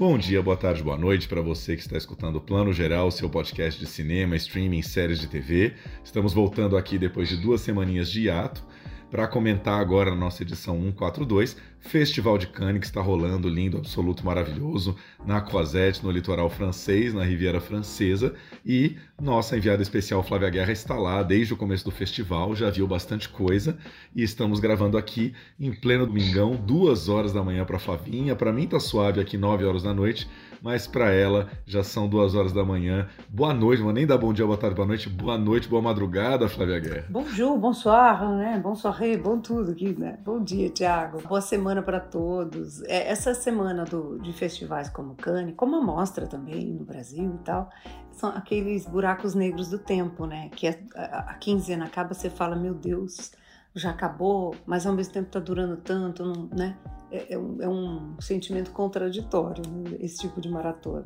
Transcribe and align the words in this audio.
Bom 0.00 0.16
dia, 0.16 0.40
boa 0.40 0.56
tarde, 0.56 0.82
boa 0.82 0.96
noite 0.96 1.28
para 1.28 1.42
você 1.42 1.76
que 1.76 1.82
está 1.82 1.98
escutando 1.98 2.36
o 2.36 2.40
Plano 2.40 2.72
Geral, 2.72 3.10
seu 3.10 3.28
podcast 3.28 3.78
de 3.78 3.86
cinema, 3.86 4.34
streaming, 4.34 4.80
séries 4.80 5.20
de 5.20 5.26
TV. 5.26 5.74
Estamos 6.02 6.32
voltando 6.32 6.78
aqui 6.78 6.96
depois 6.96 7.28
de 7.28 7.36
duas 7.36 7.60
semaninhas 7.60 8.10
de 8.10 8.22
hiato 8.22 8.64
para 9.10 9.26
comentar 9.26 9.80
agora 9.80 10.10
na 10.10 10.16
nossa 10.16 10.42
edição 10.42 10.80
142 10.80 11.56
Festival 11.80 12.38
de 12.38 12.46
Cannes 12.46 12.80
que 12.80 12.86
está 12.86 13.00
rolando, 13.00 13.48
lindo, 13.48 13.78
absoluto, 13.78 14.24
maravilhoso, 14.24 14.94
na 15.26 15.40
Croisette, 15.40 16.04
no 16.04 16.10
litoral 16.10 16.48
francês, 16.50 17.12
na 17.14 17.24
Riviera 17.24 17.60
Francesa. 17.60 18.34
E 18.64 18.96
nossa 19.20 19.56
enviada 19.56 19.82
especial 19.82 20.22
Flávia 20.22 20.50
Guerra 20.50 20.72
está 20.72 20.94
lá 20.94 21.22
desde 21.22 21.54
o 21.54 21.56
começo 21.56 21.84
do 21.84 21.90
festival, 21.90 22.54
já 22.54 22.70
viu 22.70 22.86
bastante 22.86 23.28
coisa. 23.28 23.78
E 24.14 24.22
estamos 24.22 24.60
gravando 24.60 24.98
aqui 24.98 25.34
em 25.58 25.72
pleno 25.72 26.06
domingão, 26.06 26.54
duas 26.54 27.08
horas 27.08 27.32
da 27.32 27.42
manhã 27.42 27.64
para 27.64 27.78
Flavinha. 27.78 28.36
Para 28.36 28.52
mim 28.52 28.68
tá 28.68 28.78
suave 28.78 29.20
aqui, 29.20 29.36
nove 29.38 29.64
horas 29.64 29.82
da 29.82 29.94
noite 29.94 30.28
mas 30.62 30.86
para 30.86 31.10
ela 31.10 31.48
já 31.66 31.82
são 31.82 32.08
duas 32.08 32.34
horas 32.34 32.52
da 32.52 32.64
manhã. 32.64 33.08
Boa 33.28 33.54
noite, 33.54 33.82
mas 33.82 33.94
nem 33.94 34.06
dá 34.06 34.16
bom 34.16 34.32
dia, 34.32 34.46
boa 34.46 34.58
tarde, 34.58 34.76
boa 34.76 34.86
noite. 34.86 35.08
Boa 35.08 35.38
noite, 35.38 35.68
boa 35.68 35.82
madrugada, 35.82 36.48
Flávia 36.48 36.78
Guerra. 36.78 37.06
Bonjour, 37.08 37.58
bonsoir, 37.58 38.28
né? 38.36 38.60
Bom 38.62 38.74
soirée, 38.74 39.16
bom 39.16 39.40
tudo 39.40 39.72
aqui, 39.72 39.98
né? 39.98 40.18
Bom 40.24 40.42
dia, 40.42 40.68
Tiago. 40.68 41.20
Boa 41.26 41.40
semana 41.40 41.82
para 41.82 42.00
todos. 42.00 42.82
É, 42.84 43.08
essa 43.08 43.34
semana 43.34 43.84
do, 43.84 44.18
de 44.18 44.32
festivais 44.32 44.88
como 44.88 45.14
Cannes, 45.14 45.54
como 45.56 45.76
a 45.76 45.82
Mostra 45.82 46.26
também 46.26 46.66
no 46.66 46.84
Brasil 46.84 47.38
e 47.40 47.44
tal, 47.44 47.70
são 48.12 48.30
aqueles 48.30 48.86
buracos 48.86 49.34
negros 49.34 49.68
do 49.68 49.78
tempo, 49.78 50.26
né? 50.26 50.50
Que 50.54 50.68
a, 50.68 50.74
a, 50.94 51.18
a 51.30 51.34
quinzena 51.34 51.86
acaba, 51.86 52.14
você 52.14 52.28
fala, 52.28 52.54
meu 52.54 52.74
Deus, 52.74 53.32
já 53.74 53.90
acabou, 53.90 54.54
mas 54.66 54.86
ao 54.86 54.94
mesmo 54.94 55.12
tempo 55.12 55.26
está 55.26 55.38
durando 55.38 55.76
tanto, 55.76 56.24
não, 56.24 56.48
né? 56.56 56.76
É, 57.12 57.34
é, 57.34 57.38
um, 57.38 58.14
é, 58.18 58.22
sentimento 58.22 58.70
contraditório, 58.70 59.64
né? 59.68 59.96
esse 60.00 60.18
tipo 60.18 60.40
de 60.40 60.48
maratona. 60.48 61.04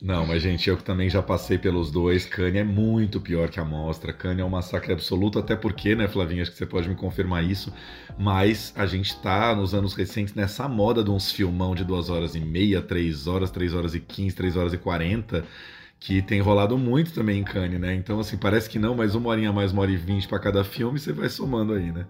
Não, 0.00 0.24
mas 0.24 0.40
gente, 0.40 0.70
eu 0.70 0.76
também 0.76 1.10
já 1.10 1.20
passei 1.20 1.58
pelos 1.58 1.90
dois, 1.90 2.24
Cane 2.24 2.58
é 2.58 2.64
muito 2.64 3.20
pior 3.20 3.48
que 3.48 3.58
a 3.58 3.64
mostra. 3.64 4.12
Cane 4.12 4.40
é 4.40 4.44
um 4.44 4.48
massacre 4.48 4.92
absoluto, 4.92 5.40
até 5.40 5.56
porque, 5.56 5.96
né, 5.96 6.06
Flavinha, 6.06 6.42
acho 6.42 6.52
que 6.52 6.56
você 6.58 6.66
pode 6.66 6.88
me 6.88 6.94
confirmar 6.94 7.42
isso, 7.42 7.72
mas 8.16 8.72
a 8.76 8.86
gente 8.86 9.20
tá 9.20 9.56
nos 9.56 9.74
anos 9.74 9.94
recentes 9.94 10.34
nessa 10.34 10.68
moda 10.68 11.02
de 11.02 11.10
uns 11.10 11.32
filmão 11.32 11.74
de 11.74 11.84
duas 11.84 12.10
horas 12.10 12.36
e 12.36 12.40
meia, 12.40 12.80
três 12.80 13.26
horas, 13.26 13.50
três 13.50 13.74
horas 13.74 13.92
e 13.92 13.98
quinze, 13.98 14.36
três 14.36 14.56
horas 14.56 14.72
e 14.72 14.78
quarenta 14.78 15.44
que 16.04 16.20
tem 16.20 16.38
rolado 16.38 16.76
muito 16.76 17.14
também 17.14 17.40
em 17.40 17.44
Cannes, 17.44 17.80
né? 17.80 17.94
Então, 17.94 18.20
assim, 18.20 18.36
parece 18.36 18.68
que 18.68 18.78
não, 18.78 18.94
mas 18.94 19.14
uma 19.14 19.30
horinha 19.30 19.50
mais, 19.50 19.72
uma 19.72 19.80
hora 19.80 19.90
e 19.90 19.96
vinte 19.96 20.28
para 20.28 20.38
cada 20.38 20.62
filme, 20.62 20.98
você 20.98 21.14
vai 21.14 21.30
somando 21.30 21.72
aí, 21.72 21.90
né? 21.90 22.06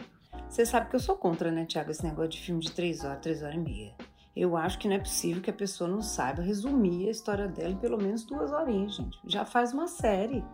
Você 0.49 0.67
sabe 0.67 0.91
que 0.91 0.97
eu 0.97 1.01
sou 1.01 1.17
contra, 1.17 1.53
né, 1.53 1.65
Tiago, 1.65 1.93
esse 1.93 2.03
negócio 2.03 2.31
de 2.33 2.41
filme 2.41 2.61
de 2.61 2.73
três 2.73 3.05
horas, 3.05 3.21
três 3.23 3.41
horas 3.41 3.55
e 3.55 3.59
meia. 3.59 3.95
Eu 4.35 4.57
acho 4.57 4.81
que 4.81 4.89
não 4.89 4.97
é 4.97 4.99
possível 4.99 5.41
que 5.41 5.49
a 5.49 5.53
pessoa 5.55 5.89
não 5.89 6.03
saiba 6.03 6.43
resumir 6.43 7.07
a 7.07 7.13
história 7.13 7.47
dela 7.47 7.71
em 7.71 7.77
pelo 7.77 7.97
menos 7.97 8.25
duas 8.25 8.51
horinhas, 8.51 8.97
gente. 8.97 9.17
Já 9.29 9.45
faz 9.45 9.73
uma 9.73 9.87
série 9.87 10.45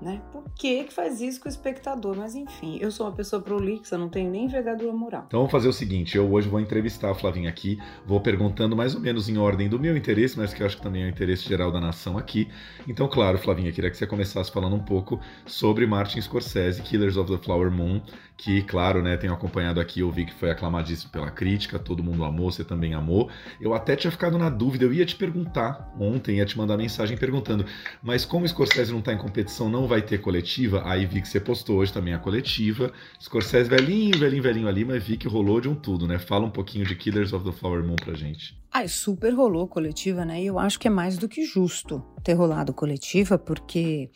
né? 0.00 0.20
Por 0.32 0.44
que 0.54 0.84
que 0.84 0.92
faz 0.92 1.20
isso 1.20 1.40
com 1.40 1.48
o 1.48 1.50
espectador? 1.50 2.16
Mas 2.16 2.34
enfim, 2.34 2.78
eu 2.80 2.90
sou 2.90 3.06
uma 3.06 3.12
pessoa 3.12 3.40
prolixa, 3.40 3.98
não 3.98 4.08
tenho 4.08 4.30
nem 4.30 4.44
envergadura 4.44 4.92
moral. 4.92 5.24
Então 5.26 5.40
vamos 5.40 5.52
fazer 5.52 5.68
o 5.68 5.72
seguinte, 5.72 6.16
eu 6.16 6.30
hoje 6.30 6.48
vou 6.48 6.60
entrevistar 6.60 7.10
a 7.10 7.14
Flavinha 7.14 7.48
aqui, 7.48 7.78
vou 8.06 8.20
perguntando 8.20 8.76
mais 8.76 8.94
ou 8.94 9.00
menos 9.00 9.28
em 9.28 9.38
ordem 9.38 9.68
do 9.68 9.78
meu 9.78 9.96
interesse, 9.96 10.38
mas 10.38 10.52
que 10.52 10.62
eu 10.62 10.66
acho 10.66 10.76
que 10.76 10.82
também 10.82 11.02
é 11.02 11.06
o 11.06 11.08
interesse 11.08 11.48
geral 11.48 11.70
da 11.70 11.80
nação 11.80 12.18
aqui. 12.18 12.48
Então, 12.86 13.08
claro, 13.08 13.38
Flavinha, 13.38 13.72
queria 13.72 13.90
que 13.90 13.96
você 13.96 14.06
começasse 14.06 14.50
falando 14.52 14.76
um 14.76 14.84
pouco 14.84 15.20
sobre 15.46 15.86
Martin 15.86 16.20
Scorsese, 16.20 16.82
Killers 16.82 17.16
of 17.16 17.30
the 17.30 17.42
Flower 17.42 17.70
Moon, 17.70 18.00
que, 18.36 18.62
claro, 18.62 19.02
né, 19.02 19.16
tenho 19.16 19.32
acompanhado 19.32 19.80
aqui, 19.80 20.00
eu 20.00 20.10
vi 20.10 20.26
que 20.26 20.34
foi 20.34 20.50
aclamadíssimo 20.50 21.10
pela 21.10 21.30
crítica, 21.30 21.78
todo 21.78 22.02
mundo 22.02 22.24
amou, 22.24 22.50
você 22.50 22.64
também 22.64 22.92
amou. 22.92 23.30
Eu 23.60 23.74
até 23.74 23.94
tinha 23.94 24.10
ficado 24.10 24.36
na 24.36 24.50
dúvida, 24.50 24.84
eu 24.84 24.92
ia 24.92 25.06
te 25.06 25.14
perguntar 25.14 25.94
ontem, 25.98 26.38
ia 26.38 26.44
te 26.44 26.58
mandar 26.58 26.76
mensagem 26.76 27.16
perguntando, 27.16 27.64
mas 28.02 28.24
como 28.24 28.44
o 28.44 28.48
Scorsese 28.48 28.92
não 28.92 28.98
está 28.98 29.12
em 29.12 29.18
competição, 29.18 29.68
não 29.68 29.86
vai 29.86 30.02
ter 30.02 30.18
coletiva? 30.18 30.82
Aí 30.84 31.06
vi 31.06 31.20
que 31.22 31.28
você 31.28 31.40
postou 31.40 31.78
hoje 31.78 31.92
também 31.92 32.12
a 32.12 32.18
coletiva. 32.18 32.92
Scorsese 33.20 33.70
velhinho, 33.70 34.18
velhinho, 34.18 34.42
velhinho 34.42 34.68
ali, 34.68 34.84
mas 34.84 35.02
vi 35.04 35.16
que 35.16 35.28
rolou 35.28 35.60
de 35.60 35.68
um 35.68 35.74
tudo, 35.74 36.06
né? 36.06 36.18
Fala 36.18 36.44
um 36.44 36.50
pouquinho 36.50 36.84
de 36.84 36.94
Killers 36.96 37.32
of 37.32 37.44
the 37.44 37.52
Flower 37.52 37.84
Moon 37.84 37.96
pra 37.96 38.14
gente. 38.14 38.58
Ah, 38.72 38.88
super 38.88 39.32
rolou 39.32 39.68
coletiva, 39.68 40.24
né? 40.24 40.42
E 40.42 40.46
eu 40.46 40.58
acho 40.58 40.80
que 40.80 40.88
é 40.88 40.90
mais 40.90 41.16
do 41.16 41.28
que 41.28 41.44
justo 41.44 42.04
ter 42.24 42.34
rolado 42.34 42.74
coletiva, 42.74 43.38
porque 43.38 44.10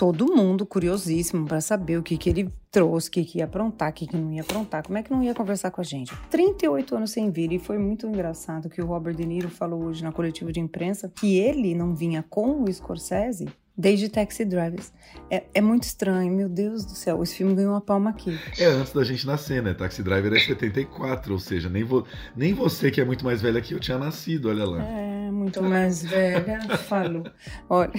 todo 0.00 0.34
mundo 0.34 0.64
curiosíssimo 0.64 1.46
para 1.46 1.60
saber 1.60 1.98
o 1.98 2.02
que, 2.02 2.16
que 2.16 2.30
ele 2.30 2.50
trouxe, 2.70 3.10
o 3.10 3.12
que, 3.12 3.22
que 3.22 3.38
ia 3.38 3.44
aprontar, 3.44 3.90
o 3.90 3.92
que, 3.92 4.06
que 4.06 4.16
não 4.16 4.32
ia 4.32 4.40
aprontar, 4.40 4.82
como 4.82 4.96
é 4.96 5.02
que 5.02 5.10
não 5.10 5.22
ia 5.22 5.34
conversar 5.34 5.70
com 5.70 5.82
a 5.82 5.84
gente. 5.84 6.10
38 6.30 6.96
anos 6.96 7.10
sem 7.10 7.30
vir, 7.30 7.52
e 7.52 7.58
foi 7.58 7.76
muito 7.76 8.06
engraçado 8.06 8.70
que 8.70 8.80
o 8.80 8.86
Robert 8.86 9.14
De 9.14 9.26
Niro 9.26 9.50
falou 9.50 9.84
hoje 9.84 10.02
na 10.02 10.10
coletiva 10.10 10.50
de 10.50 10.58
imprensa 10.58 11.12
que 11.14 11.36
ele 11.36 11.74
não 11.74 11.94
vinha 11.94 12.24
com 12.30 12.62
o 12.62 12.72
Scorsese 12.72 13.46
desde 13.76 14.08
Taxi 14.08 14.42
Drivers. 14.46 14.90
É, 15.30 15.44
é, 15.52 15.60
muito 15.60 15.82
estranho, 15.82 16.32
meu 16.32 16.48
Deus 16.48 16.86
do 16.86 16.92
céu, 16.92 17.22
esse 17.22 17.34
filme 17.34 17.54
ganhou 17.54 17.72
uma 17.74 17.80
palma 17.82 18.08
aqui. 18.08 18.38
É 18.58 18.64
antes 18.64 18.94
da 18.94 19.04
gente 19.04 19.26
nascer, 19.26 19.62
né? 19.62 19.74
Taxi 19.74 20.02
Driver 20.02 20.32
é 20.32 20.40
74, 20.40 21.30
ou 21.30 21.38
seja, 21.38 21.68
nem, 21.68 21.84
vo, 21.84 22.06
nem 22.34 22.54
você 22.54 22.90
que 22.90 23.02
é 23.02 23.04
muito 23.04 23.22
mais 23.22 23.42
velha 23.42 23.60
que 23.60 23.74
eu 23.74 23.78
tinha 23.78 23.98
nascido, 23.98 24.48
olha 24.48 24.64
lá. 24.64 24.82
É, 24.82 25.30
muito 25.30 25.62
mais 25.62 26.02
velha, 26.02 26.58
falou. 26.88 27.24
Olha. 27.68 27.92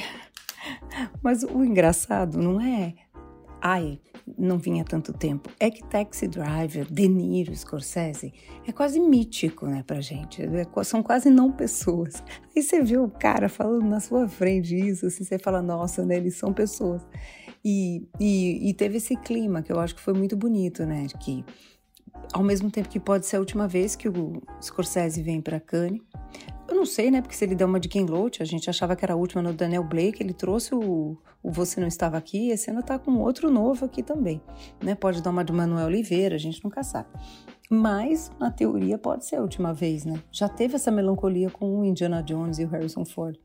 Mas 1.22 1.44
o 1.44 1.64
engraçado 1.64 2.38
não 2.38 2.60
é, 2.60 2.94
ai, 3.62 4.00
não 4.38 4.58
vinha 4.58 4.84
tanto 4.84 5.14
tempo. 5.14 5.50
É 5.60 5.70
que 5.70 5.84
Taxi 5.84 6.28
Driver, 6.28 6.92
De 6.92 7.08
Niro, 7.08 7.56
Scorsese, 7.56 8.34
é 8.68 8.72
quase 8.72 9.00
mítico, 9.00 9.68
né, 9.68 9.84
pra 9.86 10.02
gente. 10.02 10.42
É, 10.42 10.84
são 10.84 11.04
quase 11.04 11.30
não 11.30 11.52
pessoas. 11.52 12.24
Aí 12.56 12.62
você 12.62 12.82
vê 12.82 12.98
o 12.98 13.10
cara 13.10 13.50
falando 13.50 13.86
na 13.86 14.00
sua 14.00 14.28
frente 14.28 14.76
isso, 14.76 15.06
assim, 15.06 15.24
você 15.24 15.38
fala, 15.38 15.62
nossa, 15.62 16.06
né, 16.06 16.18
eles 16.18 16.36
são 16.36 16.54
pessoas. 16.54 17.02
E, 17.64 18.08
e, 18.20 18.70
e 18.70 18.74
teve 18.74 18.98
esse 18.98 19.16
clima 19.16 19.62
que 19.62 19.72
eu 19.72 19.80
acho 19.80 19.96
que 19.96 20.02
foi 20.02 20.14
muito 20.14 20.36
bonito, 20.36 20.86
né, 20.86 21.06
que 21.20 21.46
ao 22.34 22.44
mesmo 22.44 22.72
tempo 22.72 22.90
que 22.90 23.00
pode 23.00 23.26
ser 23.26 23.38
a 23.38 23.40
última 23.40 23.68
vez 23.68 23.96
que 23.96 24.08
o 24.08 24.42
Scorsese 24.62 25.22
vem 25.22 25.42
para 25.42 25.60
Cannes, 25.60 26.02
não 26.82 26.86
sei, 26.88 27.12
né? 27.12 27.22
Porque 27.22 27.36
se 27.36 27.46
ele 27.46 27.54
deu 27.54 27.68
uma 27.68 27.80
de 27.80 27.88
Ken 27.88 28.06
Loach, 28.06 28.42
a 28.42 28.46
gente 28.46 28.68
achava 28.68 28.96
que 28.96 29.06
era 29.06 29.14
a 29.14 29.16
última 29.16 29.40
no 29.40 29.54
Daniel 29.54 29.84
Blake, 29.84 30.22
ele 30.22 30.34
trouxe 30.34 30.74
o, 30.74 31.16
o 31.44 31.52
Você 31.52 31.80
Não 31.80 31.88
Estava 31.88 32.18
Aqui, 32.18 32.48
e 32.48 32.52
esse 32.52 32.72
ano 32.72 32.82
tá 32.82 32.98
com 32.98 33.20
outro 33.20 33.52
novo 33.52 33.86
aqui 33.86 34.02
também, 34.02 34.42
né? 34.84 34.96
Pode 34.96 35.22
dar 35.22 35.30
uma 35.30 35.46
de 35.46 35.54
Manuel 35.54 35.86
Oliveira, 35.86 36.36
a 36.36 36.40
gente 36.40 36.64
nunca 36.64 36.82
sabe. 36.82 37.08
Mas, 37.70 38.32
na 38.40 38.50
teoria, 38.50 38.98
pode 38.98 39.26
ser 39.26 39.36
a 39.36 39.42
última 39.42 39.72
vez, 39.72 40.06
né? 40.06 40.24
Já 40.32 40.50
teve 40.50 40.76
essa 40.76 40.90
melancolia 40.90 41.52
com 41.52 41.80
o 41.80 41.86
Indiana 41.86 42.24
Jones 42.24 42.58
e 42.58 42.66
o 42.66 42.68
Harrison 42.68 43.06
Ford. 43.06 43.38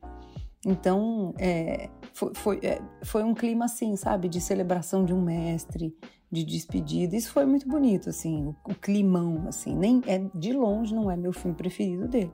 Então, 0.65 1.35
é, 1.39 1.91
foi, 2.15 2.35
foi, 2.35 2.61
é, 2.63 2.81
foi 3.05 3.23
um 3.23 3.35
clima 3.35 3.67
assim, 3.67 3.95
sabe? 3.97 4.31
De 4.31 4.41
celebração 4.41 5.05
de 5.05 5.13
um 5.13 5.21
mestre, 5.21 5.95
de 6.33 6.43
despedida. 6.43 7.15
Isso 7.15 7.31
foi 7.33 7.45
muito 7.45 7.69
bonito, 7.69 8.09
assim, 8.09 8.47
o, 8.47 8.57
o 8.65 8.75
climão, 8.75 9.45
assim. 9.47 9.77
Nem, 9.77 10.03
é, 10.07 10.25
de 10.35 10.55
longe 10.55 10.95
não 10.95 11.11
é 11.11 11.17
meu 11.17 11.35
filme 11.35 11.55
preferido 11.55 12.09
dele. 12.09 12.33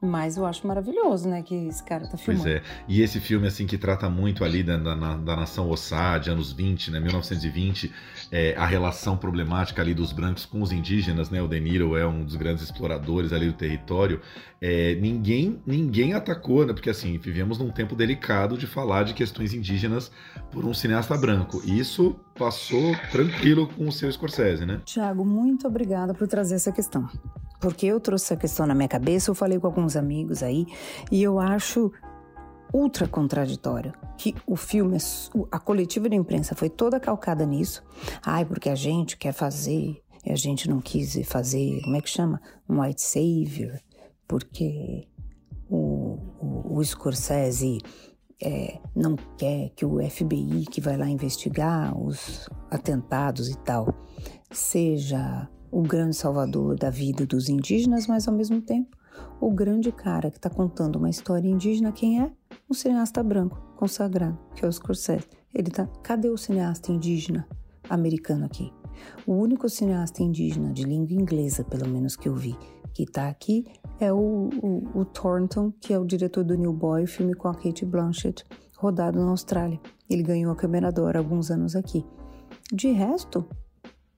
Mas 0.00 0.36
eu 0.36 0.44
acho 0.44 0.66
maravilhoso, 0.66 1.26
né, 1.26 1.42
que 1.42 1.54
esse 1.54 1.82
cara 1.82 2.06
tá 2.06 2.18
filmando. 2.18 2.44
Pois 2.44 2.56
é. 2.56 2.62
E 2.86 3.00
esse 3.00 3.18
filme, 3.18 3.46
assim, 3.46 3.66
que 3.66 3.78
trata 3.78 4.10
muito 4.10 4.44
ali 4.44 4.62
da, 4.62 4.76
da, 4.76 4.94
da 4.94 5.36
nação 5.36 5.70
Osage, 5.70 6.28
anos 6.28 6.52
20, 6.52 6.90
né, 6.90 7.00
1920, 7.00 7.90
é, 8.30 8.54
a 8.56 8.66
relação 8.66 9.16
problemática 9.16 9.80
ali 9.80 9.94
dos 9.94 10.12
brancos 10.12 10.44
com 10.44 10.60
os 10.60 10.70
indígenas, 10.70 11.30
né, 11.30 11.40
o 11.40 11.48
De 11.48 11.58
Niro 11.58 11.96
é 11.96 12.06
um 12.06 12.22
dos 12.22 12.36
grandes 12.36 12.62
exploradores 12.62 13.32
ali 13.32 13.46
do 13.46 13.54
território. 13.54 14.20
É, 14.60 14.94
ninguém, 14.96 15.62
ninguém 15.66 16.12
atacou, 16.12 16.66
né, 16.66 16.74
porque, 16.74 16.90
assim, 16.90 17.16
vivemos 17.16 17.58
num 17.58 17.70
tempo 17.70 17.96
delicado 17.96 18.58
de 18.58 18.66
falar 18.66 19.04
de 19.04 19.14
questões 19.14 19.54
indígenas 19.54 20.12
por 20.52 20.66
um 20.66 20.74
cineasta 20.74 21.16
branco. 21.16 21.62
Isso 21.64 22.20
passou 22.38 22.94
tranquilo 23.10 23.68
com 23.68 23.88
o 23.88 23.92
seu 23.92 24.10
Scorsese, 24.10 24.64
né? 24.64 24.80
Tiago, 24.84 25.24
muito 25.24 25.66
obrigada 25.66 26.14
por 26.14 26.28
trazer 26.28 26.56
essa 26.56 26.72
questão 26.72 27.08
porque 27.60 27.86
eu 27.86 27.98
trouxe 27.98 28.26
essa 28.26 28.36
questão 28.36 28.66
na 28.66 28.74
minha 28.74 28.88
cabeça, 28.88 29.30
eu 29.30 29.34
falei 29.34 29.58
com 29.58 29.66
alguns 29.66 29.96
amigos 29.96 30.42
aí, 30.42 30.66
e 31.10 31.22
eu 31.22 31.38
acho 31.38 31.92
ultra 32.72 33.06
contraditório 33.08 33.94
que 34.18 34.34
o 34.46 34.56
filme, 34.56 34.98
a 35.50 35.58
coletiva 35.58 36.08
de 36.08 36.16
imprensa 36.16 36.54
foi 36.54 36.68
toda 36.68 37.00
calcada 37.00 37.46
nisso. 37.46 37.82
Ai, 38.22 38.44
porque 38.44 38.68
a 38.68 38.74
gente 38.74 39.16
quer 39.16 39.32
fazer, 39.32 40.02
e 40.24 40.32
a 40.32 40.36
gente 40.36 40.68
não 40.68 40.80
quis 40.80 41.18
fazer, 41.26 41.80
como 41.82 41.96
é 41.96 42.00
que 42.00 42.08
chama? 42.08 42.40
Um 42.68 42.80
white 42.80 43.00
savior, 43.00 43.78
porque 44.26 45.06
o, 45.68 46.18
o, 46.40 46.78
o 46.78 46.84
Scorsese 46.84 47.78
é, 48.42 48.78
não 48.94 49.16
quer 49.36 49.70
que 49.70 49.84
o 49.84 49.98
FBI, 49.98 50.66
que 50.70 50.80
vai 50.80 50.96
lá 50.96 51.08
investigar 51.08 51.96
os 51.98 52.48
atentados 52.70 53.48
e 53.48 53.56
tal, 53.58 53.88
seja 54.50 55.48
o 55.70 55.82
grande 55.82 56.16
salvador 56.16 56.76
da 56.76 56.90
vida 56.90 57.26
dos 57.26 57.48
indígenas, 57.48 58.06
mas 58.06 58.28
ao 58.28 58.34
mesmo 58.34 58.60
tempo 58.60 58.96
o 59.40 59.50
grande 59.50 59.92
cara 59.92 60.30
que 60.30 60.38
está 60.38 60.48
contando 60.48 60.96
uma 60.96 61.10
história 61.10 61.48
indígena, 61.48 61.92
quem 61.92 62.22
é? 62.22 62.30
Um 62.70 62.74
cineasta 62.74 63.22
branco, 63.22 63.60
consagrado, 63.76 64.38
que 64.54 64.64
é 64.64 64.68
o 64.68 64.72
Scorsese. 64.72 65.26
Ele 65.54 65.70
tá. 65.70 65.86
Cadê 66.02 66.28
o 66.28 66.36
cineasta 66.36 66.92
indígena 66.92 67.46
americano 67.88 68.44
aqui? 68.44 68.72
O 69.26 69.34
único 69.34 69.68
cineasta 69.68 70.22
indígena 70.22 70.72
de 70.72 70.84
língua 70.84 71.14
inglesa, 71.14 71.62
pelo 71.64 71.88
menos 71.88 72.16
que 72.16 72.28
eu 72.28 72.34
vi, 72.34 72.56
que 72.96 73.02
está 73.02 73.28
aqui 73.28 73.66
é 74.00 74.10
o, 74.10 74.48
o, 74.62 75.00
o, 75.00 75.04
Thornton, 75.04 75.70
que 75.80 75.92
é 75.92 75.98
o 75.98 76.04
diretor 76.04 76.42
do 76.42 76.56
New 76.56 76.72
Boy, 76.72 77.06
filme 77.06 77.34
com 77.34 77.48
a 77.48 77.54
Kate 77.54 77.84
Blanchett, 77.84 78.42
rodado 78.78 79.18
na 79.18 79.30
Austrália. 79.30 79.78
Ele 80.08 80.22
ganhou 80.22 80.50
a 80.50 80.56
Câmera 80.56 80.90
alguns 81.18 81.50
anos 81.50 81.76
aqui. 81.76 82.04
De 82.72 82.90
resto, 82.92 83.46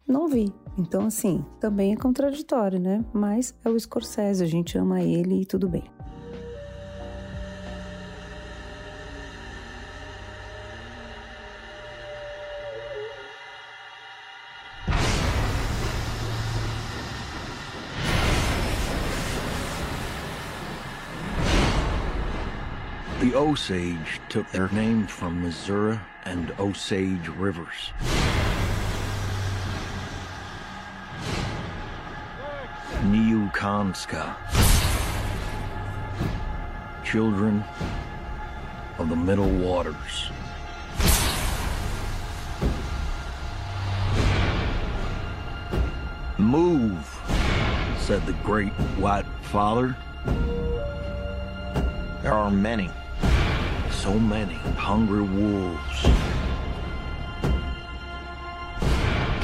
não 0.07 0.29
vi. 0.29 0.53
Então, 0.79 1.07
assim, 1.07 1.45
também 1.59 1.93
é 1.93 1.97
contraditório, 1.97 2.79
né? 2.79 3.05
Mas 3.13 3.53
é 3.65 3.69
o 3.69 3.79
Scorsese, 3.79 4.45
a 4.45 4.47
gente 4.47 4.79
ama 4.79 5.03
ele 5.03 5.43
e 5.43 5.45
tudo 5.45 5.69
bem. 5.69 5.98
Osage 23.49 24.21
took 24.29 24.47
their 24.51 24.69
name 24.69 25.07
from 25.07 25.43
Missouri 25.43 25.99
and 26.25 26.53
Osage 26.59 27.29
rivers. 27.29 27.95
Niukanska. 33.05 34.37
Children 37.03 37.65
of 38.99 39.09
the 39.09 39.17
Middle 39.17 39.49
Waters. 39.49 40.31
Move, 46.37 47.19
said 47.97 48.27
the 48.27 48.37
great 48.45 48.75
white 48.99 49.25
father. 49.41 49.97
There 52.23 52.35
are 52.35 52.51
many, 52.51 52.91
so 54.03 54.15
many 54.15 54.55
hungry 54.77 55.23
wolves. 55.23 56.03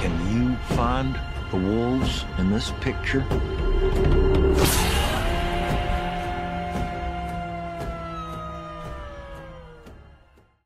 Can 0.00 0.14
you 0.32 0.54
find 0.76 1.18
the 1.50 1.56
wolves 1.56 2.24
in 2.38 2.52
this 2.52 2.70
picture? 2.80 3.24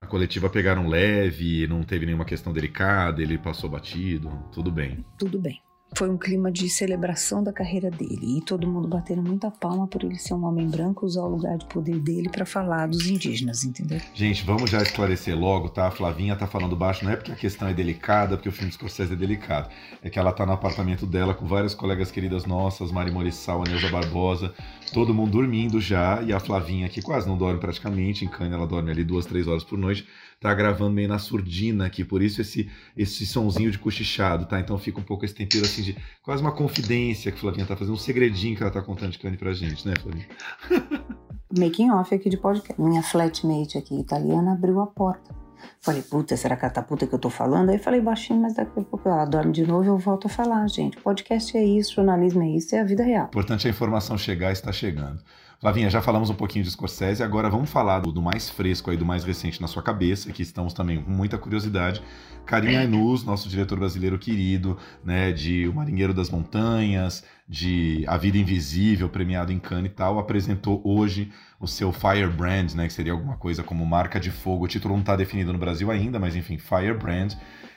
A 0.02 0.06
coletiva 0.06 0.50
pegaram 0.50 0.86
leve, 0.86 1.66
não 1.66 1.82
teve 1.82 2.04
nenhuma 2.04 2.26
questão 2.26 2.52
delicada, 2.52 3.22
ele 3.22 3.38
passou 3.38 3.70
batido, 3.70 4.30
tudo 4.52 4.70
bem. 4.70 5.02
Tudo 5.18 5.38
bem. 5.38 5.62
Foi 5.96 6.08
um 6.08 6.18
clima 6.18 6.52
de 6.52 6.68
celebração 6.68 7.42
da 7.42 7.52
carreira 7.52 7.90
dele 7.90 8.38
e 8.38 8.40
todo 8.42 8.68
mundo 8.68 8.86
batendo 8.86 9.22
muita 9.22 9.50
palma 9.50 9.86
por 9.86 10.04
ele 10.04 10.18
ser 10.18 10.34
um 10.34 10.44
homem 10.44 10.68
branco 10.68 11.06
usar 11.06 11.22
o 11.22 11.28
lugar 11.28 11.56
de 11.56 11.66
poder 11.66 11.98
dele 11.98 12.28
para 12.28 12.44
falar 12.44 12.86
dos 12.88 13.06
indígenas, 13.06 13.64
entendeu? 13.64 14.00
Gente, 14.14 14.44
vamos 14.44 14.70
já 14.70 14.82
esclarecer 14.82 15.36
logo, 15.36 15.68
tá? 15.68 15.88
A 15.88 15.90
Flavinha 15.90 16.36
tá 16.36 16.46
falando 16.46 16.76
baixo, 16.76 17.04
não 17.04 17.12
é 17.12 17.16
porque 17.16 17.32
a 17.32 17.36
questão 17.36 17.66
é 17.66 17.74
delicada, 17.74 18.36
porque 18.36 18.48
o 18.48 18.52
filme 18.52 18.68
de 18.68 18.76
Scorsese 18.76 19.14
é 19.14 19.16
delicado. 19.16 19.70
É 20.02 20.10
que 20.10 20.18
ela 20.18 20.32
tá 20.32 20.44
no 20.44 20.52
apartamento 20.52 21.06
dela 21.06 21.34
com 21.34 21.46
várias 21.46 21.74
colegas 21.74 22.10
queridas 22.10 22.44
nossas, 22.44 22.92
Mari 22.92 23.10
Morissal, 23.10 23.62
a 23.62 23.68
Neuza 23.68 23.88
Barbosa, 23.88 24.54
todo 24.92 25.14
mundo 25.14 25.32
dormindo 25.32 25.80
já, 25.80 26.22
e 26.22 26.32
a 26.32 26.38
Flavinha, 26.38 26.88
que 26.88 27.02
quase 27.02 27.26
não 27.26 27.36
dorme 27.36 27.58
praticamente, 27.58 28.24
em 28.24 28.28
Cannes 28.28 28.52
ela 28.52 28.66
dorme 28.66 28.90
ali 28.90 29.04
duas, 29.04 29.26
três 29.26 29.48
horas 29.48 29.64
por 29.64 29.78
noite, 29.78 30.06
tá 30.40 30.54
gravando 30.54 30.92
meio 30.92 31.08
na 31.08 31.18
surdina 31.18 31.86
aqui, 31.86 32.04
por 32.04 32.22
isso 32.22 32.40
esse, 32.40 32.70
esse 32.96 33.26
sonzinho 33.26 33.70
de 33.70 33.78
cochichado, 33.78 34.46
tá? 34.46 34.60
Então 34.60 34.78
fica 34.78 35.00
um 35.00 35.02
pouco 35.02 35.24
esse 35.24 35.34
tempero 35.34 35.64
assim 35.64 35.82
de 35.82 35.96
quase 36.22 36.42
uma 36.42 36.52
confidência 36.52 37.32
que 37.32 37.38
a 37.38 37.40
Flavinha 37.40 37.66
tá 37.66 37.76
fazendo, 37.76 37.94
um 37.94 37.98
segredinho 37.98 38.56
que 38.56 38.62
ela 38.62 38.70
tá 38.70 38.82
contando 38.82 39.10
de 39.10 39.18
Cannes 39.18 39.38
pra 39.38 39.52
gente, 39.52 39.86
né, 39.86 39.94
Flavinha? 40.00 40.26
Making 41.58 41.90
off 41.90 42.14
aqui 42.14 42.28
de 42.28 42.36
podcast. 42.36 42.80
Minha 42.80 43.02
flatmate 43.02 43.78
aqui, 43.78 43.98
italiana, 43.98 44.52
abriu 44.52 44.80
a 44.80 44.86
porta. 44.86 45.34
Falei, 45.80 46.02
puta, 46.02 46.36
será 46.36 46.56
que 46.56 46.66
é 46.66 46.72
a 46.72 46.82
puta 46.82 47.06
que 47.06 47.14
eu 47.14 47.18
tô 47.18 47.30
falando? 47.30 47.70
Aí 47.70 47.78
falei 47.78 48.00
baixinho, 48.00 48.40
mas 48.40 48.54
daqui 48.54 48.78
a 48.78 48.82
pouco 48.82 49.08
ela 49.08 49.24
dorme 49.24 49.52
de 49.52 49.66
novo 49.66 49.84
e 49.84 49.88
eu 49.88 49.98
volto 49.98 50.26
a 50.26 50.30
falar, 50.30 50.68
gente. 50.68 50.96
Podcast 50.98 51.56
é 51.56 51.64
isso, 51.64 51.94
jornalismo 51.94 52.42
é 52.42 52.50
isso, 52.50 52.74
é 52.74 52.80
a 52.80 52.84
vida 52.84 53.02
real. 53.02 53.26
Importante 53.26 53.66
a 53.66 53.70
informação 53.70 54.16
chegar 54.18 54.50
e 54.50 54.52
está 54.52 54.72
chegando. 54.72 55.22
Flavinha, 55.60 55.90
já 55.90 56.00
falamos 56.00 56.30
um 56.30 56.34
pouquinho 56.34 56.64
de 56.64 56.70
Scorsese, 56.70 57.20
agora 57.20 57.50
vamos 57.50 57.68
falar 57.68 57.98
do, 57.98 58.12
do, 58.12 58.22
mais 58.22 58.48
fresco 58.48 58.92
aí, 58.92 58.96
do 58.96 59.04
mais 59.04 59.24
recente 59.24 59.60
na 59.60 59.66
sua 59.66 59.82
cabeça, 59.82 60.30
que 60.30 60.40
estamos 60.40 60.72
também 60.72 61.02
com 61.02 61.10
muita 61.10 61.36
curiosidade. 61.36 62.00
Karim 62.46 62.76
Ainuz, 62.76 63.24
nosso 63.24 63.48
diretor 63.48 63.76
brasileiro 63.76 64.16
querido, 64.20 64.78
né, 65.04 65.32
de 65.32 65.66
O 65.66 65.74
Marinheiro 65.74 66.14
das 66.14 66.30
Montanhas, 66.30 67.24
de 67.48 68.04
A 68.06 68.16
Vida 68.16 68.38
Invisível, 68.38 69.08
premiado 69.08 69.52
em 69.52 69.58
Cannes 69.58 69.90
e 69.90 69.94
tal, 69.94 70.20
apresentou 70.20 70.80
hoje 70.84 71.32
o 71.58 71.66
seu 71.66 71.92
Firebrand, 71.92 72.74
né, 72.76 72.86
que 72.86 72.92
seria 72.92 73.12
alguma 73.12 73.36
coisa 73.36 73.64
como 73.64 73.84
marca 73.84 74.20
de 74.20 74.30
fogo. 74.30 74.64
O 74.64 74.68
título 74.68 74.94
não 74.94 75.00
está 75.00 75.16
definido 75.16 75.52
no 75.52 75.58
Brasil 75.58 75.90
ainda, 75.90 76.20
mas 76.20 76.36
enfim, 76.36 76.56
Firebrand, 76.56 77.34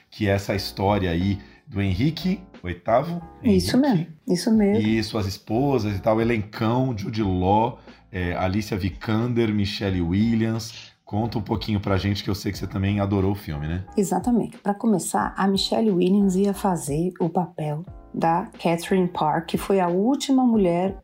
que 0.08 0.28
é 0.28 0.30
essa 0.30 0.54
história 0.54 1.10
aí 1.10 1.40
do 1.72 1.80
Henrique 1.80 2.40
VIII. 2.62 3.20
Isso 3.42 3.78
mesmo, 3.78 4.06
isso 4.28 4.52
mesmo. 4.52 4.86
E 4.86 5.02
suas 5.02 5.26
esposas 5.26 5.96
e 5.96 6.00
tal, 6.00 6.20
elencão, 6.20 6.96
Jude 6.96 7.22
Law, 7.22 7.78
é, 8.12 8.36
Alicia 8.36 8.76
Vikander, 8.76 9.52
Michelle 9.52 10.00
Williams. 10.02 10.92
Conta 11.04 11.38
um 11.38 11.42
pouquinho 11.42 11.80
pra 11.80 11.96
gente 11.96 12.22
que 12.22 12.30
eu 12.30 12.34
sei 12.34 12.52
que 12.52 12.58
você 12.58 12.66
também 12.66 13.00
adorou 13.00 13.32
o 13.32 13.34
filme, 13.34 13.66
né? 13.66 13.84
Exatamente. 13.96 14.56
Para 14.58 14.74
começar, 14.74 15.34
a 15.36 15.46
Michelle 15.46 15.90
Williams 15.90 16.36
ia 16.36 16.54
fazer 16.54 17.12
o 17.18 17.28
papel 17.28 17.84
da 18.14 18.48
Catherine 18.62 19.08
Parr, 19.08 19.44
que 19.46 19.58
foi 19.58 19.80
a 19.80 19.88
última 19.88 20.44
mulher, 20.44 21.02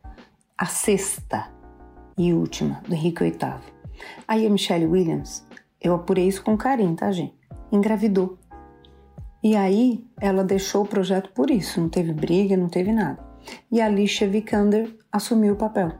a 0.57 0.65
sexta 0.65 1.47
e 2.17 2.33
última 2.33 2.81
do 2.87 2.93
Henrique 2.93 3.23
VIII. 3.23 3.37
Aí 4.27 4.45
a 4.45 4.49
Michelle 4.49 4.85
Williams, 4.85 5.45
eu 5.81 5.93
apurei 5.93 6.27
isso 6.27 6.43
com 6.43 6.57
carinho, 6.57 6.95
tá, 6.95 7.11
gente? 7.11 7.33
Engravidou. 7.71 8.38
E 9.43 9.55
aí 9.55 10.03
ela 10.19 10.43
deixou 10.43 10.83
o 10.83 10.87
projeto 10.87 11.31
por 11.33 11.49
isso, 11.49 11.79
não 11.79 11.89
teve 11.89 12.13
briga, 12.13 12.57
não 12.57 12.67
teve 12.67 12.91
nada. 12.91 13.23
E 13.71 13.81
a 13.81 13.85
Alicia 13.85 14.27
Vikander 14.27 14.93
assumiu 15.11 15.53
o 15.53 15.57
papel. 15.57 15.91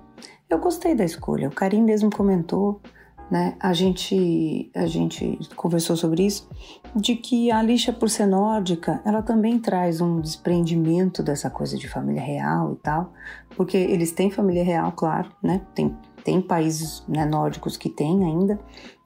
Eu 0.49 0.59
gostei 0.59 0.95
da 0.95 1.05
escolha, 1.05 1.47
o 1.47 1.53
Karim 1.53 1.81
mesmo 1.81 2.09
comentou, 2.09 2.81
né? 3.29 3.55
A 3.59 3.73
gente, 3.73 4.71
a 4.75 4.87
gente 4.87 5.37
conversou 5.55 5.95
sobre 5.95 6.25
isso, 6.25 6.49
de 6.95 7.15
que 7.15 7.51
a 7.51 7.59
Alicia, 7.59 7.93
por 7.93 8.09
ser 8.09 8.25
nórdica, 8.25 9.01
ela 9.05 9.21
também 9.21 9.59
traz 9.59 10.01
um 10.01 10.19
desprendimento 10.19 11.21
dessa 11.21 11.49
coisa 11.49 11.77
de 11.77 11.87
família 11.87 12.21
real 12.21 12.73
e 12.73 12.75
tal, 12.77 13.13
porque 13.55 13.77
eles 13.77 14.11
têm 14.11 14.31
família 14.31 14.63
real, 14.63 14.91
claro, 14.91 15.31
né? 15.43 15.61
Tem, 15.75 15.95
tem 16.23 16.41
países 16.41 17.03
né, 17.07 17.25
nórdicos 17.25 17.77
que 17.77 17.89
têm 17.89 18.23
ainda, 18.23 18.59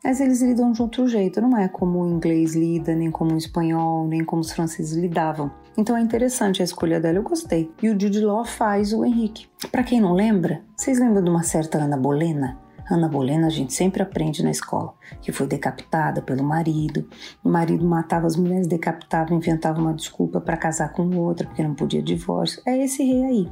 mas 0.03 0.19
eles 0.19 0.41
lidam 0.41 0.71
de 0.71 0.81
outro 0.81 1.07
jeito, 1.07 1.39
não 1.39 1.57
é 1.57 1.67
como 1.67 2.03
o 2.03 2.09
inglês 2.09 2.55
lida, 2.55 2.93
nem 2.93 3.09
como 3.09 3.33
o 3.33 3.37
espanhol, 3.37 4.05
nem 4.05 4.23
como 4.23 4.41
os 4.41 4.51
franceses 4.51 4.97
lidavam. 4.97 5.49
Então 5.77 5.95
é 5.95 6.01
interessante 6.01 6.61
a 6.61 6.65
escolha 6.65 6.99
dela, 6.99 7.17
eu 7.17 7.23
gostei. 7.23 7.71
E 7.81 7.89
o 7.89 7.99
Jude 7.99 8.19
Law 8.19 8.45
faz 8.45 8.93
o 8.93 9.05
Henrique. 9.05 9.47
Para 9.71 9.83
quem 9.83 10.01
não 10.01 10.13
lembra, 10.13 10.61
vocês 10.75 10.99
lembram 10.99 11.23
de 11.23 11.29
uma 11.29 11.43
certa 11.43 11.77
Ana 11.77 11.97
Bolena? 11.97 12.59
Ana 12.91 13.07
Bolena 13.07 13.47
a 13.47 13.49
gente 13.49 13.73
sempre 13.73 14.03
aprende 14.03 14.43
na 14.43 14.51
escola, 14.51 14.93
que 15.21 15.31
foi 15.31 15.47
decapitada 15.47 16.21
pelo 16.21 16.43
marido. 16.43 17.07
O 17.43 17.49
marido 17.49 17.85
matava 17.85 18.27
as 18.27 18.35
mulheres, 18.35 18.67
decapitava, 18.67 19.33
inventava 19.33 19.79
uma 19.79 19.93
desculpa 19.93 20.41
para 20.41 20.57
casar 20.57 20.91
com 20.91 21.15
outra, 21.17 21.47
porque 21.47 21.63
não 21.63 21.73
podia 21.73 22.03
divórcio. 22.03 22.61
É 22.65 22.77
esse 22.77 23.03
rei 23.03 23.23
aí. 23.23 23.51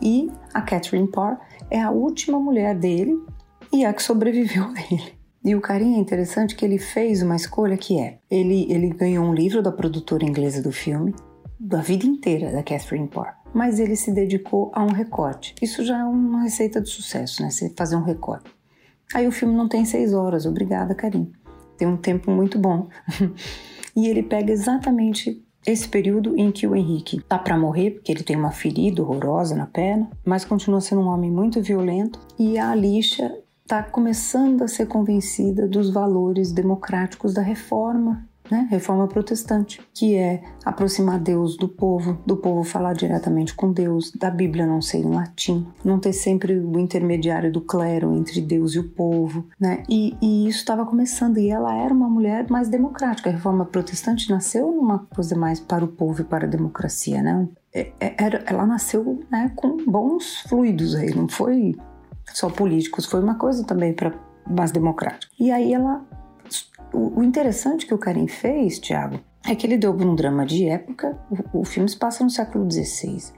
E 0.00 0.30
a 0.52 0.62
Catherine 0.62 1.08
Parr 1.08 1.38
é 1.70 1.80
a 1.80 1.90
última 1.90 2.38
mulher 2.38 2.74
dele 2.74 3.18
e 3.72 3.84
a 3.84 3.92
que 3.92 4.02
sobreviveu 4.02 4.64
a 4.74 4.94
ele. 4.94 5.16
E 5.44 5.54
o 5.54 5.60
carinho 5.60 5.96
é 5.96 6.00
interessante 6.00 6.56
que 6.56 6.64
ele 6.64 6.78
fez 6.78 7.22
uma 7.22 7.36
escolha 7.36 7.76
que 7.76 8.00
é: 8.00 8.18
ele, 8.30 8.66
ele 8.70 8.88
ganhou 8.88 9.24
um 9.24 9.32
livro 9.32 9.62
da 9.62 9.70
produtora 9.70 10.24
inglesa 10.24 10.60
do 10.60 10.72
filme, 10.72 11.14
da 11.58 11.80
vida 11.80 12.04
inteira 12.04 12.50
da 12.50 12.62
Catherine 12.62 13.08
Parr, 13.08 13.36
mas 13.54 13.78
ele 13.78 13.94
se 13.94 14.12
dedicou 14.12 14.72
a 14.74 14.82
um 14.82 14.90
recorte. 14.90 15.54
Isso 15.62 15.84
já 15.84 16.00
é 16.00 16.04
uma 16.04 16.42
receita 16.42 16.80
de 16.80 16.90
sucesso, 16.90 17.42
né? 17.42 17.50
Você 17.50 17.72
fazer 17.76 17.94
um 17.94 18.02
recorte. 18.02 18.50
Aí 19.14 19.26
o 19.26 19.32
filme 19.32 19.54
não 19.54 19.68
tem 19.68 19.84
seis 19.84 20.12
horas, 20.12 20.46
obrigada, 20.46 20.94
Karim. 20.94 21.30
Tem 21.78 21.86
um 21.86 21.96
tempo 21.96 22.30
muito 22.30 22.58
bom. 22.58 22.88
e 23.94 24.08
ele 24.08 24.24
pega 24.24 24.52
exatamente 24.52 25.45
esse 25.66 25.88
período 25.88 26.38
em 26.38 26.52
que 26.52 26.66
o 26.66 26.76
Henrique 26.76 27.20
tá 27.22 27.38
para 27.38 27.58
morrer, 27.58 27.92
porque 27.92 28.12
ele 28.12 28.22
tem 28.22 28.36
uma 28.36 28.52
ferida 28.52 29.02
horrorosa 29.02 29.56
na 29.56 29.66
perna, 29.66 30.08
mas 30.24 30.44
continua 30.44 30.80
sendo 30.80 31.02
um 31.02 31.08
homem 31.08 31.30
muito 31.30 31.60
violento, 31.60 32.20
e 32.38 32.56
a 32.56 32.70
Alicia 32.70 33.36
está 33.62 33.82
começando 33.82 34.62
a 34.62 34.68
ser 34.68 34.86
convencida 34.86 35.66
dos 35.66 35.90
valores 35.90 36.52
democráticos 36.52 37.34
da 37.34 37.42
reforma 37.42 38.24
né? 38.50 38.66
Reforma 38.70 39.06
protestante, 39.06 39.80
que 39.94 40.14
é 40.14 40.42
aproximar 40.64 41.18
Deus 41.18 41.56
do 41.56 41.68
povo, 41.68 42.18
do 42.26 42.36
povo 42.36 42.62
falar 42.62 42.92
diretamente 42.94 43.54
com 43.54 43.72
Deus, 43.72 44.12
da 44.12 44.30
Bíblia 44.30 44.66
não 44.66 44.80
ser 44.80 44.98
em 44.98 45.10
latim, 45.10 45.66
não 45.84 45.98
ter 45.98 46.12
sempre 46.12 46.58
o 46.58 46.78
intermediário 46.78 47.52
do 47.52 47.60
clero 47.60 48.14
entre 48.14 48.40
Deus 48.40 48.74
e 48.74 48.78
o 48.78 48.88
povo, 48.88 49.46
né? 49.60 49.82
E, 49.88 50.16
e 50.20 50.48
isso 50.48 50.58
estava 50.58 50.84
começando 50.84 51.38
e 51.38 51.50
ela 51.50 51.74
era 51.74 51.92
uma 51.92 52.08
mulher 52.08 52.48
mais 52.50 52.68
democrática. 52.68 53.30
A 53.30 53.32
Reforma 53.32 53.64
protestante 53.64 54.30
nasceu 54.30 54.70
numa 54.70 55.00
coisa 55.14 55.36
mais 55.36 55.60
para 55.60 55.84
o 55.84 55.88
povo 55.88 56.22
e 56.22 56.24
para 56.24 56.46
a 56.46 56.48
democracia, 56.48 57.22
né? 57.22 57.48
É, 57.72 57.92
é, 58.00 58.14
era, 58.18 58.42
ela 58.46 58.64
nasceu 58.64 59.22
né, 59.30 59.52
com 59.54 59.76
bons 59.84 60.40
fluidos 60.48 60.94
aí, 60.94 61.14
não 61.14 61.28
foi 61.28 61.76
só 62.32 62.48
políticos, 62.48 63.04
foi 63.06 63.20
uma 63.22 63.34
coisa 63.34 63.64
também 63.64 63.92
para 63.92 64.12
mais 64.48 64.70
democrática. 64.70 65.30
E 65.38 65.50
aí 65.50 65.72
ela 65.72 66.02
o, 66.92 67.22
interessante 67.22 67.86
que 67.86 67.94
o 67.94 67.98
Karim 67.98 68.28
fez, 68.28 68.78
Tiago, 68.78 69.20
é 69.46 69.54
que 69.54 69.66
ele 69.66 69.76
deu 69.76 69.92
um 69.92 70.14
drama 70.14 70.44
de 70.44 70.66
época. 70.66 71.18
O, 71.52 71.60
o 71.60 71.64
filme 71.64 71.88
se 71.88 71.96
passa 71.96 72.24
no 72.24 72.30
século 72.30 72.70
XVI. 72.70 73.32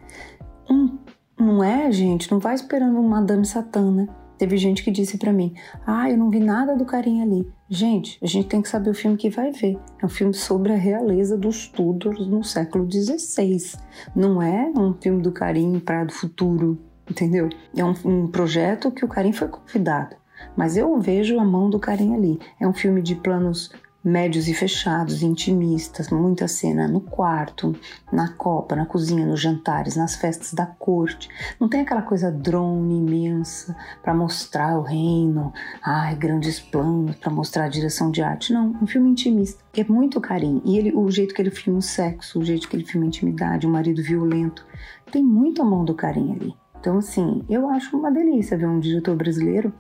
Um, 0.71 0.99
não 1.39 1.63
é, 1.63 1.91
gente? 1.91 2.31
Não 2.31 2.39
vai 2.39 2.55
esperando 2.55 2.99
uma 2.99 3.21
Madame 3.21 3.45
Satã, 3.45 3.91
né? 3.91 4.09
Teve 4.39 4.57
gente 4.57 4.85
que 4.85 4.91
disse 4.91 5.19
para 5.19 5.33
mim: 5.33 5.53
Ah, 5.85 6.09
eu 6.09 6.17
não 6.17 6.31
vi 6.31 6.39
nada 6.39 6.77
do 6.77 6.85
Karim 6.85 7.23
ali. 7.23 7.47
Gente, 7.69 8.19
a 8.23 8.27
gente 8.27 8.49
tem 8.49 8.63
que 8.63 8.69
saber 8.69 8.91
o 8.91 8.95
filme 8.95 9.17
que 9.17 9.29
vai 9.29 9.51
ver. 9.51 9.77
É 10.01 10.07
um 10.07 10.09
filme 10.09 10.33
sobre 10.33 10.73
a 10.73 10.77
realeza 10.77 11.37
dos 11.37 11.67
Tudors 11.67 12.27
no 12.27 12.45
século 12.45 12.89
XVI. 12.91 13.77
Não 14.15 14.41
é 14.41 14.73
um 14.77 14.95
filme 14.95 15.21
do 15.21 15.33
Karim 15.33 15.81
para 15.81 16.05
do 16.05 16.13
futuro, 16.13 16.79
entendeu? 17.11 17.49
É 17.77 17.85
um, 17.85 17.95
um 18.05 18.27
projeto 18.29 18.93
que 18.93 19.05
o 19.05 19.09
Karim 19.09 19.33
foi 19.33 19.49
convidado. 19.49 20.17
Mas 20.59 20.77
eu 20.77 20.99
vejo 20.99 21.39
a 21.39 21.45
mão 21.45 21.71
do 21.71 21.79
Karim 21.79 22.17
ali. 22.17 22.41
É 22.59 22.67
um 22.67 22.73
filme 22.73 23.01
de 23.01 23.15
planos 23.15 23.71
médios 24.03 24.49
e 24.49 24.55
fechados, 24.55 25.23
intimistas, 25.23 26.11
muita 26.11 26.49
cena 26.49 26.89
no 26.89 27.01
quarto, 27.01 27.77
na 28.13 28.33
copa, 28.33 28.75
na 28.75 28.85
cozinha, 28.85 29.25
nos 29.25 29.41
jantares, 29.41 29.95
nas 29.95 30.17
festas 30.17 30.53
da 30.53 30.67
corte. 30.67 31.29
Não 31.61 31.69
tem 31.69 31.83
aquela 31.83 32.03
coisa 32.03 32.33
drone 32.33 32.99
imensa 32.99 33.77
para 34.03 34.13
mostrar 34.13 34.77
o 34.77 34.83
reino, 34.83 35.53
ai, 35.81 36.17
grandes 36.17 36.59
planos 36.59 37.15
para 37.15 37.31
mostrar 37.31 37.67
a 37.67 37.69
direção 37.69 38.11
de 38.11 38.21
arte. 38.21 38.53
Não, 38.53 38.77
um 38.83 38.87
filme 38.87 39.11
intimista. 39.11 39.63
É 39.77 39.85
muito 39.85 40.21
carinho. 40.21 40.61
E 40.65 40.77
ele, 40.77 40.93
o 40.93 41.09
jeito 41.09 41.33
que 41.35 41.41
ele 41.41 41.53
filma 41.53 41.79
o 41.79 41.83
sexo, 41.83 42.41
o 42.41 42.45
jeito 42.45 42.69
que 42.69 42.75
ele 42.75 42.85
filma 42.85 43.07
a 43.07 43.09
intimidade, 43.09 43.65
o 43.65 43.71
marido 43.71 44.03
violento, 44.03 44.67
tem 45.13 45.23
muito 45.23 45.63
a 45.63 45.65
mão 45.65 45.85
do 45.85 45.95
carinho 45.95 46.35
ali. 46.35 46.53
Então, 46.81 46.99
assim, 46.99 47.45
eu 47.49 47.69
acho 47.69 47.97
uma 47.97 48.11
delícia 48.11 48.59
ver 48.59 48.67
um 48.67 48.81
diretor 48.81 49.15
brasileiro 49.15 49.73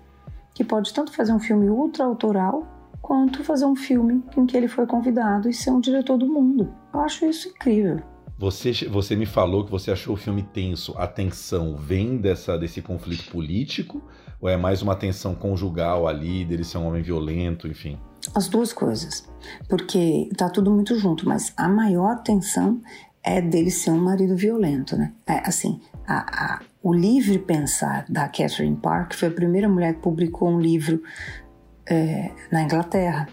que 0.58 0.64
pode 0.64 0.92
tanto 0.92 1.12
fazer 1.12 1.32
um 1.32 1.38
filme 1.38 1.70
ultra 1.70 2.04
autoral 2.04 2.66
quanto 3.00 3.44
fazer 3.44 3.64
um 3.64 3.76
filme 3.76 4.24
em 4.36 4.44
que 4.44 4.56
ele 4.56 4.66
foi 4.66 4.88
convidado 4.88 5.48
e 5.48 5.54
ser 5.54 5.70
um 5.70 5.78
diretor 5.78 6.18
do 6.18 6.26
mundo. 6.26 6.74
Eu 6.92 6.98
acho 6.98 7.24
isso 7.26 7.48
incrível. 7.48 8.02
Você, 8.36 8.72
você 8.90 9.14
me 9.14 9.24
falou 9.24 9.64
que 9.64 9.70
você 9.70 9.92
achou 9.92 10.14
o 10.14 10.16
filme 10.16 10.42
tenso. 10.42 10.96
A 10.98 11.06
tensão 11.06 11.76
vem 11.76 12.16
dessa, 12.16 12.58
desse 12.58 12.82
conflito 12.82 13.30
político 13.30 14.02
ou 14.40 14.48
é 14.48 14.56
mais 14.56 14.82
uma 14.82 14.96
tensão 14.96 15.32
conjugal 15.32 16.08
ali, 16.08 16.44
dele 16.44 16.64
ser 16.64 16.78
um 16.78 16.88
homem 16.88 17.02
violento, 17.02 17.68
enfim? 17.68 17.96
As 18.34 18.48
duas 18.48 18.72
coisas. 18.72 19.28
Porque 19.68 20.28
tá 20.36 20.50
tudo 20.50 20.72
muito 20.72 20.98
junto, 20.98 21.28
mas 21.28 21.52
a 21.56 21.68
maior 21.68 22.20
tensão 22.24 22.80
é 23.22 23.40
dele 23.40 23.70
ser 23.70 23.92
um 23.92 24.00
marido 24.02 24.34
violento, 24.34 24.96
né? 24.96 25.12
É, 25.24 25.38
assim, 25.46 25.80
a, 26.04 26.56
a, 26.56 26.60
o 26.82 26.92
Livre 26.92 27.38
Pensar 27.38 28.04
da 28.08 28.28
Catherine 28.28 28.76
Park 28.76 29.14
foi 29.14 29.28
a 29.28 29.32
primeira 29.32 29.68
mulher 29.68 29.94
que 29.94 30.00
publicou 30.00 30.48
um 30.48 30.60
livro 30.60 31.02
é, 31.88 32.30
na 32.50 32.62
Inglaterra. 32.62 33.28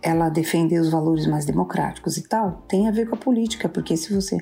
Ela 0.00 0.28
defendeu 0.28 0.80
os 0.80 0.90
valores 0.90 1.26
mais 1.26 1.44
democráticos 1.44 2.16
e 2.16 2.22
tal. 2.26 2.64
Tem 2.68 2.88
a 2.88 2.92
ver 2.92 3.08
com 3.08 3.16
a 3.16 3.18
política, 3.18 3.68
porque 3.68 3.96
se 3.96 4.14
você. 4.14 4.38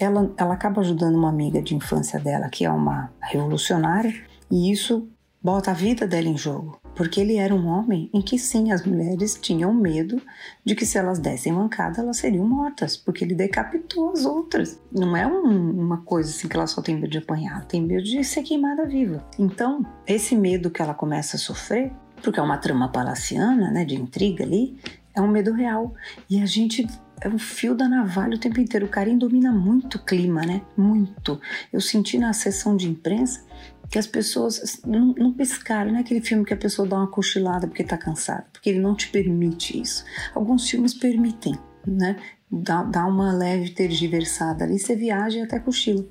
Ela, 0.00 0.32
ela 0.36 0.54
acaba 0.54 0.80
ajudando 0.80 1.16
uma 1.16 1.28
amiga 1.28 1.60
de 1.60 1.74
infância 1.74 2.20
dela, 2.20 2.48
que 2.48 2.64
é 2.64 2.70
uma 2.70 3.12
revolucionária, 3.20 4.14
e 4.50 4.70
isso 4.70 5.08
bota 5.42 5.70
a 5.70 5.74
vida 5.74 6.06
dela 6.06 6.28
em 6.28 6.36
jogo 6.36 6.80
porque 6.98 7.20
ele 7.20 7.36
era 7.36 7.54
um 7.54 7.68
homem 7.68 8.10
em 8.12 8.20
que 8.20 8.36
sim, 8.36 8.72
as 8.72 8.84
mulheres 8.84 9.38
tinham 9.40 9.72
medo 9.72 10.20
de 10.64 10.74
que 10.74 10.84
se 10.84 10.98
elas 10.98 11.20
dessem 11.20 11.52
mancada, 11.52 12.00
elas 12.00 12.16
seriam 12.16 12.44
mortas, 12.44 12.96
porque 12.96 13.24
ele 13.24 13.36
decapitou 13.36 14.10
as 14.10 14.24
outras. 14.24 14.80
Não 14.90 15.16
é 15.16 15.24
um, 15.24 15.70
uma 15.80 15.98
coisa 15.98 16.28
assim 16.28 16.48
que 16.48 16.56
ela 16.56 16.66
só 16.66 16.82
tem 16.82 16.96
medo 16.96 17.08
de 17.08 17.18
apanhar, 17.18 17.64
tem 17.66 17.80
medo 17.80 18.02
de 18.02 18.24
ser 18.24 18.42
queimada 18.42 18.84
viva. 18.84 19.24
Então, 19.38 19.86
esse 20.04 20.34
medo 20.34 20.70
que 20.70 20.82
ela 20.82 20.92
começa 20.92 21.36
a 21.36 21.38
sofrer, 21.38 21.92
porque 22.20 22.40
é 22.40 22.42
uma 22.42 22.58
trama 22.58 22.88
palaciana, 22.88 23.70
né, 23.70 23.84
de 23.84 23.94
intriga 23.94 24.42
ali, 24.42 24.76
é 25.14 25.20
um 25.20 25.28
medo 25.28 25.52
real. 25.52 25.94
E 26.28 26.42
a 26.42 26.46
gente 26.46 26.84
é 27.20 27.28
um 27.28 27.38
fio 27.38 27.76
da 27.76 27.88
navalha 27.88 28.34
o 28.34 28.40
tempo 28.40 28.60
inteiro. 28.60 28.86
O 28.86 28.88
Karim 28.88 29.16
domina 29.16 29.52
muito 29.52 29.98
o 29.98 30.04
clima, 30.04 30.42
né? 30.44 30.62
Muito. 30.76 31.40
Eu 31.72 31.80
senti 31.80 32.18
na 32.18 32.32
sessão 32.32 32.76
de 32.76 32.88
imprensa 32.88 33.46
que 33.90 33.98
as 33.98 34.06
pessoas 34.06 34.80
não, 34.86 35.14
não 35.16 35.32
piscaram, 35.32 35.90
não 35.90 35.98
é 35.98 36.02
aquele 36.02 36.20
filme 36.20 36.44
que 36.44 36.52
a 36.52 36.56
pessoa 36.56 36.86
dá 36.86 36.96
uma 36.96 37.06
cochilada 37.06 37.66
porque 37.66 37.82
está 37.82 37.96
cansada, 37.96 38.46
porque 38.52 38.70
ele 38.70 38.80
não 38.80 38.94
te 38.94 39.08
permite 39.08 39.80
isso. 39.80 40.04
Alguns 40.34 40.68
filmes 40.68 40.92
permitem, 40.94 41.58
né? 41.86 42.16
Dá, 42.50 42.82
dá 42.82 43.06
uma 43.06 43.32
leve 43.32 43.70
tergiversada 43.70 44.64
ali, 44.64 44.78
você 44.78 44.94
viaja 44.94 45.38
e 45.38 45.42
até 45.42 45.58
cochila. 45.58 46.04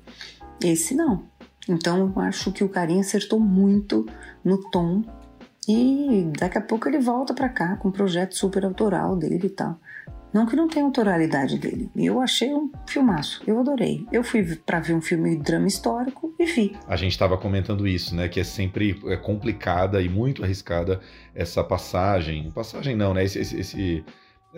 Esse 0.62 0.94
não. 0.94 1.24
Então 1.68 2.12
eu 2.16 2.22
acho 2.22 2.50
que 2.52 2.64
o 2.64 2.68
carinha 2.68 3.00
acertou 3.00 3.38
muito 3.38 4.06
no 4.44 4.58
tom 4.70 5.02
e 5.68 6.30
daqui 6.38 6.56
a 6.56 6.62
pouco 6.62 6.88
ele 6.88 6.98
volta 6.98 7.34
para 7.34 7.48
cá 7.48 7.76
com 7.76 7.88
um 7.88 7.92
projeto 7.92 8.34
super 8.34 8.64
autoral 8.64 9.16
dele 9.16 9.46
e 9.46 9.50
tal. 9.50 9.78
Não 10.32 10.46
que 10.46 10.54
não 10.54 10.68
tenha 10.68 10.84
autoralidade 10.84 11.58
dele. 11.58 11.90
Eu 11.96 12.20
achei 12.20 12.54
um 12.54 12.70
filmaço. 12.86 13.42
Eu 13.46 13.58
adorei. 13.60 14.06
Eu 14.12 14.22
fui 14.22 14.44
para 14.56 14.80
ver 14.80 14.94
um 14.94 15.00
filme 15.00 15.36
de 15.36 15.42
drama 15.42 15.66
histórico 15.66 16.34
e 16.38 16.44
vi. 16.44 16.76
A 16.86 16.96
gente 16.96 17.12
estava 17.12 17.38
comentando 17.38 17.86
isso, 17.86 18.14
né? 18.14 18.28
Que 18.28 18.40
é 18.40 18.44
sempre 18.44 19.00
é 19.06 19.16
complicada 19.16 20.02
e 20.02 20.08
muito 20.08 20.44
arriscada 20.44 21.00
essa 21.34 21.64
passagem. 21.64 22.50
Passagem 22.50 22.94
não, 22.94 23.14
né? 23.14 23.24
Esse, 23.24 23.38
esse, 23.38 23.60
esse 23.60 24.04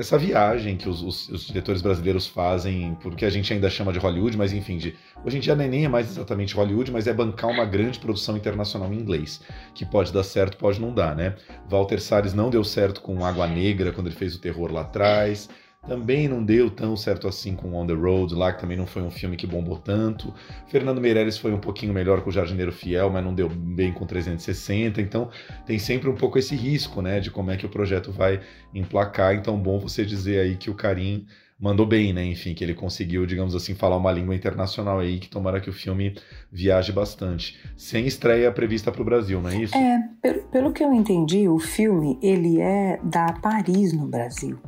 essa 0.01 0.17
viagem 0.17 0.79
que 0.79 0.89
os, 0.89 1.03
os, 1.03 1.29
os, 1.29 1.47
diretores 1.47 1.83
brasileiros 1.83 2.27
fazem, 2.27 2.97
porque 3.03 3.27
a 3.27 3.31
gente 3.31 3.53
ainda 3.53 3.69
chama 3.69 3.93
de 3.93 3.99
Hollywood, 3.99 4.35
mas 4.35 4.51
enfim, 4.51 4.79
de, 4.79 4.97
hoje 5.23 5.37
em 5.37 5.41
dia 5.41 5.55
nem 5.55 5.85
é 5.85 5.89
mais 5.89 6.09
exatamente 6.11 6.55
Hollywood, 6.55 6.91
mas 6.91 7.07
é 7.07 7.13
bancar 7.13 7.51
uma 7.51 7.67
grande 7.67 7.99
produção 7.99 8.35
internacional 8.35 8.91
em 8.95 8.97
inglês, 8.97 9.43
que 9.75 9.85
pode 9.85 10.11
dar 10.11 10.23
certo, 10.23 10.57
pode 10.57 10.81
não 10.81 10.95
dar, 10.95 11.15
né? 11.15 11.37
Walter 11.69 12.01
Salles 12.01 12.33
não 12.33 12.49
deu 12.49 12.65
certo 12.65 13.03
com 13.03 13.23
Água 13.23 13.47
Negra 13.47 13.93
quando 13.93 14.07
ele 14.07 14.17
fez 14.17 14.35
o 14.35 14.41
terror 14.41 14.73
lá 14.73 14.81
atrás. 14.81 15.51
Também 15.87 16.29
não 16.29 16.45
deu 16.45 16.71
tão 16.71 16.97
certo 16.97 17.27
assim 17.27 17.57
com 17.57 17.75
On 17.75 17.87
the 17.87 17.95
Road, 17.95 18.35
lá 18.35 18.53
que 18.53 18.61
também 18.61 18.77
não 18.77 18.87
foi 18.87 19.03
um 19.03 19.11
filme 19.11 19.37
que 19.37 19.47
bombou 19.47 19.79
tanto. 19.79 20.33
Fernando 20.69 21.01
Meirelles 21.01 21.39
foi 21.39 21.53
um 21.53 21.59
pouquinho 21.59 21.93
melhor 21.93 22.21
com 22.21 22.29
o 22.29 22.33
Jardineiro 22.33 22.71
Fiel, 22.71 23.11
mas 23.11 23.25
não 23.25 23.35
deu 23.35 23.49
bem 23.49 23.93
com 23.93 24.07
360. 24.07 25.01
Então 25.01 25.31
tem 25.67 25.79
sempre 25.79 26.09
um 26.09 26.15
pouco 26.15 26.39
esse 26.39 26.55
risco, 26.55 27.01
né, 27.01 27.19
de 27.19 27.31
como 27.31 27.51
é 27.51 27.57
que 27.57 27.65
o 27.65 27.71
projeto 27.71 28.13
vai 28.13 28.41
emplacar. 28.75 29.35
Então 29.35 29.59
bom 29.59 29.79
você 29.79 30.05
dizer 30.05 30.41
aí 30.41 30.57
que 30.57 30.69
o 30.69 30.75
Karim 30.75 31.27
mandou 31.61 31.85
bem, 31.87 32.13
né? 32.13 32.25
Enfim, 32.25 32.55
que 32.55 32.65
ele 32.65 32.73
conseguiu, 32.73 33.27
digamos 33.27 33.55
assim, 33.55 33.75
falar 33.75 33.97
uma 33.97 34.11
língua 34.11 34.35
internacional 34.35 34.99
aí, 34.99 35.19
que 35.19 35.29
tomara 35.29 35.61
que 35.61 35.69
o 35.69 35.73
filme 35.73 36.15
viaje 36.51 36.91
bastante. 36.91 37.59
Sem 37.77 38.07
estreia 38.07 38.51
prevista 38.51 38.91
para 38.91 39.03
o 39.03 39.05
Brasil, 39.05 39.41
não 39.43 39.51
é 39.51 39.57
isso? 39.57 39.77
É, 39.77 39.99
pelo, 40.23 40.43
pelo 40.45 40.73
que 40.73 40.83
eu 40.83 40.93
entendi, 40.93 41.49
o 41.49 41.59
filme 41.59 42.19
ele 42.23 42.61
é 42.61 42.99
da 43.05 43.33
Paris 43.35 43.93
no 43.93 44.07
Brasil. 44.07 44.59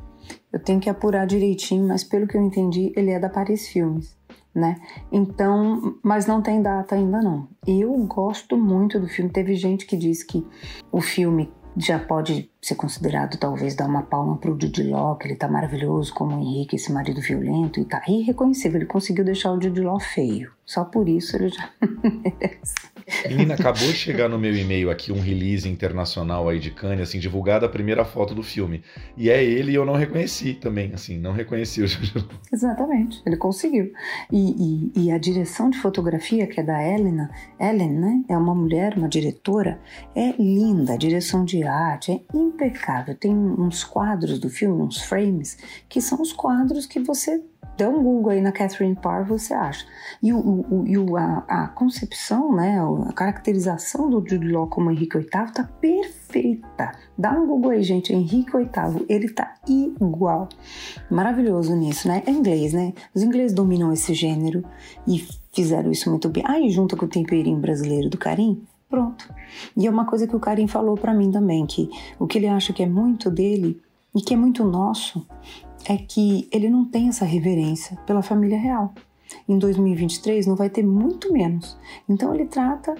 Eu 0.53 0.61
tenho 0.61 0.81
que 0.81 0.91
apurar 0.91 1.27
direitinho, 1.27 1.89
mas 1.89 2.05
pelo 2.05 2.27
que 2.27 2.37
eu 2.37 2.43
entendi, 2.43 2.93
ele 2.95 3.11
é 3.11 3.19
da 3.19 3.29
Paris 3.29 3.69
Filmes, 3.69 4.17
né? 4.55 4.77
Então, 5.11 5.97
mas 6.03 6.27
não 6.27 6.43
tem 6.43 6.61
data 6.61 6.95
ainda 6.95 7.23
não. 7.23 7.49
Eu 7.67 7.93
gosto 8.07 8.57
muito 8.57 9.01
do 9.01 9.09
filme. 9.09 9.31
Teve 9.31 9.55
gente 9.55 9.87
que 9.87 9.97
diz 9.97 10.23
que 10.23 10.47
o 10.91 11.01
filme 11.01 11.51
já 11.77 11.99
pode 11.99 12.52
ser 12.63 12.77
considerado 12.77 13.37
talvez 13.39 13.75
dar 13.75 13.89
uma 13.89 14.05
palma 14.05 14.37
pro 14.37 14.53
Jude 14.53 14.85
Law, 14.85 15.17
que 15.17 15.27
ele 15.27 15.35
tá 15.35 15.49
maravilhoso 15.49 16.15
como 16.15 16.37
o 16.37 16.41
Henrique, 16.41 16.77
esse 16.77 16.93
marido 16.93 17.21
violento 17.21 17.81
e 17.81 17.85
tá 17.85 18.01
irreconhecível. 18.07 18.79
Ele 18.79 18.87
conseguiu 18.87 19.25
deixar 19.25 19.53
o 19.53 19.61
Jude 19.61 19.81
Law 19.81 19.99
feio. 19.99 20.53
Só 20.65 20.85
por 20.85 21.09
isso 21.09 21.37
ele 21.37 21.49
já 21.49 21.69
merece. 21.83 22.93
Menina, 23.29 23.55
acabou 23.55 23.89
de 23.89 23.95
chegar 23.95 24.29
no 24.29 24.39
meu 24.39 24.57
e-mail 24.57 24.91
aqui 24.91 25.13
um 25.13 25.21
release 25.21 25.69
internacional 25.69 26.49
aí 26.49 26.59
de 26.59 26.71
Cannes, 26.71 27.09
assim, 27.09 27.19
divulgada 27.19 27.67
a 27.67 27.69
primeira 27.69 28.05
foto 28.05 28.35
do 28.35 28.43
filme. 28.43 28.83
E 29.17 29.29
é 29.29 29.43
ele 29.43 29.73
e 29.73 29.75
eu 29.75 29.85
não 29.85 29.95
reconheci 29.95 30.55
também, 30.55 30.93
assim, 30.95 31.19
não 31.19 31.33
reconheci 31.33 31.83
o 31.83 31.87
Exatamente, 32.53 33.21
ele 33.27 33.37
conseguiu. 33.37 33.93
E, 34.31 34.93
e, 34.95 35.07
e, 35.07 35.11
a 35.11 35.19
direção 35.19 35.69
de 35.69 35.79
fotografia, 35.79 36.47
que 36.47 36.61
é 36.61 36.63
da 36.63 36.83
Helena, 36.83 37.31
Ellen, 37.59 37.93
né? 37.93 38.25
É 38.29 38.37
uma 38.37 38.55
mulher, 38.55 38.97
uma 38.97 39.09
diretora, 39.09 39.81
é 40.15 40.33
linda, 40.41 40.95
a 40.95 40.97
direção 40.97 41.45
de 41.45 41.65
arte 41.65 42.13
é 42.13 42.21
impecável. 42.53 43.15
Tem 43.15 43.35
uns 43.35 43.85
quadros 43.85 44.39
do 44.39 44.49
filme, 44.49 44.83
uns 44.83 45.01
frames, 45.03 45.59
que 45.89 46.01
são 46.01 46.21
os 46.21 46.33
quadros 46.33 46.87
que 46.87 47.01
você 47.01 47.43
Dê 47.77 47.87
um 47.87 48.03
Google 48.03 48.33
aí 48.33 48.41
na 48.41 48.53
Catherine 48.53 48.95
Parr, 48.95 49.25
você 49.27 49.55
acha. 49.55 49.87
E, 50.23 50.33
o, 50.33 50.39
o, 50.39 50.87
e 50.87 50.95
a, 51.17 51.45
a, 51.49 51.69
concepção, 51.69 52.55
né, 52.55 52.79
a 53.09 53.13
caracterização 53.13 54.11
do 54.11 54.19
Jude 54.19 54.49
Law 54.53 54.67
como 54.67 54.91
Henrique 54.91 55.19
VIII 55.19 55.53
tá 55.55 55.65
perfeita. 55.81 56.93
Dá 57.17 57.33
um 57.33 57.47
Google 57.47 57.71
aí, 57.71 57.83
gente, 57.83 58.13
Henrique 58.13 58.53
VIII, 58.53 59.07
ele 59.09 59.31
tá 59.31 59.55
igual. 59.67 60.49
Maravilhoso 61.11 61.75
nisso, 61.75 62.09
né? 62.09 62.23
É 62.27 62.31
inglês, 62.31 62.75
né? 62.75 62.93
Os 63.15 63.23
ingleses 63.23 63.55
dominam 63.55 63.93
esse 63.93 64.13
gênero 64.13 64.63
e 65.09 65.27
fizeram 65.53 65.91
isso 65.91 66.11
muito 66.11 66.29
bem. 66.29 66.43
Aí, 66.47 66.69
junto 66.71 66.95
com 66.97 67.07
o 67.07 67.09
temperinho 67.09 67.59
brasileiro 67.59 68.11
do 68.11 68.19
Karim, 68.19 68.63
pronto. 68.93 69.27
E 69.75 69.87
é 69.87 69.91
uma 69.91 70.05
coisa 70.05 70.27
que 70.27 70.37
o 70.37 70.41
Karim 70.41 70.67
falou 70.67 70.99
para 70.99 71.15
mim 71.15 71.31
também, 71.31 71.65
que 71.65 71.89
o 72.19 72.27
que 72.27 72.37
ele 72.37 72.47
acha 72.47 72.75
que 72.75 72.83
é 72.83 72.87
muito 72.87 73.31
dele 73.31 73.81
e 74.15 74.21
que 74.21 74.35
é 74.35 74.37
muito 74.37 74.63
nosso 74.65 75.27
é 75.89 75.97
que 75.97 76.47
ele 76.53 76.69
não 76.69 76.85
tem 76.85 77.09
essa 77.09 77.25
reverência 77.25 77.97
pela 78.07 78.21
família 78.21 78.59
real. 78.59 78.93
Em 79.49 79.59
2023 79.59 80.47
não 80.47 80.57
vai 80.57 80.69
ter 80.69 80.85
muito 80.85 81.33
menos. 81.33 81.79
Então 82.07 82.35
ele 82.35 82.45
trata 82.45 82.95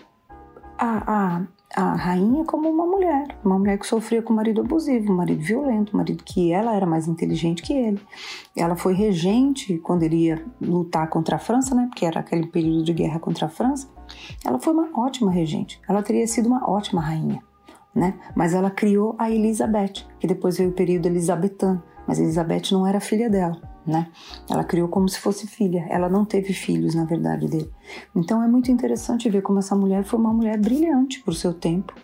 a, 0.79 1.13
a, 1.13 1.43
a 1.77 1.95
rainha 1.95 2.43
como 2.47 2.71
uma 2.71 2.87
mulher, 2.87 3.37
uma 3.45 3.59
mulher 3.59 3.79
que 3.79 3.87
sofria 3.87 4.23
com 4.23 4.33
marido 4.33 4.63
abusivo, 4.63 5.13
um 5.13 5.17
marido 5.17 5.43
violento, 5.43 5.93
um 5.93 5.99
marido 5.99 6.25
que 6.25 6.53
ela 6.53 6.75
era 6.75 6.87
mais 6.87 7.07
inteligente 7.07 7.63
que 7.63 7.75
ele. 7.75 8.01
Ela 8.57 8.77
foi 8.77 8.95
regente 8.95 9.77
quando 9.77 10.05
ele 10.05 10.17
ia 10.17 10.43
lutar 10.59 11.07
contra 11.11 11.37
a 11.37 11.39
França, 11.39 11.75
né? 11.75 11.87
Porque 11.91 12.07
era 12.07 12.21
aquele 12.21 12.47
período 12.47 12.83
de 12.83 12.95
guerra 12.95 13.19
contra 13.19 13.45
a 13.45 13.51
França. 13.51 13.92
Ela 14.45 14.59
foi 14.59 14.73
uma 14.73 14.89
ótima 14.99 15.31
regente. 15.31 15.81
Ela 15.89 16.03
teria 16.03 16.27
sido 16.27 16.47
uma 16.47 16.69
ótima 16.69 17.01
rainha, 17.01 17.43
né? 17.95 18.15
Mas 18.35 18.55
ela 18.55 18.71
criou 18.71 19.15
a 19.19 19.31
Elizabeth, 19.31 20.05
que 20.19 20.27
depois 20.27 20.59
veio 20.59 20.71
o 20.71 20.75
período 20.75 21.07
elizabetano 21.07 21.83
mas 22.07 22.19
Elizabeth 22.19 22.73
não 22.73 22.87
era 22.87 23.01
filha 23.01 23.31
dela, 23.31 23.61
né? 23.87 24.09
Ela 24.51 24.65
criou 24.65 24.89
como 24.89 25.09
se 25.09 25.19
fosse 25.19 25.47
filha. 25.47 25.87
Ela 25.89 26.09
não 26.09 26.25
teve 26.25 26.53
filhos, 26.53 26.95
na 26.95 27.05
verdade, 27.05 27.49
dele. 27.49 27.71
Então 28.15 28.43
é 28.43 28.49
muito 28.49 28.71
interessante 28.71 29.31
ver 29.31 29.43
como 29.43 29.59
essa 29.59 29.75
mulher 29.77 30.05
foi 30.05 30.19
uma 30.19 30.33
mulher 30.33 30.59
brilhante 30.59 31.21
por 31.21 31.35
seu 31.35 31.55
tempo 31.55 31.95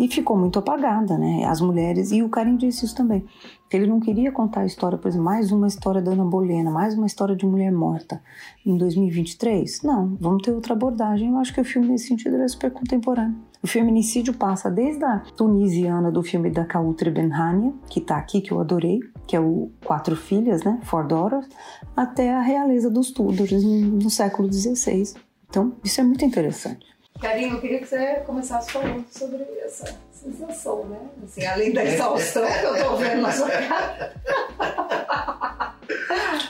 e 0.00 0.08
ficou 0.08 0.36
muito 0.36 0.58
apagada, 0.58 1.18
né? 1.18 1.44
As 1.44 1.60
mulheres, 1.60 2.10
e 2.10 2.22
o 2.22 2.28
Karim 2.30 2.56
disse 2.56 2.86
isso 2.86 2.94
também, 2.94 3.22
ele 3.70 3.86
não 3.86 4.00
queria 4.00 4.32
contar 4.32 4.62
a 4.62 4.66
história, 4.66 4.96
por 4.96 5.08
exemplo, 5.08 5.26
mais 5.26 5.52
uma 5.52 5.68
história 5.68 6.00
da 6.00 6.12
Ana 6.12 6.24
Bolena, 6.24 6.70
mais 6.70 6.96
uma 6.96 7.06
história 7.06 7.36
de 7.36 7.44
mulher 7.44 7.70
morta 7.70 8.20
em 8.64 8.76
2023. 8.76 9.82
Não, 9.82 10.16
vamos 10.18 10.42
ter 10.42 10.52
outra 10.52 10.72
abordagem. 10.72 11.28
Eu 11.28 11.36
acho 11.36 11.52
que 11.54 11.60
o 11.60 11.64
filme, 11.64 11.86
nesse 11.86 12.08
sentido, 12.08 12.36
é 12.36 12.48
super 12.48 12.72
contemporâneo. 12.72 13.36
O 13.62 13.66
feminicídio 13.66 14.32
passa 14.32 14.70
desde 14.70 15.04
a 15.04 15.18
tunisiana 15.36 16.10
do 16.10 16.22
filme 16.22 16.50
da 16.50 16.64
Kautre 16.64 17.10
Benhania, 17.10 17.74
que 17.90 18.00
está 18.00 18.16
aqui, 18.16 18.40
que 18.40 18.52
eu 18.52 18.58
adorei, 18.58 19.00
que 19.26 19.36
é 19.36 19.40
o 19.40 19.70
Quatro 19.84 20.16
Filhas, 20.16 20.64
né, 20.64 20.80
Four 20.82 21.06
Daughters, 21.06 21.46
até 21.94 22.34
a 22.34 22.40
realeza 22.40 22.90
dos 22.90 23.10
Tudors 23.10 23.52
no 23.62 24.08
século 24.08 24.50
XVI. 24.50 25.12
Então, 25.48 25.74
isso 25.84 26.00
é 26.00 26.04
muito 26.04 26.24
interessante. 26.24 26.89
Carinho, 27.20 27.54
eu 27.54 27.60
queria 27.60 27.80
que 27.80 27.86
você 27.86 28.14
começasse 28.26 28.72
falando 28.72 29.06
sobre 29.10 29.42
essa 29.60 29.94
sensação, 30.10 30.86
né? 30.86 31.10
Assim, 31.22 31.44
além 31.44 31.72
da 31.72 31.84
exaustão 31.84 32.46
que 32.46 32.64
eu 32.64 32.84
tô 32.84 32.96
vendo 32.96 33.20
na 33.20 33.30
sua 33.32 33.48
cara. 33.48 34.14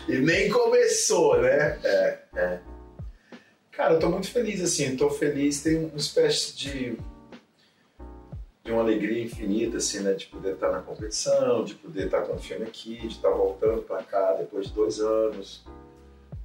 e 0.08 0.18
nem 0.18 0.48
começou, 0.48 1.40
né? 1.40 1.78
É, 1.82 2.18
é. 2.36 2.60
Cara, 3.72 3.94
eu 3.94 3.98
tô 3.98 4.08
muito 4.08 4.30
feliz, 4.30 4.60
assim, 4.60 4.96
tô 4.96 5.10
feliz, 5.10 5.62
tem 5.62 5.86
uma 5.86 5.96
espécie 5.96 6.54
de, 6.54 6.98
de 8.62 8.70
uma 8.70 8.82
alegria 8.82 9.24
infinita, 9.24 9.78
assim, 9.78 10.00
né, 10.00 10.12
de 10.12 10.26
poder 10.26 10.54
estar 10.54 10.70
na 10.70 10.82
competição, 10.82 11.64
de 11.64 11.74
poder 11.74 12.04
estar 12.04 12.22
com 12.22 12.34
o 12.34 12.38
filme 12.38 12.64
aqui, 12.66 12.96
de 12.96 13.14
estar 13.14 13.30
voltando 13.30 13.82
para 13.82 14.02
cá 14.02 14.34
depois 14.34 14.66
de 14.66 14.74
dois 14.74 15.00
anos, 15.00 15.64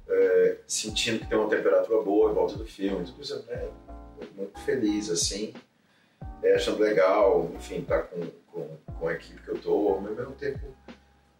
é, 0.08 0.56
sentindo 0.66 1.20
que 1.20 1.28
tem 1.28 1.36
uma 1.36 1.48
temperatura 1.48 2.02
boa 2.02 2.30
em 2.30 2.34
volta 2.34 2.56
do 2.56 2.64
filme, 2.64 3.04
isso, 3.20 3.44
né, 3.48 3.68
muito 4.36 4.58
feliz, 4.60 5.10
assim, 5.10 5.52
é, 6.42 6.54
achando 6.54 6.80
legal, 6.80 7.50
enfim, 7.54 7.80
estar 7.80 8.02
com, 8.02 8.26
com, 8.52 8.68
com 8.98 9.08
a 9.08 9.12
equipe 9.12 9.42
que 9.42 9.48
eu 9.48 9.58
tô, 9.58 9.88
ao 9.88 10.00
mesmo 10.00 10.32
tempo 10.32 10.60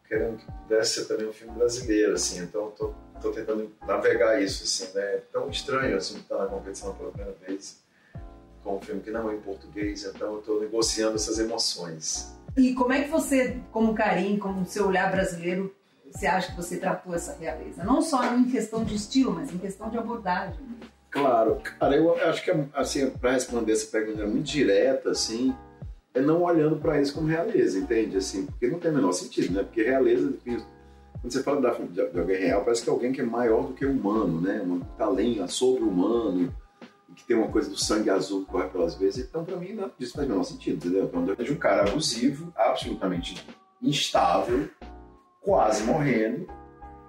querendo 0.08 0.36
que 0.36 0.46
pudesse 0.46 0.94
ser 0.94 1.04
também 1.06 1.26
um 1.26 1.32
filme 1.32 1.52
brasileiro, 1.56 2.12
assim, 2.12 2.42
então 2.42 2.70
tô 2.70 2.94
estou 3.16 3.32
tentando 3.32 3.70
navegar 3.86 4.40
isso, 4.42 4.64
assim, 4.64 4.94
né? 4.94 5.02
É 5.02 5.22
tão 5.32 5.48
estranho, 5.48 5.96
assim, 5.96 6.18
estar 6.18 6.36
na 6.36 6.46
competição 6.46 6.94
pela 6.94 7.10
primeira 7.10 7.34
vez 7.46 7.80
com 8.62 8.76
um 8.76 8.80
filme 8.80 9.00
que 9.00 9.10
não 9.10 9.30
é 9.30 9.34
em 9.34 9.40
português, 9.40 10.04
então 10.04 10.42
eu 10.46 10.60
negociando 10.60 11.14
essas 11.14 11.38
emoções. 11.38 12.34
E 12.56 12.74
como 12.74 12.92
é 12.92 13.02
que 13.02 13.10
você, 13.10 13.60
como 13.70 13.94
Karim, 13.94 14.38
como 14.38 14.66
seu 14.66 14.88
olhar 14.88 15.10
brasileiro, 15.10 15.72
você 16.10 16.26
acha 16.26 16.50
que 16.50 16.56
você 16.56 16.76
tratou 16.76 17.14
essa 17.14 17.36
realeza? 17.38 17.84
Não 17.84 18.02
só 18.02 18.34
em 18.34 18.50
questão 18.50 18.82
de 18.82 18.96
estilo, 18.96 19.32
mas 19.32 19.52
em 19.52 19.58
questão 19.58 19.88
de 19.88 19.96
abordagem. 19.96 20.58
Claro, 21.16 21.58
cara, 21.78 21.96
eu 21.96 22.14
acho 22.28 22.44
que 22.44 22.52
assim, 22.74 23.08
para 23.08 23.32
responder 23.32 23.72
essa 23.72 23.90
pergunta 23.90 24.26
muito 24.26 24.44
direta, 24.44 25.10
assim, 25.10 25.54
é 26.12 26.20
não 26.20 26.42
olhando 26.42 26.76
para 26.76 27.00
isso 27.00 27.14
como 27.14 27.26
realeza, 27.26 27.78
entende? 27.78 28.18
Assim, 28.18 28.44
porque 28.44 28.68
não 28.68 28.78
tem 28.78 28.90
o 28.90 28.94
menor 28.94 29.12
sentido, 29.12 29.54
né? 29.54 29.62
Porque 29.62 29.82
realeza, 29.82 30.34
quando 30.44 31.32
você 31.32 31.42
fala 31.42 31.60
da, 31.60 31.70
de, 31.72 32.18
alguém 32.18 32.36
real, 32.36 32.62
parece 32.62 32.82
que 32.82 32.90
é 32.90 32.92
alguém 32.92 33.12
que 33.12 33.22
é 33.22 33.24
maior 33.24 33.66
do 33.66 33.72
que 33.72 33.86
humano, 33.86 34.42
né? 34.42 34.60
Um 34.62 34.80
talento 34.98 35.50
sobre-humano, 35.50 36.54
que 37.14 37.24
tem 37.24 37.36
uma 37.36 37.48
coisa 37.48 37.70
do 37.70 37.78
sangue 37.78 38.10
azul 38.10 38.44
que 38.44 38.50
corre 38.50 38.68
pelas 38.68 38.94
vezes. 38.94 39.26
Então, 39.26 39.42
para 39.42 39.56
mim, 39.56 39.72
não, 39.72 39.90
isso 39.98 40.12
faz 40.12 40.26
o 40.26 40.30
menor 40.30 40.44
sentido, 40.44 40.76
entendeu? 40.76 41.04
Então, 41.04 41.26
eu 41.26 41.34
vejo 41.34 41.54
um 41.54 41.58
cara 41.58 41.88
abusivo, 41.88 42.52
absolutamente 42.54 43.42
instável, 43.80 44.68
quase 45.40 45.82
morrendo, 45.82 46.46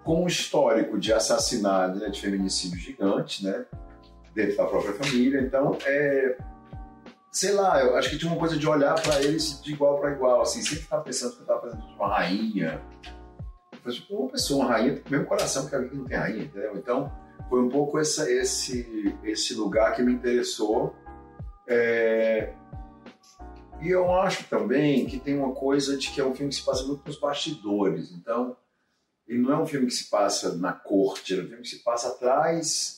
com 0.06 0.24
um 0.24 0.28
histórico 0.28 0.98
de 0.98 1.12
assassinato, 1.12 2.00
né, 2.00 2.10
de 2.10 2.22
feminicídio 2.22 2.78
gigante, 2.78 3.44
né? 3.44 3.66
Dentro 4.38 4.56
da 4.56 4.66
própria 4.66 4.94
família. 4.94 5.42
Então, 5.42 5.76
é. 5.84 6.38
Sei 7.32 7.52
lá, 7.54 7.82
eu 7.82 7.96
acho 7.96 8.10
que 8.10 8.18
tinha 8.18 8.32
uma 8.32 8.40
coisa 8.40 8.58
de 8.58 8.68
olhar 8.68 9.00
para 9.02 9.22
eles 9.22 9.62
de 9.62 9.74
igual 9.74 10.00
para 10.00 10.12
igual, 10.12 10.42
assim, 10.42 10.62
sempre 10.62 10.84
estar 10.84 11.02
pensando 11.02 11.34
que 11.34 11.40
eu 11.40 11.42
estava 11.42 11.62
fazendo 11.62 11.84
uma 11.96 12.08
rainha, 12.08 12.82
foi 13.84 13.94
tipo 13.94 14.16
uma 14.16 14.30
pessoa, 14.30 14.66
uma 14.66 14.72
rainha, 14.74 15.00
com 15.00 15.08
o 15.08 15.12
mesmo 15.12 15.26
coração 15.26 15.68
que 15.68 15.76
alguém 15.76 15.90
que 15.90 15.96
não 15.96 16.06
tem 16.06 16.18
rainha, 16.18 16.44
entendeu? 16.44 16.74
Então, 16.76 17.12
foi 17.50 17.62
um 17.62 17.70
pouco 17.70 18.00
essa, 18.00 18.30
esse, 18.32 19.16
esse 19.24 19.54
lugar 19.56 19.96
que 19.96 20.02
me 20.02 20.14
interessou. 20.14 20.96
É... 21.68 22.54
E 23.82 23.90
eu 23.90 24.12
acho 24.20 24.44
também 24.46 25.06
que 25.06 25.20
tem 25.20 25.38
uma 25.38 25.54
coisa 25.54 25.98
de 25.98 26.10
que 26.10 26.20
é 26.20 26.26
um 26.26 26.34
filme 26.34 26.50
que 26.50 26.56
se 26.56 26.66
passa 26.66 26.84
muito 26.86 27.06
nos 27.06 27.20
bastidores. 27.20 28.12
Então, 28.12 28.58
ele 29.28 29.40
não 29.40 29.52
é 29.52 29.58
um 29.58 29.66
filme 29.66 29.88
que 29.88 29.94
se 29.94 30.10
passa 30.10 30.56
na 30.58 30.74
corte, 30.74 31.38
é 31.38 31.44
um 31.44 31.48
filme 31.48 31.62
que 31.62 31.70
se 31.70 31.84
passa 31.84 32.10
atrás, 32.10 32.97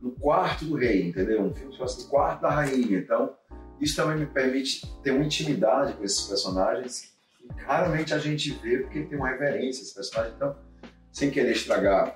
no 0.00 0.12
quarto 0.12 0.64
do 0.64 0.76
rei, 0.76 1.08
entendeu? 1.08 1.42
Um 1.42 1.54
filme 1.54 1.72
que 1.72 1.78
passa 1.78 2.02
no 2.02 2.08
quarto 2.08 2.42
da 2.42 2.50
rainha. 2.50 2.98
Então, 2.98 3.34
isso 3.80 3.96
também 3.96 4.18
me 4.18 4.26
permite 4.26 4.86
ter 5.02 5.10
uma 5.10 5.24
intimidade 5.24 5.94
com 5.94 6.04
esses 6.04 6.22
personagens 6.22 7.16
raramente 7.66 8.12
a 8.12 8.18
gente 8.18 8.50
vê 8.50 8.78
porque 8.78 9.02
tem 9.04 9.18
uma 9.18 9.28
reverência 9.28 9.82
esse 9.82 9.94
personagem. 9.94 10.32
Então, 10.36 10.56
sem 11.12 11.30
querer 11.30 11.52
estragar 11.52 12.14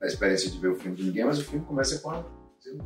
a 0.00 0.06
experiência 0.06 0.50
de 0.50 0.58
ver 0.58 0.68
o 0.68 0.76
filme 0.76 0.96
de 0.96 1.04
ninguém, 1.04 1.24
mas 1.24 1.38
o 1.38 1.44
filme 1.44 1.64
começa 1.64 1.98
com 1.98 2.10
a, 2.10 2.24
assim, 2.58 2.78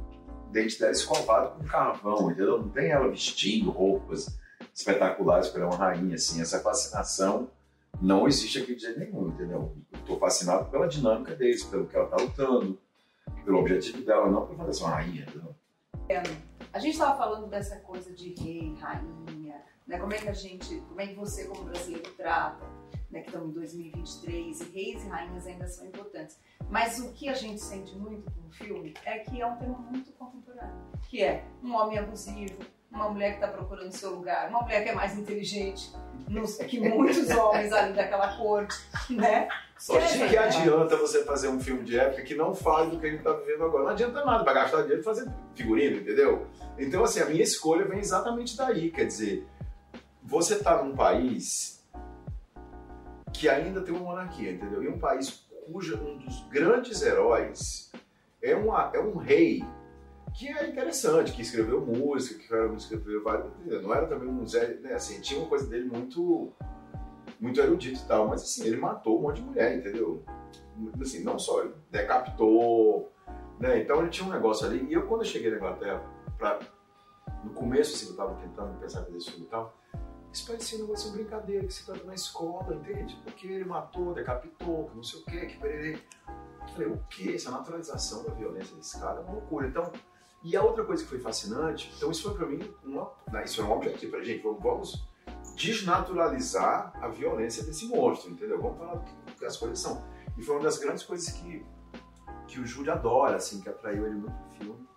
dente 0.51 0.79
dela 0.79 0.93
escovado 0.93 1.59
com 1.59 1.65
carvão, 1.65 2.31
entendeu? 2.31 2.59
Não 2.59 2.69
tem 2.69 2.91
ela 2.91 3.09
vestindo 3.09 3.71
roupas 3.71 4.39
espetaculares 4.75 5.49
para 5.49 5.67
uma 5.67 5.77
rainha, 5.77 6.15
assim. 6.15 6.41
Essa 6.41 6.61
fascinação 6.61 7.51
não 8.01 8.27
existe 8.27 8.59
aqui 8.59 8.75
de 8.75 8.83
jeito 8.83 9.01
nenhum, 9.01 9.29
entendeu? 9.29 9.77
Eu 9.93 9.99
estou 9.99 10.19
fascinado 10.19 10.71
pela 10.71 10.87
dinâmica 10.87 11.35
deles, 11.35 11.65
pelo 11.65 11.87
que 11.87 11.97
ela 11.97 12.07
está 12.07 12.17
lutando, 12.17 12.79
pelo 13.45 13.59
objetivo 13.59 14.03
dela, 14.03 14.31
não 14.31 14.47
por 14.47 14.57
fazer 14.57 14.83
uma 14.83 14.91
rainha, 14.91 15.23
entendeu? 15.23 15.55
A 16.73 16.79
gente 16.79 16.93
estava 16.93 17.17
falando 17.17 17.49
dessa 17.49 17.77
coisa 17.77 18.13
de 18.13 18.35
rei, 18.35 18.75
rainha, 18.81 19.63
né? 19.87 19.99
Como 19.99 20.13
é 20.13 20.19
que 20.19 20.29
a 20.29 20.33
gente, 20.33 20.81
como 20.89 21.01
é 21.01 21.07
que 21.07 21.15
você 21.15 21.47
como 21.47 21.65
brasileiro 21.65 22.13
trata, 22.15 22.65
né, 23.11 23.21
que 23.21 23.27
estamos 23.27 23.51
em 23.51 23.53
2023 23.53 24.61
e 24.61 24.65
reis 24.71 25.05
e 25.05 25.09
rainhas 25.09 25.47
ainda 25.47 25.67
são 25.67 25.87
importantes. 25.87 26.39
Mas 26.69 27.01
o 27.01 27.13
que 27.13 27.29
a 27.29 27.35
gente 27.35 27.61
sente 27.61 27.97
muito 27.97 28.31
com 28.31 28.47
o 28.47 28.51
filme 28.51 28.95
é 29.05 29.19
que 29.19 29.41
é 29.41 29.47
um 29.47 29.57
tema 29.57 29.79
muito 29.79 30.13
contemporâneo, 30.13 30.77
que 31.09 31.23
é 31.23 31.45
um 31.63 31.75
homem 31.75 31.99
abusivo, 31.99 32.57
uma 32.91 33.09
mulher 33.09 33.31
que 33.31 33.45
está 33.45 33.49
procurando 33.49 33.93
seu 33.93 34.15
lugar, 34.15 34.49
uma 34.49 34.63
mulher 34.63 34.85
que 34.85 34.91
é 34.91 34.95
mais 34.95 35.17
inteligente 35.19 35.93
que 36.69 36.81
muitos 36.81 37.29
homens 37.31 37.73
ali 37.73 37.95
daquela 37.95 38.37
corte, 38.37 38.77
né? 39.11 39.49
Só 39.81 39.99
que, 39.99 40.29
que 40.29 40.37
adianta 40.37 40.95
você 40.95 41.25
fazer 41.25 41.49
um 41.49 41.59
filme 41.59 41.83
de 41.85 41.99
época 41.99 42.21
que 42.23 42.35
não 42.35 42.55
fale 42.55 42.91
do 42.91 43.01
que 43.01 43.07
a 43.07 43.11
gente 43.11 43.21
está 43.21 43.33
vivendo 43.33 43.65
agora? 43.65 43.85
Não 43.85 43.91
adianta 43.91 44.23
nada, 44.23 44.45
vai 44.45 44.53
gastar 44.53 44.83
dinheiro 44.83 45.03
fazendo 45.03 45.33
figurino, 45.55 45.97
entendeu? 45.97 46.47
Então, 46.79 47.03
assim, 47.03 47.21
a 47.21 47.25
minha 47.25 47.43
escolha 47.43 47.87
vem 47.87 47.99
exatamente 47.99 48.55
daí, 48.59 48.91
quer 48.91 49.07
dizer, 49.07 49.47
você 50.23 50.57
está 50.57 50.85
num 50.85 50.95
país 50.95 51.83
que 53.33 53.49
ainda 53.49 53.81
tem 53.81 53.95
uma 53.95 54.05
monarquia, 54.05 54.53
entendeu? 54.53 54.83
E 54.83 54.89
um 54.89 54.99
país 54.99 55.47
cujo 55.73 55.97
um 55.97 56.19
dos 56.19 56.47
grandes 56.51 57.01
heróis 57.01 57.91
é, 58.43 58.55
uma, 58.55 58.91
é 58.93 59.01
um 59.01 59.17
rei 59.17 59.65
que 60.35 60.47
é 60.47 60.69
interessante, 60.69 61.33
que 61.33 61.41
escreveu 61.41 61.81
música, 61.81 62.39
que 62.39 62.77
escreveu 62.77 63.25
vários. 63.25 63.51
Não 63.65 63.95
era 63.95 64.07
também 64.07 64.29
um 64.29 64.47
Zé, 64.47 64.75
né? 64.83 64.93
Assim, 64.93 65.23
tinha 65.23 65.41
uma 65.41 65.49
coisa 65.49 65.67
dele 65.67 65.87
muito 65.87 66.53
muito 67.41 67.61
erudito 67.61 68.01
e 68.01 68.07
tal, 68.07 68.29
mas 68.29 68.43
assim, 68.43 68.67
ele 68.67 68.77
matou 68.77 69.19
um 69.19 69.23
monte 69.23 69.37
de 69.37 69.43
mulher, 69.43 69.79
entendeu? 69.79 70.23
Assim, 71.01 71.25
não 71.25 71.39
só, 71.39 71.63
ele 71.63 71.75
decapitou, 71.91 73.11
né? 73.59 73.81
Então 73.81 74.01
ele 74.01 74.11
tinha 74.11 74.29
um 74.29 74.33
negócio 74.33 74.67
ali. 74.67 74.85
E 74.85 74.93
eu, 74.93 75.07
quando 75.07 75.23
eu 75.23 75.27
cheguei 75.27 75.51
na 75.51 75.57
Inglaterra, 75.57 76.03
pra, 76.37 76.59
no 77.43 77.51
começo, 77.53 77.95
assim, 77.95 78.11
eu 78.11 78.17
tava 78.17 78.35
tentando 78.37 78.79
pensar 78.79 79.03
fazer 79.03 79.17
esse 79.17 79.31
filme 79.31 79.47
e 79.47 79.49
tal, 79.49 79.75
isso 80.33 80.47
parecia 80.47 80.79
um 80.79 80.83
negócio 80.83 81.11
de 81.11 81.17
brincadeira, 81.19 81.67
que 81.67 81.73
se 81.73 81.85
trata 81.85 82.05
na 82.05 82.15
escola, 82.15 82.75
entende? 82.75 83.21
Porque 83.25 83.47
ele 83.47 83.65
matou, 83.65 84.15
decapitou, 84.15 84.89
que 84.89 84.97
não 84.97 85.03
sei 85.03 85.21
o 85.21 85.25
quê, 85.25 85.47
que 85.47 85.59
pererê. 85.59 85.99
Eu 86.61 86.69
falei, 86.69 86.89
o 86.89 86.99
que? 87.09 87.35
Essa 87.35 87.51
naturalização 87.51 88.23
da 88.23 88.33
violência 88.35 88.77
desse 88.77 89.01
cara 89.01 89.21
é 89.21 89.23
uma 89.23 89.33
loucura. 89.33 89.67
Então, 89.67 89.91
e 90.43 90.57
a 90.57 90.63
outra 90.63 90.85
coisa 90.85 91.03
que 91.03 91.09
foi 91.09 91.19
fascinante, 91.19 91.93
então 91.97 92.11
isso 92.11 92.23
foi 92.23 92.35
para 92.35 92.47
mim, 92.47 92.75
uma, 92.85 93.13
né, 93.31 93.45
isso 93.45 93.61
é 93.61 93.65
um 93.65 93.73
objetivo 93.73 94.13
pra 94.13 94.23
gente, 94.23 94.43
vamos 94.43 95.10
desnaturalizar 95.57 96.93
a 97.03 97.09
violência 97.09 97.63
desse 97.65 97.87
monstro, 97.87 98.31
entendeu? 98.31 98.61
Vamos 98.61 98.79
falar 98.79 98.95
do 98.95 99.35
que 99.35 99.45
as 99.45 99.57
coisas 99.57 99.79
são. 99.79 100.03
E 100.37 100.43
foi 100.43 100.57
uma 100.57 100.65
das 100.65 100.79
grandes 100.79 101.03
coisas 101.03 101.29
que, 101.33 101.65
que 102.47 102.61
o 102.61 102.67
Júlio 102.67 102.93
adora, 102.93 103.37
assim, 103.37 103.61
que 103.61 103.69
atraiu 103.69 104.07
ele 104.07 104.17
muito 104.17 104.33
no 104.33 104.51
filme. 104.51 104.89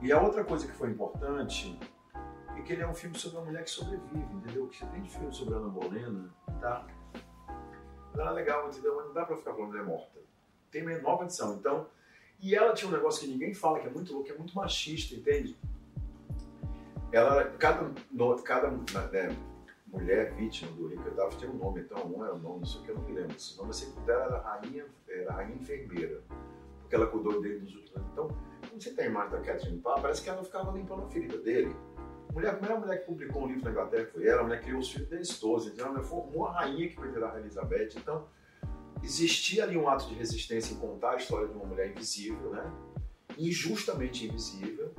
E 0.00 0.12
a 0.12 0.20
outra 0.20 0.44
coisa 0.44 0.66
que 0.66 0.72
foi 0.72 0.90
importante 0.90 1.78
é 2.56 2.62
que 2.62 2.72
ele 2.72 2.82
é 2.82 2.88
um 2.88 2.94
filme 2.94 3.18
sobre 3.18 3.38
uma 3.38 3.46
mulher 3.46 3.64
que 3.64 3.70
sobrevive, 3.70 4.34
entendeu? 4.34 4.68
Que 4.68 4.78
você 4.78 4.86
tem 4.86 5.02
de 5.02 5.10
filme 5.10 5.32
sobre 5.32 5.54
Ana 5.54 5.68
Bolena, 5.68 6.32
tá? 6.60 6.86
Não 8.14 8.28
é 8.28 8.30
legal, 8.30 8.68
entendeu? 8.68 8.94
Mas 8.96 9.06
não 9.06 9.14
dá 9.14 9.24
pra 9.24 9.36
ficar 9.36 9.52
falando 9.52 9.72
que 9.72 9.78
ela 9.78 9.86
é 9.86 9.88
morta. 9.88 10.20
Tem 10.70 10.82
uma 10.82 10.98
nova 10.98 11.24
edição, 11.24 11.54
então... 11.54 11.88
E 12.40 12.54
ela 12.54 12.74
tinha 12.74 12.88
um 12.88 12.92
negócio 12.92 13.22
que 13.22 13.28
ninguém 13.28 13.54
fala, 13.54 13.80
que 13.80 13.86
é 13.86 13.90
muito 13.90 14.12
louco, 14.12 14.26
que 14.26 14.32
é 14.32 14.36
muito 14.36 14.54
machista, 14.54 15.14
entende? 15.14 15.56
Ela, 17.10 17.44
cada, 17.58 17.90
cada 18.44 18.70
né, 18.70 19.36
mulher 19.94 20.34
vítima 20.34 20.70
do 20.72 20.88
Richard 20.88 21.16
Davis 21.16 21.36
tinha 21.36 21.50
um 21.50 21.56
nome, 21.56 21.80
então 21.80 22.04
um 22.06 22.24
era 22.24 22.34
o 22.34 22.38
nome, 22.38 22.60
não 22.60 22.66
sei 22.66 22.80
o 22.80 22.84
que, 22.84 22.90
eu 22.90 22.96
não 22.96 23.02
me 23.04 23.12
lembro. 23.12 23.36
Esse 23.36 23.56
nome 23.56 23.70
assim, 23.70 23.94
dela 24.04 24.24
era 24.24 24.38
rainha, 24.40 24.86
era 25.08 25.32
rainha 25.32 25.56
enfermeira, 25.56 26.22
porque 26.80 26.94
ela 26.94 27.06
cuidou 27.06 27.40
dele 27.40 27.60
nos 27.60 27.74
últimos 27.74 27.96
anos. 27.96 28.08
Então, 28.12 28.28
quando 28.68 28.82
você 28.82 28.90
tem 28.90 29.04
a 29.06 29.08
imagem 29.08 29.30
da 29.30 29.40
Catherine 29.40 29.80
Parr, 29.80 30.02
parece 30.02 30.22
que 30.22 30.28
ela 30.28 30.44
ficava 30.44 30.72
limpando 30.72 31.04
a 31.04 31.08
ferida 31.08 31.38
dele. 31.38 31.74
Mulher, 32.32 32.50
a 32.50 32.54
primeira 32.54 32.80
mulher 32.80 32.98
que 32.98 33.06
publicou 33.06 33.44
um 33.44 33.46
livro 33.46 33.64
na 33.64 33.70
Inglaterra 33.70 34.06
foi 34.12 34.26
ela, 34.26 34.40
a 34.40 34.44
mulher 34.44 34.60
criou 34.60 34.80
os 34.80 34.90
filhos 34.90 35.08
desde 35.08 35.40
12, 35.40 35.70
então 35.70 35.86
ela 35.86 36.02
formou 36.02 36.46
a 36.46 36.52
rainha 36.52 36.88
que 36.88 36.96
foi 36.96 37.08
virar 37.10 37.32
a 37.32 37.38
Elizabeth. 37.38 37.90
Então, 37.96 38.26
existia 39.02 39.62
ali 39.62 39.76
um 39.76 39.88
ato 39.88 40.08
de 40.08 40.14
resistência 40.14 40.74
em 40.74 40.78
contar 40.78 41.12
a 41.12 41.16
história 41.16 41.46
de 41.46 41.54
uma 41.54 41.64
mulher 41.64 41.90
invisível, 41.90 42.50
né? 42.50 42.72
injustamente 43.38 44.26
invisível, 44.26 44.92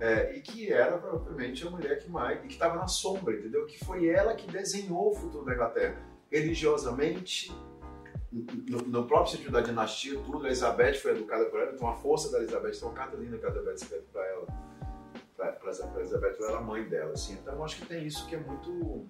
é, 0.00 0.36
e 0.36 0.40
que 0.40 0.72
era 0.72 0.98
provavelmente 0.98 1.66
a 1.66 1.70
mulher 1.70 1.98
que 1.98 2.10
mais, 2.10 2.40
que 2.40 2.48
estava 2.48 2.76
na 2.76 2.86
sombra, 2.86 3.34
entendeu? 3.34 3.66
Que 3.66 3.82
foi 3.82 4.08
ela 4.08 4.34
que 4.34 4.46
desenhou 4.50 5.10
o 5.10 5.14
futuro 5.14 5.44
da 5.44 5.54
Inglaterra 5.54 5.96
religiosamente, 6.30 7.54
no, 8.30 8.78
no 8.78 9.06
próprio 9.06 9.36
sentido 9.36 9.52
da 9.52 9.60
dinastia, 9.60 10.18
tudo. 10.20 10.44
A 10.44 10.48
Elizabeth 10.48 10.94
foi 10.94 11.12
educada 11.12 11.46
por 11.46 11.60
ela, 11.60 11.72
então 11.72 11.88
a 11.88 11.94
força 11.94 12.30
da 12.30 12.38
Elizabeth, 12.38 12.72
tem 12.72 12.82
uma 12.82 12.94
carta 12.94 13.16
linda 13.16 13.38
que 13.38 13.46
a 13.46 13.48
Elizabeth 13.48 13.74
escreve 13.74 14.04
para 14.12 14.26
ela, 14.26 14.46
para 15.36 16.00
Elizabeth, 16.00 16.36
ela 16.38 16.48
era 16.48 16.58
a 16.58 16.60
mãe 16.60 16.84
dela, 16.84 17.12
assim. 17.12 17.34
Então 17.34 17.54
eu 17.54 17.64
acho 17.64 17.76
que 17.76 17.86
tem 17.86 18.06
isso 18.06 18.26
que 18.26 18.34
é 18.34 18.38
muito 18.38 19.06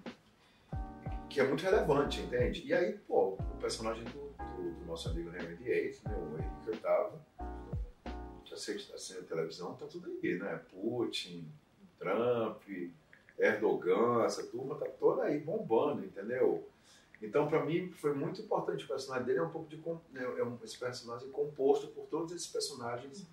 que 1.29 1.41
é 1.41 1.43
muito 1.43 1.61
relevante, 1.61 2.21
entende? 2.21 2.63
E 2.65 2.73
aí, 2.73 2.93
pô, 3.07 3.37
o 3.37 3.57
personagem 3.59 4.03
do, 4.05 4.33
do, 4.43 4.71
do 4.71 4.85
nosso 4.85 5.09
amigo 5.09 5.29
Henry 5.35 5.55
VIII, 5.55 5.99
né, 6.05 6.15
o 6.15 6.37
Henrique 6.39 6.65
VIII, 6.65 7.36
assiste 8.53 8.93
assim, 8.93 9.17
a 9.17 9.23
televisão, 9.23 9.73
tá 9.73 9.85
tudo 9.85 10.09
aí, 10.23 10.35
né? 10.37 10.59
Putin, 10.71 11.45
Trump, 11.99 12.61
Erdogan, 13.37 14.23
essa 14.25 14.43
turma 14.43 14.75
tá 14.75 14.87
toda 14.99 15.23
aí 15.23 15.39
bombando, 15.39 16.03
entendeu? 16.03 16.67
Então, 17.21 17.47
para 17.47 17.65
mim, 17.65 17.89
foi 17.95 18.13
muito 18.13 18.41
importante 18.41 18.83
o 18.83 18.87
personagem 18.87 19.25
dele, 19.25 19.39
é 19.39 19.43
um 19.43 19.49
pouco 19.49 19.69
de. 19.69 19.77
Né, 20.13 20.23
é 20.37 20.43
um, 20.43 20.57
esse 20.63 20.77
personagem 20.77 21.29
composto 21.29 21.87
por 21.87 22.05
todos 22.05 22.31
esses 22.31 22.47
personagens 22.47 23.27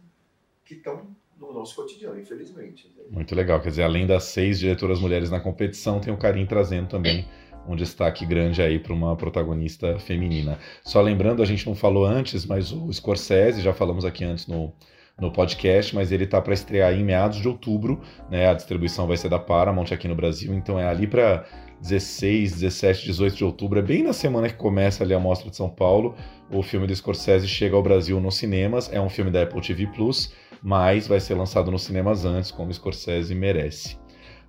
que 0.65 0.75
estão 0.75 1.07
no 1.39 1.53
nosso 1.53 1.75
cotidiano, 1.77 2.19
infelizmente. 2.19 2.87
Entendeu? 2.87 3.13
Muito 3.13 3.35
legal, 3.35 3.61
quer 3.61 3.69
dizer, 3.69 3.83
além 3.83 4.07
das 4.07 4.25
seis 4.25 4.59
diretoras 4.59 5.01
mulheres 5.01 5.31
na 5.31 5.41
competição, 5.41 6.01
tem 6.01 6.13
o 6.13 6.17
Karim 6.17 6.47
trazendo 6.47 6.89
também 6.89 7.29
um 7.67 7.77
destaque 7.77 8.25
grande 8.27 8.63
aí 8.63 8.79
para 8.79 8.93
uma 8.93 9.17
protagonista 9.17 9.99
feminina. 9.99 10.59
Só 10.83 11.01
lembrando, 11.01 11.43
a 11.43 11.47
gente 11.47 11.67
não 11.67 11.75
falou 11.75 12.05
antes, 12.05 12.45
mas 12.45 12.73
o 12.73 12.93
Scorsese, 12.93 13.63
já 13.63 13.73
falamos 13.73 14.05
aqui 14.05 14.25
antes 14.25 14.47
no, 14.47 14.73
no 15.21 15.31
podcast, 15.31 15.95
mas 15.95 16.11
ele 16.11 16.27
tá 16.27 16.41
para 16.41 16.55
estrear 16.55 16.93
em 16.93 17.05
meados 17.05 17.39
de 17.39 17.49
outubro, 17.49 18.01
né? 18.31 18.49
A 18.49 18.55
distribuição 18.55 19.07
vai 19.07 19.17
ser 19.17 19.29
da 19.29 19.39
Paramount 19.39 19.93
aqui 19.93 20.09
no 20.09 20.15
Brasil, 20.15 20.53
então 20.55 20.79
é 20.79 20.87
ali 20.87 21.07
para 21.07 21.45
16, 21.81 22.53
17, 22.61 23.05
18 23.07 23.37
de 23.37 23.45
outubro, 23.45 23.79
é 23.79 23.83
bem 23.83 24.03
na 24.03 24.13
semana 24.13 24.49
que 24.49 24.57
começa 24.57 25.05
ali 25.05 25.15
a 25.15 25.21
Mostra 25.21 25.51
de 25.51 25.57
São 25.57 25.69
Paulo. 25.69 26.15
O 26.51 26.63
filme 26.63 26.87
do 26.87 26.95
Scorsese 26.95 27.47
chega 27.47 27.77
ao 27.77 27.83
Brasil 27.83 28.19
nos 28.21 28.37
cinemas, 28.37 28.93
é 28.93 29.01
um 29.01 29.09
filme 29.09 29.31
da 29.31 29.43
Apple 29.43 29.61
TV 29.61 29.87
Plus, 29.89 30.33
mas 30.63 31.07
vai 31.07 31.21
ser 31.21 31.35
lançado 31.35 31.71
nos 31.71 31.83
cinemas 31.83 32.25
antes, 32.25 32.51
como 32.51 32.73
Scorsese 32.73 33.35
merece. 33.35 34.04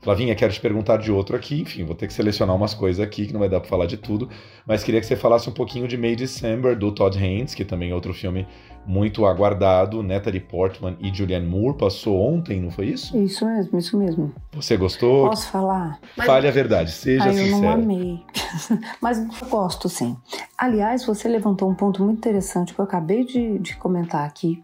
Flavinha, 0.05 0.35
quero 0.35 0.53
te 0.53 0.61
perguntar 0.61 0.97
de 0.97 1.11
outro 1.11 1.35
aqui. 1.35 1.61
Enfim, 1.61 1.83
vou 1.83 1.95
ter 1.95 2.05
que 2.05 2.13
selecionar 2.13 2.55
umas 2.55 2.75
coisas 2.75 3.03
aqui 3.03 3.25
que 3.25 3.33
não 3.33 3.39
vai 3.39 3.49
dar 3.49 3.59
para 3.59 3.67
falar 3.67 3.87
de 3.87 3.97
tudo, 3.97 4.29
mas 4.63 4.83
queria 4.83 5.01
que 5.01 5.07
você 5.07 5.15
falasse 5.15 5.49
um 5.49 5.51
pouquinho 5.51 5.87
de 5.87 5.97
May 5.97 6.15
December 6.15 6.77
do 6.77 6.91
Todd 6.91 7.17
Haynes, 7.17 7.55
que 7.55 7.65
também 7.65 7.89
é 7.89 7.95
outro 7.95 8.13
filme 8.13 8.47
muito 8.85 9.25
aguardado. 9.25 10.03
Natalie 10.03 10.39
Portman 10.39 10.95
e 11.01 11.11
Julianne 11.11 11.47
Moore 11.47 11.75
passou 11.75 12.21
ontem, 12.21 12.61
não 12.61 12.69
foi 12.69 12.85
isso? 12.85 13.17
Isso 13.17 13.47
mesmo, 13.47 13.79
isso 13.79 13.97
mesmo. 13.97 14.31
Você 14.53 14.77
gostou? 14.77 15.27
Posso 15.27 15.49
falar? 15.49 15.99
Fale 16.23 16.47
a 16.47 16.51
verdade, 16.51 16.91
seja 16.91 17.23
Ai, 17.23 17.33
sincera. 17.33 17.55
eu 17.55 17.61
não 17.63 17.69
amei, 17.71 18.19
mas 19.01 19.17
eu 19.17 19.49
gosto 19.49 19.89
sim. 19.89 20.15
Aliás, 20.55 21.03
você 21.03 21.27
levantou 21.27 21.67
um 21.67 21.73
ponto 21.73 22.03
muito 22.03 22.19
interessante 22.19 22.75
que 22.75 22.79
eu 22.79 22.85
acabei 22.85 23.25
de, 23.25 23.57
de 23.57 23.75
comentar 23.75 24.23
aqui 24.23 24.63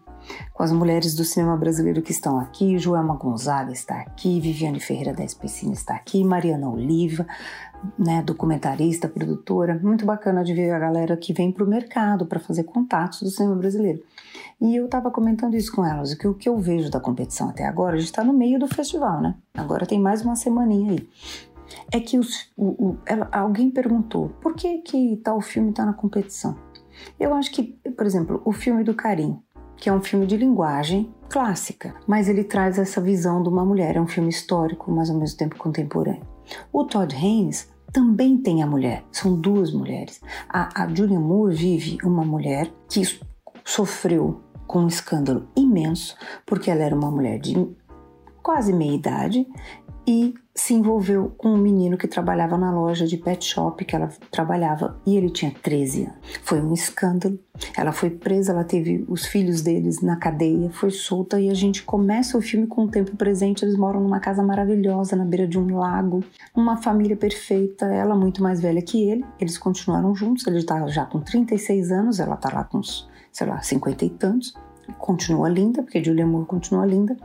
com 0.52 0.62
as 0.62 0.72
mulheres 0.72 1.14
do 1.14 1.24
cinema 1.24 1.56
brasileiro 1.56 2.02
que 2.02 2.12
estão 2.12 2.38
aqui. 2.38 2.78
Joelma 2.78 3.16
Gonzaga 3.16 3.72
está 3.72 4.00
aqui, 4.00 4.40
Viviane 4.40 4.80
Ferreira 4.80 5.12
da 5.12 5.24
Especina 5.24 5.72
está 5.72 5.94
aqui, 5.94 6.22
Mariana 6.24 6.68
Oliva, 6.68 7.26
né, 7.98 8.22
documentarista, 8.22 9.08
produtora. 9.08 9.78
Muito 9.82 10.04
bacana 10.04 10.44
de 10.44 10.54
ver 10.54 10.70
a 10.70 10.78
galera 10.78 11.16
que 11.16 11.32
vem 11.32 11.50
para 11.50 11.64
o 11.64 11.68
mercado 11.68 12.26
para 12.26 12.40
fazer 12.40 12.64
contatos 12.64 13.22
do 13.22 13.30
cinema 13.30 13.56
brasileiro. 13.56 14.02
E 14.60 14.76
eu 14.76 14.84
estava 14.84 15.10
comentando 15.10 15.54
isso 15.54 15.74
com 15.74 15.84
elas, 15.84 16.14
que 16.14 16.26
o 16.28 16.34
que 16.34 16.48
eu 16.48 16.56
vejo 16.58 16.90
da 16.90 17.00
competição 17.00 17.48
até 17.48 17.66
agora, 17.66 17.96
a 17.96 17.98
gente 17.98 18.06
está 18.06 18.22
no 18.22 18.32
meio 18.32 18.58
do 18.58 18.68
festival, 18.68 19.20
né? 19.20 19.34
Agora 19.54 19.86
tem 19.86 20.00
mais 20.00 20.22
uma 20.22 20.36
semaninha 20.36 20.92
aí. 20.92 21.08
É 21.90 21.98
que 21.98 22.18
os, 22.18 22.50
o, 22.56 22.90
o, 22.90 22.98
ela, 23.06 23.28
alguém 23.32 23.70
perguntou 23.70 24.28
por 24.40 24.54
que, 24.54 24.78
que 24.78 25.16
tal 25.16 25.40
filme 25.40 25.70
está 25.70 25.84
na 25.84 25.92
competição. 25.92 26.56
Eu 27.18 27.34
acho 27.34 27.50
que, 27.50 27.64
por 27.96 28.06
exemplo, 28.06 28.40
o 28.44 28.52
filme 28.52 28.84
do 28.84 28.94
Karim, 28.94 29.40
que 29.82 29.88
é 29.88 29.92
um 29.92 30.00
filme 30.00 30.26
de 30.28 30.36
linguagem 30.36 31.12
clássica, 31.28 31.92
mas 32.06 32.28
ele 32.28 32.44
traz 32.44 32.78
essa 32.78 33.00
visão 33.00 33.42
de 33.42 33.48
uma 33.48 33.64
mulher, 33.64 33.96
é 33.96 34.00
um 34.00 34.06
filme 34.06 34.28
histórico, 34.28 34.92
mas 34.92 35.10
ao 35.10 35.16
mesmo 35.16 35.36
tempo 35.36 35.58
contemporâneo. 35.58 36.22
O 36.72 36.84
Todd 36.84 37.12
Haynes 37.12 37.68
também 37.92 38.38
tem 38.38 38.62
a 38.62 38.66
mulher, 38.66 39.02
são 39.10 39.34
duas 39.34 39.72
mulheres. 39.72 40.20
A, 40.48 40.84
a 40.84 40.94
Julia 40.94 41.18
Moore 41.18 41.56
vive 41.56 41.98
uma 42.04 42.24
mulher 42.24 42.72
que 42.88 43.02
sofreu 43.64 44.40
com 44.68 44.84
um 44.84 44.86
escândalo 44.86 45.48
imenso, 45.56 46.16
porque 46.46 46.70
ela 46.70 46.84
era 46.84 46.94
uma 46.94 47.10
mulher 47.10 47.40
de 47.40 47.68
quase 48.40 48.72
meia 48.72 48.94
idade 48.94 49.44
e 50.06 50.34
se 50.54 50.74
envolveu 50.74 51.32
com 51.38 51.48
um 51.48 51.56
menino 51.56 51.96
que 51.96 52.06
trabalhava 52.06 52.58
na 52.58 52.70
loja 52.70 53.06
de 53.06 53.16
pet 53.16 53.44
shop 53.44 53.84
que 53.84 53.96
ela 53.96 54.10
trabalhava 54.30 55.00
e 55.06 55.16
ele 55.16 55.30
tinha 55.30 55.50
13 55.50 56.04
anos. 56.04 56.16
Foi 56.42 56.60
um 56.60 56.74
escândalo. 56.74 57.38
Ela 57.76 57.92
foi 57.92 58.10
presa, 58.10 58.52
ela 58.52 58.64
teve 58.64 59.04
os 59.08 59.24
filhos 59.24 59.62
deles 59.62 60.02
na 60.02 60.16
cadeia, 60.16 60.70
foi 60.70 60.90
solta 60.90 61.40
e 61.40 61.48
a 61.48 61.54
gente 61.54 61.82
começa 61.84 62.36
o 62.36 62.42
filme 62.42 62.66
com 62.66 62.84
o 62.84 62.88
tempo 62.88 63.16
presente. 63.16 63.64
Eles 63.64 63.76
moram 63.76 64.00
numa 64.00 64.20
casa 64.20 64.42
maravilhosa 64.42 65.16
na 65.16 65.24
beira 65.24 65.46
de 65.46 65.58
um 65.58 65.76
lago, 65.76 66.22
uma 66.54 66.76
família 66.76 67.16
perfeita. 67.16 67.86
Ela 67.86 68.14
muito 68.14 68.42
mais 68.42 68.60
velha 68.60 68.82
que 68.82 69.08
ele. 69.08 69.24
Eles 69.40 69.56
continuaram 69.56 70.14
juntos. 70.14 70.46
Ele 70.46 70.58
está 70.58 70.86
já 70.86 71.06
com 71.06 71.20
36 71.20 71.90
anos, 71.90 72.20
ela 72.20 72.34
está 72.34 72.52
lá 72.52 72.64
com 72.64 72.78
uns, 72.78 73.08
sei 73.30 73.46
lá, 73.46 73.62
50 73.62 74.04
e 74.04 74.10
tantos 74.10 74.54
continua 74.98 75.48
linda, 75.48 75.82
porque 75.82 76.02
Julia 76.02 76.26
Moore 76.26 76.46
continua 76.46 76.86
linda, 76.86 77.16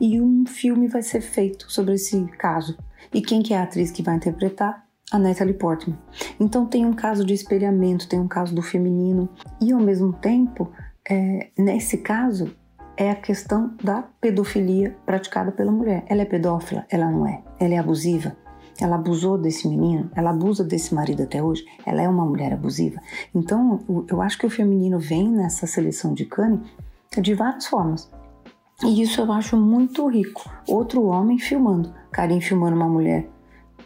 e 0.00 0.20
um 0.20 0.44
filme 0.46 0.88
vai 0.88 1.02
ser 1.02 1.20
feito 1.20 1.70
sobre 1.70 1.94
esse 1.94 2.24
caso. 2.38 2.76
E 3.12 3.20
quem 3.20 3.42
que 3.42 3.54
é 3.54 3.58
a 3.58 3.62
atriz 3.62 3.90
que 3.90 4.02
vai 4.02 4.16
interpretar? 4.16 4.84
A 5.12 5.20
Natalie 5.20 5.54
Portman. 5.54 5.96
Então 6.40 6.66
tem 6.66 6.84
um 6.84 6.92
caso 6.92 7.24
de 7.24 7.32
espelhamento, 7.32 8.08
tem 8.08 8.18
um 8.18 8.26
caso 8.26 8.52
do 8.52 8.60
feminino, 8.60 9.28
e 9.60 9.70
ao 9.70 9.78
mesmo 9.78 10.12
tempo, 10.12 10.72
é, 11.08 11.50
nesse 11.56 11.98
caso, 11.98 12.50
é 12.96 13.10
a 13.10 13.14
questão 13.14 13.74
da 13.82 14.02
pedofilia 14.20 14.96
praticada 15.04 15.52
pela 15.52 15.70
mulher. 15.70 16.04
Ela 16.08 16.22
é 16.22 16.24
pedófila? 16.24 16.84
Ela 16.90 17.10
não 17.10 17.26
é. 17.26 17.42
Ela 17.60 17.74
é 17.74 17.78
abusiva? 17.78 18.36
Ela 18.80 18.96
abusou 18.96 19.38
desse 19.38 19.68
menino? 19.68 20.10
Ela 20.14 20.30
abusa 20.30 20.64
desse 20.64 20.94
marido 20.94 21.22
até 21.22 21.42
hoje? 21.42 21.64
Ela 21.84 22.02
é 22.02 22.08
uma 22.08 22.24
mulher 22.24 22.52
abusiva? 22.52 23.00
Então, 23.34 24.04
eu 24.08 24.20
acho 24.20 24.38
que 24.38 24.46
o 24.46 24.50
feminino 24.50 24.98
vem 24.98 25.30
nessa 25.30 25.66
seleção 25.66 26.12
de 26.14 26.24
Cannes 26.24 26.60
de 27.20 27.34
várias 27.34 27.66
formas. 27.66 28.10
E 28.82 29.02
isso 29.02 29.20
eu 29.20 29.32
acho 29.32 29.56
muito 29.56 30.06
rico. 30.08 30.50
Outro 30.68 31.04
homem 31.04 31.38
filmando, 31.38 31.94
Karim 32.10 32.40
filmando 32.40 32.76
uma 32.76 32.88
mulher 32.88 33.28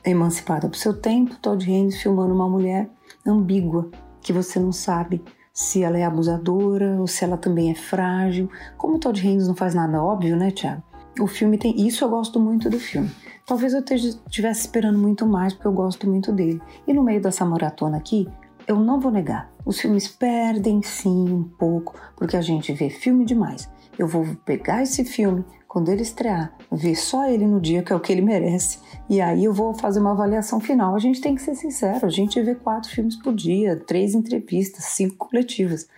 emancipada 0.04 0.68
para 0.68 0.76
o 0.76 0.78
seu 0.78 0.94
tempo, 0.94 1.36
Todd 1.36 1.64
Haynes 1.70 2.00
filmando 2.00 2.34
uma 2.34 2.48
mulher 2.48 2.90
ambígua, 3.26 3.90
que 4.20 4.32
você 4.32 4.58
não 4.58 4.72
sabe 4.72 5.22
se 5.52 5.82
ela 5.82 5.98
é 5.98 6.04
abusadora 6.04 6.96
ou 6.98 7.06
se 7.06 7.24
ela 7.24 7.36
também 7.36 7.70
é 7.70 7.74
frágil. 7.74 8.50
Como 8.76 8.98
Todd 8.98 9.20
Haynes 9.20 9.46
não 9.46 9.54
faz 9.54 9.74
nada 9.74 10.02
óbvio, 10.02 10.36
né, 10.36 10.50
Tiago? 10.50 10.82
O 11.20 11.26
filme 11.26 11.58
tem. 11.58 11.86
Isso 11.86 12.04
eu 12.04 12.08
gosto 12.08 12.40
muito 12.40 12.70
do 12.70 12.78
filme. 12.78 13.10
Talvez 13.46 13.74
eu 13.74 13.80
estivesse 13.80 14.60
esperando 14.60 14.98
muito 14.98 15.26
mais, 15.26 15.52
porque 15.52 15.66
eu 15.66 15.72
gosto 15.72 16.08
muito 16.08 16.32
dele. 16.32 16.62
E 16.86 16.94
no 16.94 17.02
meio 17.02 17.20
dessa 17.20 17.44
maratona 17.44 17.96
aqui, 17.96 18.28
eu 18.70 18.78
não 18.78 19.00
vou 19.00 19.10
negar, 19.10 19.52
os 19.66 19.80
filmes 19.80 20.06
perdem 20.06 20.80
sim 20.80 21.28
um 21.28 21.42
pouco, 21.42 21.94
porque 22.16 22.36
a 22.36 22.40
gente 22.40 22.72
vê 22.72 22.88
filme 22.88 23.24
demais. 23.24 23.68
Eu 23.98 24.06
vou 24.06 24.24
pegar 24.44 24.82
esse 24.82 25.04
filme, 25.04 25.44
quando 25.66 25.90
ele 25.90 26.02
estrear, 26.02 26.56
ver 26.70 26.94
só 26.94 27.28
ele 27.28 27.46
no 27.46 27.60
dia, 27.60 27.82
que 27.82 27.92
é 27.92 27.96
o 27.96 28.00
que 28.00 28.12
ele 28.12 28.22
merece, 28.22 28.78
e 29.08 29.20
aí 29.20 29.44
eu 29.44 29.52
vou 29.52 29.74
fazer 29.74 29.98
uma 29.98 30.12
avaliação 30.12 30.60
final. 30.60 30.94
A 30.94 30.98
gente 31.00 31.20
tem 31.20 31.34
que 31.34 31.42
ser 31.42 31.54
sincero, 31.54 32.06
a 32.06 32.10
gente 32.10 32.40
vê 32.40 32.54
quatro 32.54 32.90
filmes 32.90 33.16
por 33.16 33.34
dia, 33.34 33.76
três 33.76 34.14
entrevistas, 34.14 34.84
cinco 34.84 35.16
coletivas. 35.16 35.88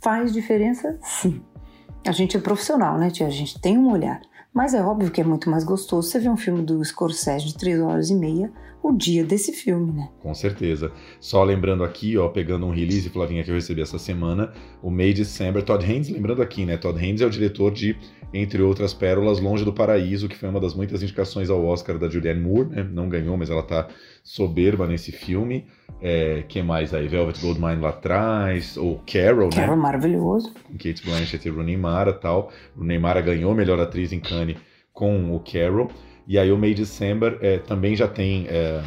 Faz 0.00 0.32
diferença? 0.32 0.98
Sim. 1.02 1.40
A 2.06 2.12
gente 2.12 2.36
é 2.36 2.40
profissional, 2.40 2.96
né, 2.98 3.10
tia? 3.10 3.26
A 3.26 3.30
gente 3.30 3.60
tem 3.60 3.76
um 3.76 3.90
olhar. 3.90 4.20
Mas 4.52 4.74
é 4.74 4.82
óbvio 4.82 5.10
que 5.10 5.20
é 5.20 5.24
muito 5.24 5.50
mais 5.50 5.64
gostoso 5.64 6.08
você 6.08 6.18
ver 6.18 6.30
um 6.30 6.36
filme 6.36 6.62
do 6.62 6.84
Scorsese 6.84 7.46
de 7.46 7.56
três 7.56 7.80
horas 7.80 8.10
e 8.10 8.14
meia 8.14 8.50
o 8.82 8.92
dia 8.92 9.24
desse 9.24 9.52
filme, 9.52 9.92
né? 9.92 10.08
Com 10.20 10.32
certeza. 10.34 10.92
Só 11.20 11.42
lembrando 11.44 11.84
aqui, 11.84 12.16
ó, 12.16 12.28
pegando 12.28 12.66
um 12.66 12.70
release, 12.70 13.08
Flavinha, 13.08 13.42
que 13.42 13.50
eu 13.50 13.54
recebi 13.54 13.82
essa 13.82 13.98
semana, 13.98 14.52
o 14.82 14.90
May 14.90 15.12
December, 15.12 15.62
Todd 15.62 15.84
Haynes, 15.84 16.08
lembrando 16.08 16.42
aqui, 16.42 16.64
né? 16.64 16.76
Todd 16.76 16.98
Haynes 16.98 17.20
é 17.20 17.26
o 17.26 17.30
diretor 17.30 17.72
de, 17.72 17.96
entre 18.32 18.62
outras 18.62 18.94
pérolas, 18.94 19.40
Longe 19.40 19.64
do 19.64 19.72
Paraíso, 19.72 20.28
que 20.28 20.36
foi 20.36 20.48
uma 20.48 20.60
das 20.60 20.74
muitas 20.74 21.02
indicações 21.02 21.50
ao 21.50 21.64
Oscar 21.64 21.98
da 21.98 22.08
Julianne 22.08 22.40
Moore, 22.40 22.68
né? 22.70 22.82
Não 22.90 23.08
ganhou, 23.08 23.36
mas 23.36 23.50
ela 23.50 23.62
tá 23.62 23.88
soberba 24.28 24.86
nesse 24.86 25.10
filme. 25.10 25.64
É, 26.02 26.44
que 26.46 26.62
mais 26.62 26.92
aí? 26.92 27.08
Velvet 27.08 27.40
Goldmine 27.40 27.80
lá 27.80 27.88
atrás, 27.88 28.76
ou 28.76 28.96
Carol, 29.06 29.48
Carol 29.48 29.48
né? 29.48 29.56
Carol, 29.56 29.76
maravilhoso. 29.76 30.52
Kate 30.72 31.02
Blanchett 31.02 31.48
e 31.48 31.50
Rooney 31.50 31.78
Mara 31.78 32.12
tal. 32.12 32.52
Rooney 32.76 32.98
Mara 32.98 33.22
ganhou 33.22 33.54
melhor 33.54 33.80
atriz 33.80 34.12
em 34.12 34.20
Cannes 34.20 34.58
com 34.92 35.34
o 35.34 35.40
Carol. 35.40 35.90
E 36.26 36.38
aí 36.38 36.52
o 36.52 36.58
May 36.58 36.74
December 36.74 37.38
é, 37.40 37.56
também 37.56 37.96
já 37.96 38.06
tem 38.06 38.46
é, 38.48 38.82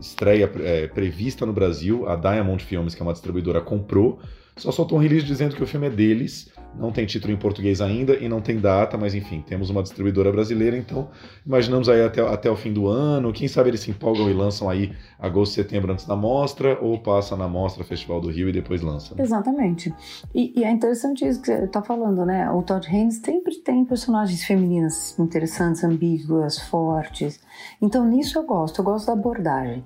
estreia 0.00 0.50
é, 0.60 0.86
prevista 0.86 1.44
no 1.44 1.52
Brasil. 1.52 2.08
A 2.08 2.16
Diamond 2.16 2.64
Films, 2.64 2.94
que 2.94 3.02
é 3.02 3.04
uma 3.04 3.12
distribuidora, 3.12 3.60
comprou. 3.60 4.18
Só 4.56 4.72
soltou 4.72 4.96
um 4.96 5.02
release 5.02 5.26
dizendo 5.26 5.54
que 5.54 5.62
o 5.62 5.66
filme 5.66 5.88
é 5.88 5.90
deles 5.90 6.50
não 6.78 6.92
tem 6.92 7.06
título 7.06 7.32
em 7.32 7.36
português 7.36 7.80
ainda 7.80 8.14
e 8.14 8.28
não 8.28 8.40
tem 8.40 8.58
data, 8.58 8.96
mas 8.96 9.14
enfim, 9.14 9.42
temos 9.46 9.70
uma 9.70 9.82
distribuidora 9.82 10.30
brasileira, 10.30 10.76
então 10.76 11.08
imaginamos 11.44 11.88
aí 11.88 12.02
até, 12.02 12.20
até 12.20 12.50
o 12.50 12.56
fim 12.56 12.72
do 12.72 12.86
ano. 12.86 13.32
Quem 13.32 13.48
sabe 13.48 13.70
eles 13.70 13.80
se 13.80 13.90
empolgam 13.90 14.28
e 14.30 14.32
lançam 14.32 14.68
aí 14.68 14.92
agosto, 15.18 15.54
setembro 15.54 15.92
antes 15.92 16.06
da 16.06 16.14
mostra, 16.14 16.78
ou 16.80 16.98
passa 16.98 17.36
na 17.36 17.48
mostra 17.48 17.84
Festival 17.84 18.20
do 18.20 18.28
Rio 18.28 18.48
e 18.48 18.52
depois 18.52 18.82
lança. 18.82 19.14
Né? 19.14 19.22
Exatamente. 19.22 19.94
E, 20.34 20.60
e, 20.60 20.64
é 20.64 20.70
interessante 20.70 21.26
isso 21.26 21.40
que 21.40 21.46
você 21.46 21.64
está 21.64 21.82
falando, 21.82 22.24
né? 22.24 22.50
O 22.50 22.62
Todd 22.62 22.86
Haynes 22.86 23.16
sempre 23.24 23.56
tem 23.56 23.84
personagens 23.84 24.44
femininas 24.44 25.18
interessantes, 25.18 25.82
ambíguas, 25.82 26.58
fortes. 26.58 27.40
Então 27.80 28.06
nisso 28.06 28.38
eu 28.38 28.44
gosto, 28.44 28.80
eu 28.80 28.84
gosto 28.84 29.06
da 29.06 29.12
abordagem. 29.12 29.84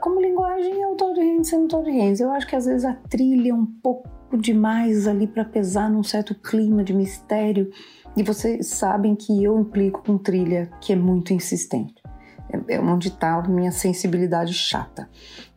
Como 0.00 0.20
linguagem 0.20 0.82
é 0.82 0.88
o 0.88 0.94
Todd 0.94 1.18
Haynes 1.18 1.48
sendo 1.48 1.68
Todd 1.68 1.88
Haynes. 1.88 2.20
Eu 2.20 2.30
acho 2.30 2.46
que 2.46 2.56
às 2.56 2.66
vezes 2.66 2.84
a 2.84 2.94
trilha 2.94 3.54
um 3.54 3.64
pouco 3.64 4.08
demais 4.36 5.06
ali 5.06 5.26
para 5.26 5.44
pesar 5.44 5.90
num 5.90 6.02
certo 6.02 6.34
clima 6.34 6.82
de 6.82 6.92
mistério. 6.92 7.70
E 8.16 8.22
vocês 8.22 8.68
sabem 8.68 9.14
que 9.14 9.42
eu 9.42 9.58
implico 9.58 10.02
com 10.04 10.16
trilha 10.16 10.70
que 10.80 10.92
é 10.92 10.96
muito 10.96 11.32
insistente. 11.32 12.02
É, 12.48 12.74
é 12.74 12.80
onde 12.80 13.08
está 13.08 13.42
minha 13.42 13.72
sensibilidade 13.72 14.54
chata. 14.54 15.08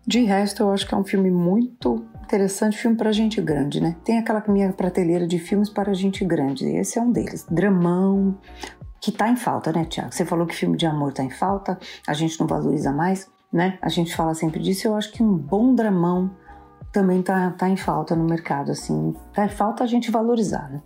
De 0.05 0.21
resto, 0.21 0.63
eu 0.63 0.71
acho 0.71 0.87
que 0.87 0.93
é 0.93 0.97
um 0.97 1.03
filme 1.03 1.29
muito 1.29 2.05
interessante, 2.23 2.77
filme 2.77 2.97
para 2.97 3.11
gente 3.11 3.41
grande, 3.41 3.81
né? 3.81 3.95
Tem 4.03 4.17
aquela 4.17 4.43
minha 4.47 4.71
prateleira 4.73 5.27
de 5.27 5.39
filmes 5.39 5.69
para 5.69 5.93
gente 5.93 6.25
grande. 6.25 6.65
Esse 6.65 6.97
é 6.97 7.01
um 7.01 7.11
deles. 7.11 7.45
Dramão, 7.49 8.37
que 9.01 9.11
tá 9.11 9.29
em 9.29 9.35
falta, 9.35 9.71
né, 9.71 9.85
Tiago? 9.85 10.13
Você 10.13 10.25
falou 10.25 10.45
que 10.45 10.55
filme 10.55 10.77
de 10.77 10.85
amor 10.85 11.13
tá 11.13 11.23
em 11.23 11.29
falta, 11.29 11.77
a 12.05 12.13
gente 12.13 12.39
não 12.39 12.47
valoriza 12.47 12.91
mais, 12.91 13.29
né? 13.51 13.77
A 13.81 13.89
gente 13.89 14.15
fala 14.15 14.33
sempre 14.33 14.61
disso. 14.61 14.87
Eu 14.87 14.95
acho 14.95 15.11
que 15.11 15.23
um 15.23 15.33
bom 15.33 15.73
dramão 15.73 16.31
também 16.97 17.21
tá, 17.21 17.51
tá 17.51 17.69
em 17.69 17.77
falta 17.77 18.15
no 18.15 18.23
mercado, 18.23 18.71
assim. 18.71 19.15
Tá 19.31 19.45
em 19.45 19.49
falta 19.49 19.83
a 19.83 19.88
gente 19.88 20.10
valorizar, 20.10 20.67
né? 20.67 20.81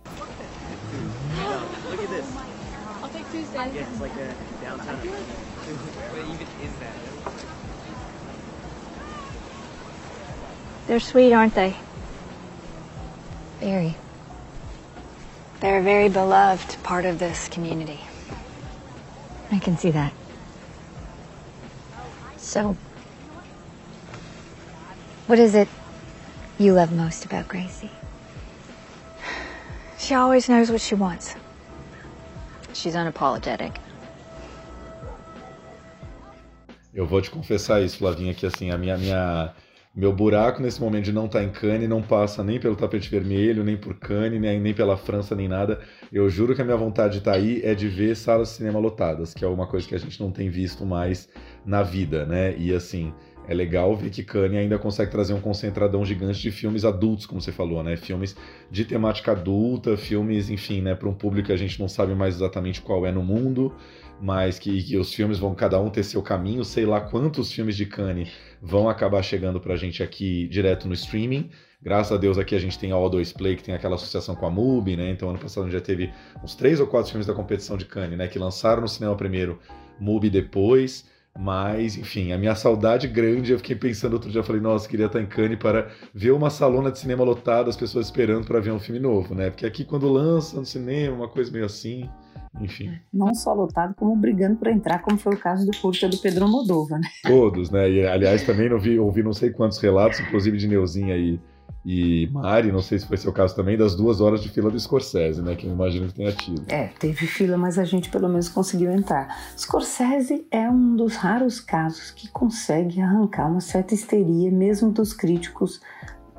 They're 10.86 11.00
sweet, 11.00 11.32
aren't 11.32 11.54
they? 11.54 11.74
Very. 13.58 13.96
They're 15.60 15.78
a 15.78 15.82
very 15.82 16.10
beloved 16.10 16.76
part 16.82 17.06
of 17.06 17.18
this 17.18 17.48
community. 17.48 18.00
I 19.50 19.58
can 19.58 19.78
see 19.78 19.92
that. 19.92 20.12
So, 22.36 22.76
what 25.26 25.38
is 25.38 25.54
it 25.54 25.68
you 26.62 26.74
love 26.74 26.92
most 26.92 27.24
about 27.24 27.48
Gracie? 27.48 27.90
She 29.98 30.14
always 30.14 30.48
knows 30.48 30.70
what 30.70 30.80
she 30.80 30.94
wants. 30.94 31.34
She's 32.72 32.94
unapologetic. 32.94 33.72
Eu 36.94 37.06
vou 37.06 37.20
te 37.22 37.30
confessar 37.30 37.82
isso, 37.82 37.98
Flavinha, 37.98 38.34
que 38.34 38.44
assim, 38.44 38.70
a 38.70 38.76
minha, 38.76 38.98
minha, 38.98 39.54
meu 39.94 40.12
buraco 40.12 40.60
nesse 40.60 40.80
momento 40.80 41.06
de 41.06 41.12
não 41.12 41.24
estar 41.24 41.38
tá 41.38 41.44
em 41.44 41.50
Cannes 41.50 41.88
não 41.88 42.02
passa 42.02 42.44
nem 42.44 42.60
pelo 42.60 42.76
tapete 42.76 43.08
vermelho, 43.08 43.64
nem 43.64 43.76
por 43.76 43.94
Cannes, 43.94 44.40
nem, 44.40 44.60
nem 44.60 44.74
pela 44.74 44.96
França, 44.96 45.34
nem 45.34 45.48
nada. 45.48 45.80
Eu 46.12 46.28
juro 46.28 46.54
que 46.54 46.60
a 46.60 46.64
minha 46.64 46.76
vontade 46.76 47.14
de 47.14 47.18
estar 47.20 47.32
tá 47.32 47.36
aí 47.38 47.62
é 47.64 47.74
de 47.74 47.88
ver 47.88 48.14
salas 48.14 48.50
de 48.50 48.54
cinema 48.56 48.78
lotadas, 48.78 49.32
que 49.32 49.44
é 49.44 49.48
uma 49.48 49.66
coisa 49.66 49.88
que 49.88 49.94
a 49.94 49.98
gente 49.98 50.20
não 50.20 50.30
tem 50.30 50.50
visto 50.50 50.84
mais 50.84 51.28
na 51.64 51.82
vida, 51.82 52.26
né? 52.26 52.54
E 52.58 52.74
assim, 52.74 53.14
é 53.48 53.54
legal 53.54 53.96
ver 53.96 54.10
que 54.10 54.22
Kanye 54.22 54.58
ainda 54.58 54.78
consegue 54.78 55.10
trazer 55.10 55.34
um 55.34 55.40
concentradão 55.40 56.04
gigante 56.04 56.40
de 56.40 56.50
filmes 56.50 56.84
adultos, 56.84 57.26
como 57.26 57.40
você 57.40 57.50
falou, 57.50 57.82
né? 57.82 57.96
Filmes 57.96 58.36
de 58.70 58.84
temática 58.84 59.32
adulta, 59.32 59.96
filmes, 59.96 60.48
enfim, 60.48 60.80
né, 60.80 60.94
para 60.94 61.08
um 61.08 61.14
público 61.14 61.46
que 61.46 61.52
a 61.52 61.56
gente 61.56 61.80
não 61.80 61.88
sabe 61.88 62.14
mais 62.14 62.36
exatamente 62.36 62.80
qual 62.80 63.04
é 63.04 63.10
no 63.10 63.22
mundo, 63.22 63.74
mas 64.20 64.58
que, 64.58 64.82
que, 64.82 64.96
os 64.96 65.12
filmes 65.12 65.38
vão 65.38 65.54
cada 65.54 65.80
um 65.80 65.90
ter 65.90 66.04
seu 66.04 66.22
caminho. 66.22 66.64
Sei 66.64 66.86
lá 66.86 67.00
quantos 67.00 67.52
filmes 67.52 67.76
de 67.76 67.86
Kanye 67.86 68.28
vão 68.60 68.88
acabar 68.88 69.22
chegando 69.22 69.60
para 69.60 69.74
a 69.74 69.76
gente 69.76 70.02
aqui 70.02 70.46
direto 70.48 70.86
no 70.86 70.94
streaming. 70.94 71.50
Graças 71.82 72.12
a 72.12 72.16
Deus 72.16 72.38
aqui 72.38 72.54
a 72.54 72.60
gente 72.60 72.78
tem 72.78 72.92
a 72.92 72.94
O2 72.94 73.36
Play, 73.36 73.56
que 73.56 73.64
tem 73.64 73.74
aquela 73.74 73.96
associação 73.96 74.36
com 74.36 74.46
a 74.46 74.50
MUBI, 74.50 74.96
né? 74.96 75.10
Então 75.10 75.28
ano 75.28 75.38
passado 75.38 75.68
já 75.68 75.80
teve 75.80 76.12
uns 76.44 76.54
três 76.54 76.78
ou 76.78 76.86
quatro 76.86 77.10
filmes 77.10 77.26
da 77.26 77.34
competição 77.34 77.76
de 77.76 77.84
Cannes, 77.84 78.16
né? 78.16 78.28
Que 78.28 78.38
lançaram 78.38 78.82
no 78.82 78.88
cinema 78.88 79.16
primeiro, 79.16 79.58
MUBI 79.98 80.30
depois. 80.30 81.10
Mas, 81.38 81.96
enfim, 81.96 82.32
a 82.32 82.38
minha 82.38 82.54
saudade 82.54 83.08
grande, 83.08 83.52
eu 83.52 83.58
fiquei 83.58 83.74
pensando 83.74 84.12
outro 84.12 84.30
dia, 84.30 84.40
eu 84.40 84.44
falei, 84.44 84.60
nossa, 84.60 84.88
queria 84.88 85.06
estar 85.06 85.20
em 85.20 85.26
Cannes 85.26 85.58
para 85.58 85.88
ver 86.14 86.30
uma 86.30 86.50
salona 86.50 86.90
de 86.90 86.98
cinema 86.98 87.24
lotada, 87.24 87.70
as 87.70 87.76
pessoas 87.76 88.06
esperando 88.06 88.46
para 88.46 88.60
ver 88.60 88.70
um 88.70 88.78
filme 88.78 89.00
novo, 89.00 89.34
né? 89.34 89.48
Porque 89.48 89.64
aqui 89.64 89.82
quando 89.84 90.08
lança 90.08 90.58
no 90.58 90.66
cinema, 90.66 91.16
uma 91.16 91.28
coisa 91.28 91.50
meio 91.50 91.64
assim, 91.64 92.08
enfim. 92.60 92.92
Não 93.12 93.34
só 93.34 93.54
lotado, 93.54 93.94
como 93.94 94.14
brigando 94.14 94.56
para 94.56 94.70
entrar, 94.70 94.98
como 95.00 95.16
foi 95.16 95.34
o 95.34 95.38
caso 95.38 95.64
do 95.64 95.76
curta 95.78 96.06
do 96.06 96.18
Pedro 96.18 96.46
Moldova, 96.46 96.98
né? 96.98 97.08
Todos, 97.22 97.70
né? 97.70 97.90
E, 97.90 98.06
aliás, 98.06 98.44
também 98.44 98.70
ouvi, 98.70 98.98
ouvi 98.98 99.22
não 99.22 99.32
sei 99.32 99.50
quantos 99.50 99.78
relatos, 99.78 100.20
inclusive 100.20 100.58
de 100.58 100.68
Neuzinha 100.68 101.14
aí 101.14 101.40
e 101.84 102.28
Mari, 102.30 102.70
não 102.70 102.80
sei 102.80 102.98
se 102.98 103.06
foi 103.06 103.16
seu 103.16 103.32
caso 103.32 103.56
também, 103.56 103.76
das 103.76 103.96
duas 103.96 104.20
horas 104.20 104.40
de 104.40 104.48
fila 104.48 104.70
do 104.70 104.78
Scorsese, 104.78 105.42
né? 105.42 105.56
Que 105.56 105.66
eu 105.66 105.72
imagino 105.72 106.06
que 106.06 106.14
tenha 106.14 106.32
tido. 106.32 106.64
É, 106.68 106.88
teve 106.98 107.26
fila, 107.26 107.56
mas 107.56 107.78
a 107.78 107.84
gente 107.84 108.08
pelo 108.08 108.28
menos 108.28 108.48
conseguiu 108.48 108.92
entrar. 108.92 109.36
Scorsese 109.56 110.46
é 110.50 110.70
um 110.70 110.94
dos 110.94 111.16
raros 111.16 111.60
casos 111.60 112.12
que 112.12 112.28
consegue 112.28 113.00
arrancar 113.00 113.50
uma 113.50 113.60
certa 113.60 113.94
histeria, 113.94 114.50
mesmo 114.50 114.92
dos 114.92 115.12
críticos 115.12 115.80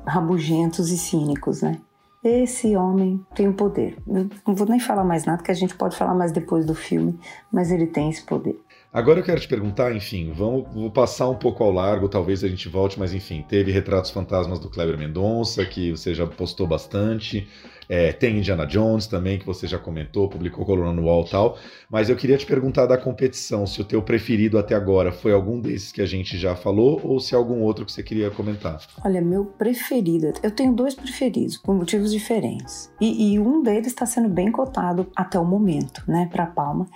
rabugentos 0.06 0.90
e 0.90 0.96
cínicos, 0.96 1.60
né? 1.60 1.78
Esse 2.22 2.74
homem 2.74 3.20
tem 3.34 3.46
o 3.46 3.52
poder. 3.52 3.98
Eu 4.06 4.30
não 4.46 4.54
vou 4.54 4.66
nem 4.66 4.80
falar 4.80 5.04
mais 5.04 5.26
nada, 5.26 5.42
que 5.42 5.50
a 5.50 5.54
gente 5.54 5.74
pode 5.74 5.94
falar 5.94 6.14
mais 6.14 6.32
depois 6.32 6.64
do 6.64 6.74
filme, 6.74 7.18
mas 7.52 7.70
ele 7.70 7.86
tem 7.86 8.08
esse 8.08 8.22
poder. 8.22 8.58
Agora 8.94 9.18
eu 9.18 9.24
quero 9.24 9.40
te 9.40 9.48
perguntar, 9.48 9.92
enfim, 9.92 10.32
vamos 10.32 10.72
vou 10.72 10.88
passar 10.88 11.28
um 11.28 11.34
pouco 11.34 11.64
ao 11.64 11.72
largo, 11.72 12.08
talvez 12.08 12.44
a 12.44 12.48
gente 12.48 12.68
volte, 12.68 12.96
mas 12.96 13.12
enfim, 13.12 13.44
teve 13.48 13.72
Retratos 13.72 14.12
Fantasmas 14.12 14.60
do 14.60 14.70
Kleber 14.70 14.96
Mendonça, 14.96 15.66
que 15.66 15.90
você 15.90 16.14
já 16.14 16.24
postou 16.28 16.64
bastante. 16.64 17.48
É, 17.88 18.12
tem 18.12 18.38
Indiana 18.38 18.64
Jones 18.64 19.08
também, 19.08 19.38
que 19.38 19.44
você 19.44 19.66
já 19.66 19.78
comentou, 19.78 20.28
publicou 20.28 20.64
coluna 20.64 20.92
no 20.92 21.06
Wall 21.06 21.24
e 21.26 21.30
tal. 21.30 21.58
Mas 21.90 22.08
eu 22.08 22.14
queria 22.14 22.38
te 22.38 22.46
perguntar 22.46 22.86
da 22.86 22.96
competição, 22.96 23.66
se 23.66 23.80
o 23.80 23.84
teu 23.84 24.00
preferido 24.00 24.58
até 24.58 24.76
agora 24.76 25.10
foi 25.10 25.32
algum 25.32 25.60
desses 25.60 25.90
que 25.90 26.00
a 26.00 26.06
gente 26.06 26.38
já 26.38 26.54
falou 26.54 27.00
ou 27.02 27.18
se 27.18 27.34
algum 27.34 27.62
outro 27.62 27.84
que 27.84 27.90
você 27.90 28.02
queria 28.02 28.30
comentar. 28.30 28.80
Olha, 29.04 29.20
meu 29.20 29.44
preferido, 29.44 30.32
eu 30.40 30.52
tenho 30.52 30.72
dois 30.72 30.94
preferidos, 30.94 31.58
por 31.58 31.74
motivos 31.74 32.12
diferentes. 32.12 32.92
E, 33.00 33.34
e 33.34 33.40
um 33.40 33.60
deles 33.60 33.88
está 33.88 34.06
sendo 34.06 34.28
bem 34.28 34.52
cotado 34.52 35.08
até 35.16 35.38
o 35.38 35.44
momento, 35.44 36.02
né, 36.06 36.28
para 36.32 36.46
Palma, 36.46 36.88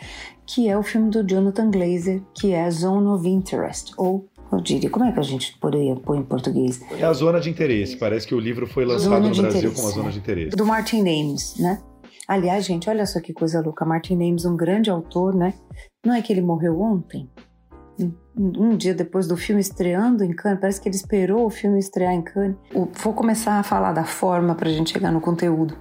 que 0.48 0.66
é 0.66 0.76
o 0.76 0.82
filme 0.82 1.11
do 1.11 1.22
Jonathan 1.22 1.70
Glazer, 1.70 2.22
que 2.34 2.52
é 2.52 2.70
Zone 2.70 3.06
of 3.08 3.28
Interest, 3.28 3.92
ou 3.98 4.26
eu 4.50 4.61
diria, 4.62 4.88
como 4.88 5.04
é 5.04 5.12
que 5.12 5.20
a 5.20 5.22
gente 5.22 5.58
poderia 5.58 5.94
pôr 5.94 6.16
em 6.16 6.22
português? 6.22 6.80
É 6.98 7.04
a 7.04 7.12
zona 7.12 7.38
de 7.38 7.50
interesse. 7.50 7.98
Parece 7.98 8.26
que 8.26 8.34
o 8.34 8.40
livro 8.40 8.66
foi 8.66 8.87
lançado 8.87 9.11
Zona 9.11 9.28
no 9.28 9.37
Brasil 9.37 9.48
interesse, 9.50 9.76
como 9.76 9.88
a 9.88 9.90
zona 9.90 10.08
é. 10.08 10.12
de 10.12 10.18
interesse. 10.18 10.56
Do 10.56 10.64
Martin 10.64 11.00
Ames, 11.00 11.58
né? 11.58 11.82
Aliás, 12.26 12.64
gente, 12.64 12.88
olha 12.88 13.04
só 13.04 13.20
que 13.20 13.34
coisa 13.34 13.61
louca. 13.61 13.84
Martin 13.84 14.14
Ames, 14.14 14.46
um 14.46 14.56
grande 14.56 14.88
autor, 14.88 15.34
né? 15.34 15.52
Não 16.04 16.14
é 16.14 16.22
que 16.22 16.32
ele 16.32 16.40
morreu 16.40 16.80
ontem? 16.80 17.28
Um, 18.38 18.76
dia 18.76 18.94
depois 18.94 19.26
do 19.26 19.37
filme 19.37 19.61
estreando 19.61 20.24
em 20.24 20.32
Cannes, 20.32 20.61
parece 20.61 20.80
que 20.80 20.88
ele 20.88 20.96
esperou 20.96 21.44
o 21.44 21.50
filme 21.50 21.78
estrear 21.78 22.14
em 22.14 22.22
Cannes. 22.22 22.56
Vou 23.02 23.12
começar 23.12 23.58
a 23.58 23.62
falar 23.62 23.92
da 23.92 24.04
forma 24.04 24.54
pra 24.54 24.70
gente 24.70 24.92
chegar 24.92 25.12
no 25.12 25.20
conteúdo. 25.20 25.76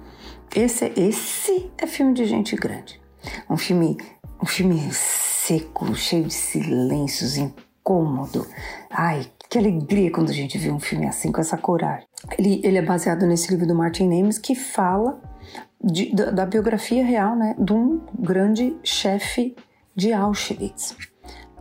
Esse, 0.54 0.92
esse 0.96 1.70
é 1.78 1.86
filme 1.86 2.12
de 2.12 2.26
gente 2.26 2.54
grande. 2.56 3.00
Um 3.48 3.56
filme, 3.56 3.96
um 4.40 4.46
filme 4.46 4.92
seco, 4.92 5.94
cheio 5.94 6.24
de 6.24 6.34
silêncios, 6.34 7.36
incômodo. 7.36 8.46
Ai, 8.90 9.26
que 9.48 9.58
alegria 9.58 10.10
quando 10.10 10.30
a 10.30 10.34
gente 10.34 10.58
vê 10.58 10.70
um 10.70 10.78
filme 10.80 11.06
assim, 11.06 11.32
com 11.32 11.40
essa 11.40 11.56
coragem. 11.56 12.06
Ele, 12.38 12.60
ele 12.64 12.78
é 12.78 12.82
baseado 12.82 13.26
nesse 13.26 13.50
livro 13.50 13.66
do 13.66 13.74
Martin 13.74 14.04
Ames 14.20 14.38
que 14.38 14.54
fala 14.54 15.20
de- 15.82 16.14
da, 16.14 16.30
da 16.30 16.46
biografia 16.46 17.04
real, 17.04 17.34
né, 17.36 17.54
de 17.58 17.72
um 17.72 18.00
grande 18.18 18.76
chefe 18.82 19.56
de 19.94 20.12
Auschwitz, 20.12 20.96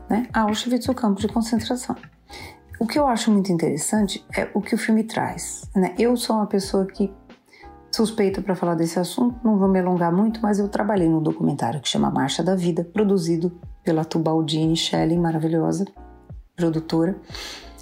né? 0.10 0.28
Auschwitz, 0.34 0.88
o 0.90 0.94
campo 0.94 1.20
de 1.20 1.28
concentração. 1.28 1.96
O 2.80 2.86
que 2.86 3.00
eu 3.00 3.08
acho 3.08 3.32
muito 3.32 3.52
interessante 3.52 4.24
é 4.36 4.48
o 4.54 4.62
que 4.62 4.76
o 4.76 4.78
filme 4.78 5.04
traz, 5.04 5.68
né? 5.76 5.96
Eu 5.98 6.16
sou 6.16 6.36
uma 6.36 6.46
pessoa 6.46 6.86
que 6.86 7.12
suspeita 7.98 8.44
para 8.44 8.56
falar 8.56 8.76
desse 8.76 9.00
assunto, 9.00 9.40
não 9.44 9.58
vou 9.58 9.68
me 9.68 9.80
alongar 9.80 10.14
muito, 10.14 10.40
mas 10.40 10.60
eu 10.60 10.70
trabalhei 10.70 11.10
num 11.10 11.22
documentário 11.22 11.82
que 11.82 11.90
chama 11.90 12.12
Marcha 12.12 12.44
da 12.44 12.56
Vida, 12.56 12.84
produzido 12.84 13.60
pela 13.84 14.06
Tubaldini 14.06 14.76
Shelley, 14.76 15.18
maravilhosa 15.18 15.86
produtora, 16.56 17.20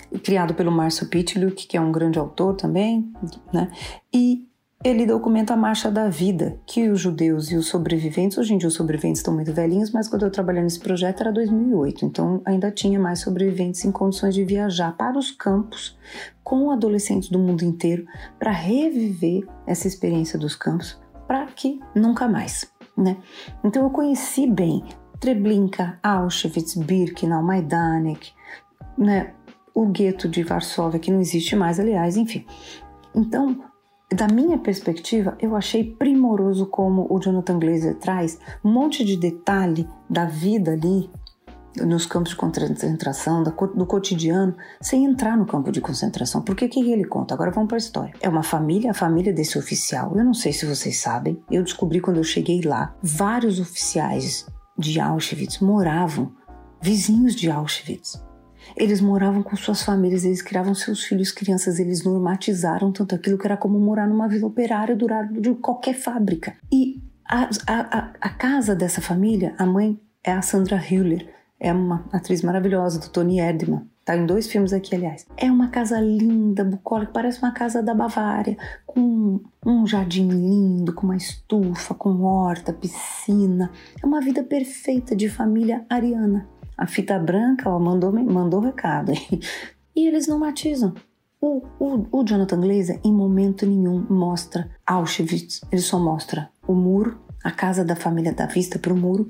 e 0.10 0.18
criado 0.18 0.54
pelo 0.54 0.72
Márcio 0.72 1.08
Pitluck, 1.10 1.68
que 1.68 1.76
é 1.76 1.82
um 1.82 1.92
grande 1.92 2.18
autor 2.18 2.56
também, 2.56 3.12
né? 3.52 3.70
E 4.14 4.48
ele 4.86 5.08
documenta 5.08 5.56
a 5.56 5.58
marcha 5.58 5.90
da 5.90 6.08
vida, 6.10 6.60
que 6.64 6.88
os 6.90 7.02
judeus 7.02 7.50
e 7.50 7.56
os 7.56 7.66
sobreviventes, 7.66 8.38
hoje 8.38 8.54
em 8.54 8.58
dia 8.60 8.68
os 8.68 8.76
sobreviventes 8.76 9.20
estão 9.20 9.34
muito 9.34 9.52
velhinhos, 9.52 9.90
mas 9.90 10.08
quando 10.08 10.26
eu 10.26 10.30
trabalhei 10.30 10.62
nesse 10.62 10.80
projeto 10.80 11.22
era 11.22 11.32
2008, 11.32 12.06
então 12.06 12.40
ainda 12.46 12.70
tinha 12.70 13.00
mais 13.00 13.18
sobreviventes 13.18 13.84
em 13.84 13.92
condições 13.92 14.36
de 14.36 14.46
viajar 14.46 14.96
para 14.96 15.18
os 15.18 15.32
campos 15.32 15.98
com 16.44 16.70
adolescentes 16.70 17.30
do 17.30 17.40
mundo 17.40 17.64
inteiro 17.64 18.06
para 18.38 18.52
reviver 18.52 19.48
essa 19.66 19.88
experiência 19.88 20.38
dos 20.38 20.56
campos, 20.56 21.02
para 21.28 21.48
que 21.48 21.80
nunca 21.96 22.28
mais, 22.28 22.72
né? 22.96 23.18
Então 23.64 23.86
eu 23.86 23.90
conheci 23.90 24.46
bem 24.46 24.84
Treblinka, 25.20 25.98
Auschwitz, 26.04 26.76
Birkenau, 26.76 27.42
Majdanek, 27.42 28.32
né? 28.96 29.34
O 29.74 29.88
gueto 29.88 30.30
de 30.30 30.44
Varsóvia, 30.44 31.00
que 31.00 31.10
não 31.10 31.20
existe 31.20 31.56
mais, 31.56 31.80
aliás, 31.80 32.18
enfim. 32.18 32.46
Então, 33.16 33.60
da 34.14 34.28
minha 34.28 34.58
perspectiva, 34.58 35.36
eu 35.40 35.56
achei 35.56 35.84
primoroso 35.84 36.68
como 36.68 37.08
o 37.10 37.20
Jonathan 37.20 37.60
Glazer 37.60 37.96
traz 37.96 38.40
um 38.64 38.72
monte 38.72 39.04
de 39.04 39.18
detalhe 39.18 39.88
da 40.10 40.26
vida 40.26 40.74
ali 40.74 41.10
nos 41.84 42.06
campos 42.06 42.30
de 42.30 42.38
concentração, 42.38 43.44
do 43.44 43.86
cotidiano, 43.86 44.56
sem 44.80 45.06
entrar 45.06 45.36
no 45.36 45.46
campo 45.46 45.72
de 45.72 45.82
concentração. 45.82 46.42
Porque 46.42 46.66
o 46.66 46.70
que 46.70 46.92
ele 46.92 47.04
conta? 47.06 47.34
Agora 47.34 47.52
vamos 47.52 47.68
para 47.68 47.78
a 47.78 47.80
história. 47.80 48.14
É 48.22 48.30
uma 48.30 48.44
família, 48.44 48.92
a 48.92 48.94
família 48.94 49.34
desse 49.34 49.58
oficial. 49.58 50.16
Eu 50.16 50.24
não 50.24 50.34
sei 50.34 50.54
se 50.54 50.66
vocês 50.66 51.02
sabem, 51.02 51.42
eu 51.52 51.64
descobri 51.64 52.00
quando 52.00 52.18
eu 52.18 52.24
cheguei 52.24 52.62
lá, 52.62 52.96
vários 53.02 53.60
oficiais 53.60 54.46
de 54.78 55.00
Auschwitz 55.00 55.60
moravam 55.60 56.32
vizinhos 56.82 57.36
de 57.36 57.50
Auschwitz. 57.50 58.25
Eles 58.76 59.00
moravam 59.00 59.42
com 59.42 59.56
suas 59.56 59.82
famílias, 59.84 60.26
eles 60.26 60.42
criavam 60.42 60.76
seus 60.76 61.04
filhos, 61.04 61.32
crianças, 61.32 61.80
eles 61.80 62.04
normatizaram 62.04 62.92
tanto 62.92 63.16
aquilo 63.16 63.38
que 63.38 63.48
era 63.48 63.56
como 63.56 63.80
morar 63.80 64.08
numa 64.08 64.28
vila 64.28 64.48
operária 64.48 64.96
do 64.96 65.08
lado 65.08 65.40
de 65.40 65.54
qualquer 65.56 65.96
fábrica. 65.96 66.56
E 66.72 67.02
a, 67.28 67.50
a, 67.68 68.12
a, 68.22 68.30
casa 68.30 68.76
dessa 68.76 69.02
família, 69.02 69.56
a 69.58 69.66
mãe 69.66 70.00
é 70.24 70.32
a 70.32 70.42
Sandra 70.42 70.78
Hüller, 70.78 71.28
é 71.60 71.72
uma 71.72 72.06
atriz 72.12 72.42
maravilhosa 72.42 73.00
do 73.00 73.10
Tony 73.10 73.40
Erdmann. 73.40 73.88
Tá 74.06 74.16
em 74.16 74.28
dois 74.28 74.46
filmes 74.46 74.72
aqui, 74.72 74.94
aliás. 74.94 75.26
É 75.36 75.52
uma 75.52 75.70
casa 75.70 76.00
linda, 76.00 76.64
bucólica, 76.64 77.12
parece 77.12 77.40
uma 77.40 77.52
casa 77.52 77.82
da 77.82 77.96
Bavária, 77.96 78.56
com 78.86 79.42
um 79.66 79.88
jardim 79.88 80.28
lindo, 80.28 80.94
com 80.94 81.08
uma 81.08 81.18
estufa, 81.18 81.96
com 81.96 82.22
horta, 82.22 82.72
piscina. 82.72 83.72
É 84.02 84.06
uma 84.06 84.22
vida 84.22 84.44
perfeita 84.44 85.16
de 85.16 85.28
família 85.28 85.84
ariana. 85.90 86.48
A 86.78 86.86
fita 86.88 87.18
branca, 87.18 87.70
ó, 87.70 87.80
mandou, 87.80 88.12
mandou 88.12 88.60
recado. 88.60 89.12
E 89.96 90.08
eles 90.08 90.28
não 90.28 90.38
matizam. 90.38 90.94
O, 91.40 91.62
o, 91.80 92.08
o 92.12 92.24
Jonathan 92.26 92.60
Glazer, 92.60 93.00
em 93.04 93.14
momento 93.14 93.66
nenhum, 93.66 94.06
mostra 94.10 94.70
Auschwitz. 94.86 95.62
Ele 95.72 95.82
só 95.82 95.98
mostra 95.98 96.50
o 96.68 96.74
muro, 96.74 97.18
a 97.44 97.52
casa 97.52 97.86
da 97.86 97.96
família 97.96 98.34
dá 98.34 98.46
vista 98.46 98.78
para 98.78 98.94
o 98.94 98.98
muro, 98.98 99.30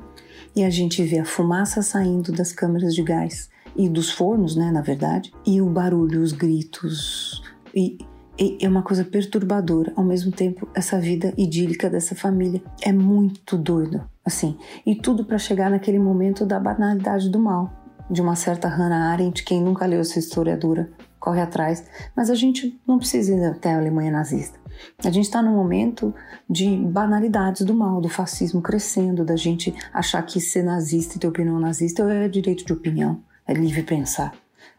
e 0.55 0.63
a 0.63 0.69
gente 0.69 1.03
vê 1.03 1.19
a 1.19 1.25
fumaça 1.25 1.81
saindo 1.81 2.31
das 2.31 2.51
câmeras 2.51 2.95
de 2.95 3.03
gás 3.03 3.49
e 3.75 3.89
dos 3.89 4.09
fornos, 4.09 4.55
né, 4.55 4.71
na 4.71 4.81
verdade, 4.81 5.33
e 5.45 5.61
o 5.61 5.69
barulho, 5.69 6.21
os 6.21 6.31
gritos. 6.31 7.43
E, 7.75 7.97
e 8.39 8.57
é 8.61 8.69
uma 8.69 8.81
coisa 8.81 9.03
perturbadora. 9.03 9.91
Ao 9.95 10.03
mesmo 10.03 10.31
tempo, 10.31 10.67
essa 10.73 10.99
vida 10.99 11.33
idílica 11.37 11.89
dessa 11.89 12.15
família 12.15 12.63
é 12.81 12.93
muito 12.93 13.57
doido, 13.57 14.09
assim. 14.25 14.57
E 14.85 14.95
tudo 14.95 15.23
para 15.23 15.37
chegar 15.37 15.69
naquele 15.69 15.99
momento 15.99 16.45
da 16.45 16.59
banalidade 16.59 17.29
do 17.29 17.39
mal, 17.39 17.71
de 18.09 18.21
uma 18.21 18.35
certa 18.35 18.67
Hannah 18.67 19.11
Arendt. 19.11 19.43
Quem 19.43 19.61
nunca 19.61 19.85
leu 19.85 20.01
essa 20.01 20.19
historiadora 20.19 20.89
corre 21.19 21.41
atrás. 21.41 21.85
Mas 22.15 22.29
a 22.29 22.35
gente 22.35 22.79
não 22.87 22.97
precisa 22.97 23.33
ir 23.33 23.43
até 23.45 23.73
a 23.73 23.77
Alemanha 23.77 24.11
nazista. 24.11 24.59
A 25.03 25.09
gente 25.09 25.25
está 25.25 25.41
num 25.41 25.55
momento 25.55 26.13
de 26.49 26.77
banalidades 26.77 27.65
do 27.65 27.73
mal, 27.73 28.01
do 28.01 28.09
fascismo 28.09 28.61
crescendo, 28.61 29.25
da 29.25 29.35
gente 29.35 29.73
achar 29.93 30.21
que 30.21 30.39
ser 30.39 30.63
nazista 30.63 31.15
e 31.15 31.19
ter 31.19 31.27
opinião 31.27 31.59
nazista 31.59 32.03
é 32.11 32.27
direito 32.27 32.65
de 32.65 32.73
opinião, 32.73 33.23
é 33.47 33.53
livre 33.53 33.83
pensar. 33.83 34.33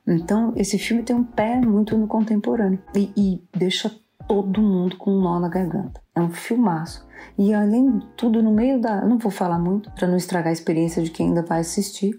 Então, 0.07 0.53
esse 0.55 0.79
filme 0.79 1.03
tem 1.03 1.17
um 1.17 1.25
pé 1.25 1.61
muito 1.61 1.97
no 1.97 2.07
contemporâneo 2.07 2.79
e, 2.95 3.11
e 3.17 3.43
deixa 3.57 3.91
todo 4.29 4.61
mundo 4.61 4.97
com 4.97 5.13
um 5.13 5.21
nó 5.21 5.39
na 5.39 5.49
garganta. 5.49 6.01
É 6.15 6.21
um 6.21 6.31
filmaço. 6.31 7.07
E 7.39 7.53
além 7.53 7.99
de 7.99 8.07
tudo, 8.17 8.43
no 8.43 8.53
meio 8.53 8.81
da. 8.81 9.05
Não 9.05 9.19
vou 9.19 9.31
falar 9.31 9.59
muito 9.59 9.91
para 9.93 10.09
não 10.09 10.17
estragar 10.17 10.49
a 10.49 10.53
experiência 10.53 11.03
de 11.03 11.11
quem 11.11 11.29
ainda 11.29 11.43
vai 11.43 11.61
assistir, 11.61 12.19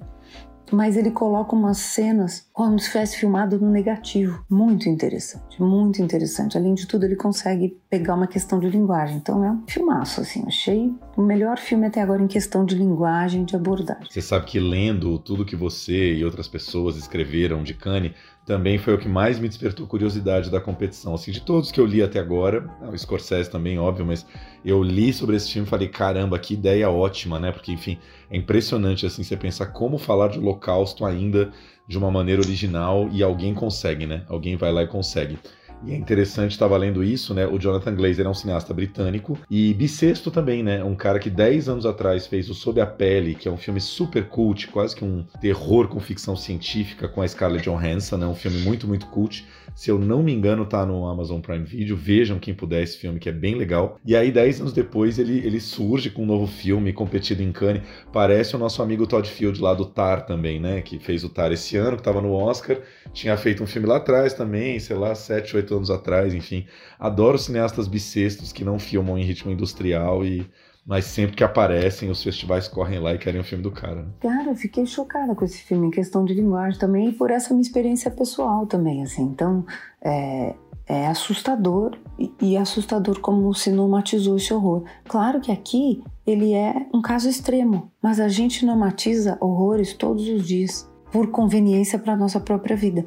mas 0.72 0.98
ele 0.98 1.12
coloca 1.12 1.56
umas 1.56 1.78
cenas 1.78 2.48
como 2.52 2.78
se 2.80 2.88
tivesse 2.88 3.18
filmado 3.18 3.60
no 3.60 3.70
negativo. 3.70 4.44
Muito 4.50 4.90
interessante, 4.90 5.62
muito 5.62 6.02
interessante. 6.02 6.58
Além 6.58 6.74
de 6.74 6.86
tudo, 6.86 7.06
ele 7.06 7.16
consegue 7.16 7.78
pegar 7.90 8.16
uma 8.16 8.28
questão 8.28 8.60
de 8.60 8.70
linguagem. 8.70 9.18
Então 9.18 9.44
é 9.44 9.52
um 9.52 9.64
filmaço, 9.68 10.22
assim. 10.22 10.44
Achei 10.46 10.94
o 11.16 11.22
melhor 11.22 11.58
filme 11.58 11.88
até 11.88 12.02
agora 12.02 12.22
em 12.22 12.28
questão 12.28 12.66
de 12.66 12.76
linguagem, 12.76 13.46
de 13.46 13.56
abordagem. 13.56 14.08
Você 14.10 14.22
sabe 14.22 14.46
que 14.46 14.60
lendo 14.60 15.18
tudo 15.20 15.46
que 15.46 15.56
você 15.56 16.16
e 16.16 16.26
outras 16.26 16.48
pessoas 16.48 16.98
escreveram 16.98 17.64
de 17.64 17.74
Cannes, 17.74 18.14
também 18.48 18.78
foi 18.78 18.94
o 18.94 18.98
que 18.98 19.10
mais 19.10 19.38
me 19.38 19.50
despertou 19.50 19.86
curiosidade 19.86 20.50
da 20.50 20.62
competição. 20.62 21.14
Assim, 21.14 21.32
de 21.32 21.42
todos 21.42 21.70
que 21.70 21.82
eu 21.82 21.86
li 21.86 22.02
até 22.02 22.18
agora, 22.18 22.66
o 22.82 22.98
Scorsese 22.98 23.52
também, 23.52 23.78
óbvio, 23.78 24.06
mas 24.06 24.26
eu 24.64 24.82
li 24.82 25.12
sobre 25.12 25.36
esse 25.36 25.52
filme 25.52 25.68
e 25.68 25.70
falei, 25.70 25.90
caramba, 25.90 26.40
que 26.40 26.54
ideia 26.54 26.90
ótima, 26.90 27.42
né? 27.42 27.52
Porque, 27.52 27.74
enfim, 27.74 28.00
é 28.32 28.38
impressionante, 28.38 29.06
assim, 29.06 29.22
você 29.22 29.36
pensar 29.36 29.68
como 29.68 29.98
falar 29.98 30.30
de 30.30 30.40
holocausto 30.40 31.06
ainda 31.06 31.52
de 31.86 31.98
uma 31.98 32.10
maneira 32.10 32.42
original 32.42 33.10
e 33.12 33.22
alguém 33.22 33.54
consegue, 33.54 34.08
né? 34.08 34.24
Alguém 34.30 34.56
vai 34.56 34.72
lá 34.72 34.82
e 34.82 34.88
consegue. 34.88 35.38
E 35.86 35.94
é 35.94 35.96
interessante, 35.96 36.52
estava 36.52 36.76
lendo 36.76 37.04
isso, 37.04 37.34
né? 37.34 37.46
O 37.46 37.60
Jonathan 37.60 37.94
Glazer 37.94 38.26
é 38.26 38.30
um 38.30 38.34
cineasta 38.34 38.74
britânico 38.74 39.38
e 39.50 39.74
bissexto 39.74 40.32
também, 40.32 40.64
né? 40.64 40.84
Um 40.84 40.96
cara 40.96 41.20
que 41.20 41.30
10 41.30 41.70
anos 41.70 41.86
atrás 41.86 42.26
fez 42.26 42.50
o 42.50 42.54
Sob 42.54 42.82
a 42.82 42.86
Pele, 42.86 43.36
que 43.36 43.48
é 43.48 43.52
um 43.52 43.58
filme 43.58 43.80
super 43.80 44.28
cult, 44.28 44.68
quase 44.68 44.96
que 44.96 45.06
um 45.06 45.24
terror 45.40 45.88
com 45.88 46.00
ficção 46.00 46.36
científica 46.36 47.08
com 47.08 47.22
a 47.22 47.28
Scarlett 47.28 47.70
Johansson, 47.70 48.18
né? 48.18 48.26
Um 48.26 48.36
filme 48.36 48.60
muito, 48.60 48.88
muito 48.88 49.06
cult. 49.08 49.46
Se 49.76 49.92
eu 49.92 50.00
não 50.00 50.24
me 50.24 50.34
engano, 50.34 50.66
tá 50.66 50.84
no 50.86 51.08
Amazon 51.08 51.40
Prime 51.40 51.64
Video. 51.64 51.96
Vejam 51.96 52.40
quem 52.40 52.54
puder 52.54 52.82
esse 52.82 52.98
filme, 52.98 53.20
que 53.20 53.30
é 53.30 53.32
bem 53.32 53.54
legal. 53.54 54.00
E 54.04 54.16
aí, 54.16 54.32
10 54.32 54.62
anos 54.62 54.74
depois, 54.74 55.20
ele, 55.20 55.38
ele 55.46 55.60
surge 55.60 56.10
com 56.10 56.24
um 56.24 56.26
novo 56.26 56.48
filme, 56.48 56.92
competido 56.92 57.44
em 57.44 57.52
Cannes. 57.52 57.84
Parece 58.12 58.56
o 58.56 58.60
nosso 58.60 58.82
amigo 58.82 59.06
Todd 59.06 59.30
Field 59.30 59.62
lá 59.62 59.76
do 59.76 59.86
Tar 59.86 60.26
também, 60.26 60.60
né? 60.60 60.82
Que 60.82 60.98
fez 60.98 61.24
o 61.24 61.30
Tar 61.30 61.52
esse 61.52 61.78
ano, 61.78 61.98
que 61.98 62.04
tava 62.04 62.22
no 62.22 62.32
Oscar. 62.32 62.78
Tinha 63.14 63.38
feito 63.38 63.64
um 63.64 63.68
filme 63.68 63.88
lá 63.88 63.98
atrás 63.98 64.34
também, 64.34 64.80
sei 64.80 64.96
lá, 64.96 65.14
7, 65.14 65.56
8 65.56 65.67
anos 65.76 65.90
atrás, 65.90 66.34
enfim. 66.34 66.66
Adoro 67.00 67.38
cineastas 67.38 67.88
bissextos 67.88 68.52
que 68.52 68.64
não 68.64 68.80
filmam 68.80 69.18
em 69.18 69.24
ritmo 69.24 69.52
industrial 69.52 70.26
e 70.26 70.50
mas 70.88 71.04
sempre 71.04 71.36
que 71.36 71.44
aparecem, 71.44 72.10
os 72.10 72.24
festivais 72.24 72.70
correm 72.70 72.98
lá 72.98 73.14
e 73.14 73.18
querem 73.18 73.42
o 73.42 73.44
filme 73.44 73.62
do 73.62 73.70
cara. 73.70 74.04
Né? 74.04 74.10
Cara, 74.22 74.52
eu 74.52 74.56
fiquei 74.56 74.86
chocada 74.86 75.36
com 75.36 75.44
esse 75.44 75.58
filme 75.58 75.88
em 75.88 75.92
questão 75.92 76.24
de 76.24 76.34
linguagem 76.34 76.80
também 76.80 77.10
e 77.10 77.12
por 77.12 77.30
essa 77.30 77.54
minha 77.54 77.62
experiência 77.62 78.10
pessoal 78.10 78.66
também, 78.66 79.04
assim. 79.04 79.24
Então, 79.24 79.66
é, 80.02 80.56
é 80.88 81.08
assustador 81.08 81.98
e, 82.18 82.32
e 82.42 82.56
assustador 82.56 83.20
como 83.20 83.54
se 83.54 83.70
normatizou 83.70 84.38
esse 84.38 84.54
horror. 84.54 84.86
Claro 85.10 85.42
que 85.42 85.52
aqui 85.52 86.02
ele 86.26 86.54
é 86.54 86.88
um 86.94 87.02
caso 87.02 87.28
extremo, 87.28 87.92
mas 88.02 88.22
a 88.22 88.30
gente 88.30 88.66
normatiza 88.66 89.38
horrores 89.42 89.94
todos 89.94 90.26
os 90.30 90.48
dias 90.48 90.90
por 91.12 91.28
conveniência 91.32 92.00
para 92.00 92.16
nossa 92.16 92.40
própria 92.40 92.76
vida, 92.76 93.04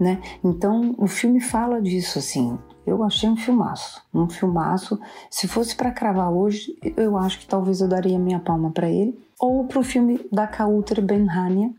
né? 0.00 0.20
Então 0.42 0.94
o 0.96 1.06
filme 1.06 1.40
fala 1.40 1.80
disso 1.80 2.18
assim. 2.18 2.58
Eu 2.86 3.04
achei 3.04 3.28
um 3.28 3.36
filmaço, 3.36 4.02
um 4.12 4.28
filmaço. 4.28 4.98
Se 5.30 5.46
fosse 5.46 5.76
para 5.76 5.92
cravar 5.92 6.32
hoje, 6.32 6.74
eu 6.96 7.16
acho 7.16 7.38
que 7.38 7.46
talvez 7.46 7.80
eu 7.80 7.88
daria 7.88 8.18
minha 8.18 8.40
palma 8.40 8.70
para 8.70 8.90
ele 8.90 9.16
ou 9.38 9.64
para 9.64 9.78
o 9.78 9.84
filme 9.84 10.18
da 10.32 10.46
Kauter 10.46 11.02
Benhania, 11.02 11.70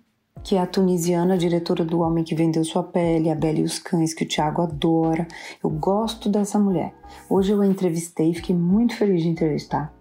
que 0.44 0.56
é 0.56 0.62
a 0.62 0.66
tunisiana, 0.68 1.38
diretora 1.38 1.84
do 1.84 2.00
Homem 2.00 2.24
que 2.24 2.36
Vendeu 2.36 2.64
Sua 2.64 2.84
Pele, 2.84 3.30
A 3.30 3.36
Bela 3.36 3.60
e 3.60 3.64
os 3.64 3.80
Cães, 3.80 4.14
que 4.14 4.24
o 4.24 4.28
Thiago 4.28 4.62
adora. 4.62 5.28
Eu 5.64 5.70
gosto 5.70 6.30
dessa 6.30 6.60
mulher. 6.60 6.94
Hoje 7.30 7.52
eu 7.52 7.62
a 7.62 7.68
entrevistei, 7.68 8.34
fiquei 8.34 8.56
muito 8.56 8.96
feliz 8.96 9.24
de 9.24 9.30
entrevistar. 9.30 9.94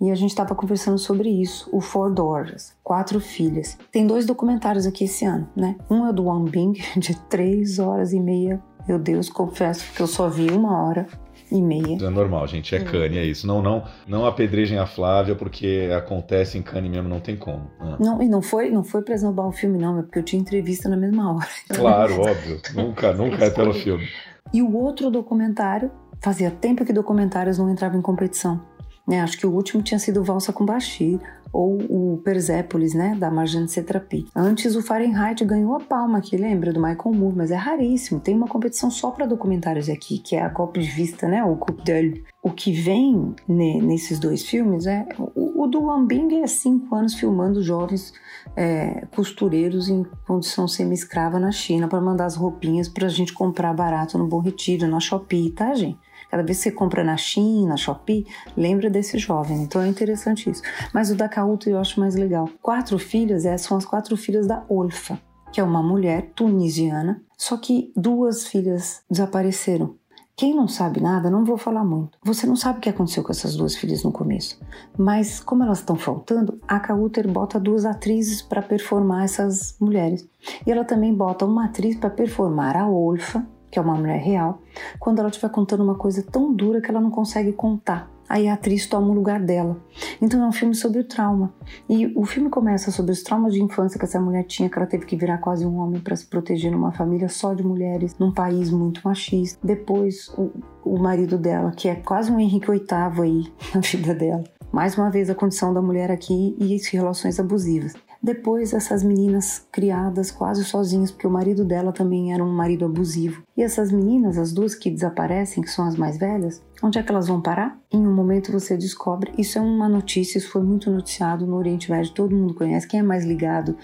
E 0.00 0.10
a 0.10 0.14
gente 0.14 0.30
estava 0.30 0.54
conversando 0.54 0.98
sobre 0.98 1.28
isso, 1.28 1.68
o 1.72 1.80
Four 1.80 2.12
Daughters, 2.12 2.72
quatro 2.82 3.20
filhas. 3.20 3.78
Tem 3.92 4.06
dois 4.06 4.26
documentários 4.26 4.86
aqui 4.86 5.04
esse 5.04 5.24
ano, 5.24 5.48
né? 5.54 5.76
Um 5.88 6.06
é 6.06 6.12
do 6.12 6.24
Wang 6.24 6.50
Bing, 6.50 6.72
de 6.98 7.16
três 7.28 7.78
horas 7.78 8.12
e 8.12 8.20
meia. 8.20 8.60
Meu 8.86 8.98
Deus, 8.98 9.30
confesso 9.30 9.92
que 9.94 10.02
eu 10.02 10.06
só 10.06 10.28
vi 10.28 10.50
uma 10.50 10.84
hora 10.84 11.06
e 11.50 11.62
meia. 11.62 11.96
É 12.00 12.10
normal, 12.10 12.46
gente, 12.46 12.74
é 12.74 12.80
hum. 12.80 12.84
Cane, 12.84 13.18
é 13.18 13.24
isso. 13.24 13.46
Não, 13.46 13.62
não, 13.62 13.84
não 14.06 14.26
apedrejem 14.26 14.78
a 14.78 14.86
Flávia, 14.86 15.34
porque 15.34 15.88
acontece 15.96 16.58
em 16.58 16.62
Cane 16.62 16.88
mesmo, 16.88 17.08
não 17.08 17.20
tem 17.20 17.36
como. 17.36 17.70
Ah. 17.80 17.96
Não, 17.98 18.22
e 18.22 18.28
não 18.28 18.42
foi, 18.42 18.70
não 18.70 18.82
foi 18.82 19.02
pra 19.02 19.14
esnobar 19.14 19.46
o 19.46 19.52
filme, 19.52 19.78
não, 19.78 19.98
é 19.98 20.02
porque 20.02 20.18
eu 20.18 20.22
tinha 20.22 20.40
entrevista 20.40 20.88
na 20.88 20.96
mesma 20.96 21.34
hora. 21.34 21.48
Claro, 21.68 22.20
óbvio. 22.20 22.60
Nunca, 22.74 23.12
nunca 23.12 23.44
é 23.44 23.50
pelo 23.50 23.72
filme. 23.72 24.06
E 24.52 24.60
o 24.60 24.76
outro 24.76 25.10
documentário, 25.10 25.90
fazia 26.20 26.50
tempo 26.50 26.84
que 26.84 26.92
documentários 26.92 27.58
não 27.58 27.70
entravam 27.70 27.98
em 27.98 28.02
competição. 28.02 28.60
Né? 29.06 29.20
Acho 29.20 29.38
que 29.38 29.46
o 29.46 29.52
último 29.52 29.82
tinha 29.82 29.98
sido 29.98 30.24
Valsa 30.24 30.52
com 30.52 30.64
Bashir 30.64 31.20
ou 31.54 31.78
o 31.88 32.18
Persépolis, 32.18 32.94
né, 32.94 33.14
da 33.14 33.30
Marjane 33.30 33.68
Satrapi. 33.68 34.26
Antes 34.34 34.74
o 34.74 34.82
Fahrenheit 34.82 35.44
ganhou 35.44 35.76
a 35.76 35.80
palma 35.80 36.18
aqui, 36.18 36.36
lembra 36.36 36.72
do 36.72 36.82
Michael 36.82 37.14
Moore, 37.14 37.36
mas 37.36 37.52
é 37.52 37.54
raríssimo. 37.54 38.18
Tem 38.18 38.34
uma 38.34 38.48
competição 38.48 38.90
só 38.90 39.12
para 39.12 39.24
documentários 39.24 39.88
aqui, 39.88 40.18
que 40.18 40.34
é 40.34 40.42
a 40.42 40.48
Golpe 40.48 40.80
de 40.80 40.88
Vista, 40.88 41.28
né, 41.28 41.44
o 41.44 41.54
Coupe 41.54 41.84
d'Oeil. 41.84 42.24
O 42.42 42.50
que 42.50 42.72
vem 42.72 43.36
ne, 43.46 43.80
nesses 43.80 44.18
dois 44.18 44.44
filmes 44.44 44.84
é 44.84 45.06
o, 45.16 45.62
o 45.62 45.66
do 45.68 45.84
Wambing 45.84 46.42
é 46.42 46.46
cinco 46.48 46.92
anos 46.96 47.14
filmando 47.14 47.62
jovens 47.62 48.12
é, 48.56 49.06
costureiros 49.14 49.88
em 49.88 50.04
condição 50.26 50.66
semi-escrava 50.66 51.38
na 51.38 51.52
China 51.52 51.86
para 51.86 52.00
mandar 52.00 52.26
as 52.26 52.34
roupinhas 52.34 52.88
para 52.88 53.06
a 53.06 53.10
gente 53.10 53.32
comprar 53.32 53.72
barato 53.72 54.18
no 54.18 54.26
Bom 54.26 54.40
Retiro, 54.40 54.88
na 54.88 54.98
Shopee, 54.98 55.50
tá, 55.50 55.72
gente? 55.72 55.98
Cada 56.34 56.42
vez 56.42 56.58
que 56.58 56.64
você 56.64 56.72
compra 56.72 57.04
na 57.04 57.16
China, 57.16 57.68
na 57.68 57.76
Shopee, 57.76 58.26
lembra 58.56 58.90
desse 58.90 59.18
jovem. 59.18 59.62
Então 59.62 59.80
é 59.80 59.86
interessante 59.86 60.50
isso. 60.50 60.62
Mas 60.92 61.08
o 61.08 61.14
da 61.14 61.28
Kauto 61.28 61.70
eu 61.70 61.78
acho 61.78 62.00
mais 62.00 62.16
legal. 62.16 62.50
Quatro 62.60 62.98
filhas 62.98 63.44
é, 63.44 63.56
são 63.56 63.76
as 63.76 63.84
quatro 63.84 64.16
filhas 64.16 64.44
da 64.44 64.64
Olfa, 64.68 65.16
que 65.52 65.60
é 65.60 65.62
uma 65.62 65.80
mulher 65.80 66.32
tunisiana. 66.34 67.22
Só 67.38 67.56
que 67.56 67.92
duas 67.94 68.48
filhas 68.48 69.02
desapareceram. 69.08 69.94
Quem 70.36 70.56
não 70.56 70.66
sabe 70.66 71.00
nada, 71.00 71.30
não 71.30 71.44
vou 71.44 71.56
falar 71.56 71.84
muito. 71.84 72.18
Você 72.24 72.48
não 72.48 72.56
sabe 72.56 72.78
o 72.78 72.80
que 72.80 72.88
aconteceu 72.88 73.22
com 73.22 73.30
essas 73.30 73.54
duas 73.54 73.76
filhas 73.76 74.02
no 74.02 74.10
começo. 74.10 74.58
Mas 74.98 75.38
como 75.38 75.62
elas 75.62 75.78
estão 75.78 75.94
faltando, 75.94 76.58
a 76.66 76.80
Kauter 76.80 77.30
bota 77.30 77.60
duas 77.60 77.84
atrizes 77.84 78.42
para 78.42 78.60
performar 78.60 79.22
essas 79.22 79.76
mulheres. 79.78 80.28
E 80.66 80.72
ela 80.72 80.84
também 80.84 81.14
bota 81.14 81.44
uma 81.44 81.66
atriz 81.66 81.94
para 81.94 82.10
performar 82.10 82.76
a 82.76 82.88
Olfa, 82.88 83.46
que 83.74 83.78
é 83.80 83.82
uma 83.82 83.96
mulher 83.96 84.20
real, 84.20 84.62
quando 85.00 85.18
ela 85.18 85.28
estiver 85.28 85.50
contando 85.50 85.82
uma 85.82 85.96
coisa 85.96 86.22
tão 86.22 86.54
dura 86.54 86.80
que 86.80 86.88
ela 86.88 87.00
não 87.00 87.10
consegue 87.10 87.52
contar. 87.52 88.08
Aí 88.28 88.46
a 88.46 88.54
atriz 88.54 88.86
toma 88.86 89.08
o 89.08 89.12
lugar 89.12 89.40
dela. 89.40 89.76
Então 90.22 90.44
é 90.44 90.46
um 90.46 90.52
filme 90.52 90.76
sobre 90.76 91.00
o 91.00 91.04
trauma. 91.04 91.52
E 91.88 92.06
o 92.16 92.24
filme 92.24 92.48
começa 92.48 92.92
sobre 92.92 93.10
os 93.10 93.24
traumas 93.24 93.52
de 93.52 93.60
infância 93.60 93.98
que 93.98 94.04
essa 94.04 94.20
mulher 94.20 94.44
tinha, 94.44 94.70
que 94.70 94.78
ela 94.78 94.86
teve 94.86 95.04
que 95.04 95.16
virar 95.16 95.38
quase 95.38 95.66
um 95.66 95.76
homem 95.78 96.00
para 96.00 96.14
se 96.14 96.24
proteger 96.24 96.70
numa 96.70 96.92
família 96.92 97.28
só 97.28 97.52
de 97.52 97.64
mulheres, 97.64 98.16
num 98.16 98.32
país 98.32 98.70
muito 98.70 99.00
machista. 99.04 99.58
Depois, 99.66 100.28
o, 100.38 100.52
o 100.84 100.96
marido 100.96 101.36
dela, 101.36 101.72
que 101.72 101.88
é 101.88 101.96
quase 101.96 102.30
um 102.30 102.38
Henrique 102.38 102.70
VIII 102.70 103.22
aí 103.22 103.52
na 103.74 103.80
vida 103.80 104.14
dela. 104.14 104.44
Mais 104.70 104.96
uma 104.96 105.10
vez, 105.10 105.28
a 105.28 105.34
condição 105.34 105.74
da 105.74 105.82
mulher 105.82 106.12
aqui 106.12 106.56
e 106.60 106.76
as 106.76 106.86
relações 106.86 107.40
abusivas. 107.40 107.92
Depois, 108.24 108.72
essas 108.72 109.02
meninas 109.02 109.66
criadas 109.70 110.30
quase 110.30 110.64
sozinhas, 110.64 111.10
porque 111.10 111.26
o 111.26 111.30
marido 111.30 111.62
dela 111.62 111.92
também 111.92 112.32
era 112.32 112.42
um 112.42 112.50
marido 112.50 112.86
abusivo. 112.86 113.42
E 113.54 113.62
essas 113.62 113.92
meninas, 113.92 114.38
as 114.38 114.50
duas 114.50 114.74
que 114.74 114.90
desaparecem, 114.90 115.62
que 115.62 115.68
são 115.68 115.86
as 115.86 115.94
mais 115.94 116.16
velhas, 116.16 116.62
onde 116.82 116.98
é 116.98 117.02
que 117.02 117.12
elas 117.12 117.28
vão 117.28 117.42
parar? 117.42 117.78
Em 117.92 117.98
um 117.98 118.14
momento 118.14 118.50
você 118.50 118.78
descobre, 118.78 119.30
isso 119.36 119.58
é 119.58 119.60
uma 119.60 119.90
notícia, 119.90 120.38
isso 120.38 120.48
foi 120.48 120.62
muito 120.62 120.90
noticiado 120.90 121.46
no 121.46 121.56
Oriente 121.56 121.90
Médio, 121.90 122.14
todo 122.14 122.34
mundo 122.34 122.54
conhece, 122.54 122.88
quem 122.88 123.00
é 123.00 123.02
mais 123.02 123.26
ligado 123.26 123.76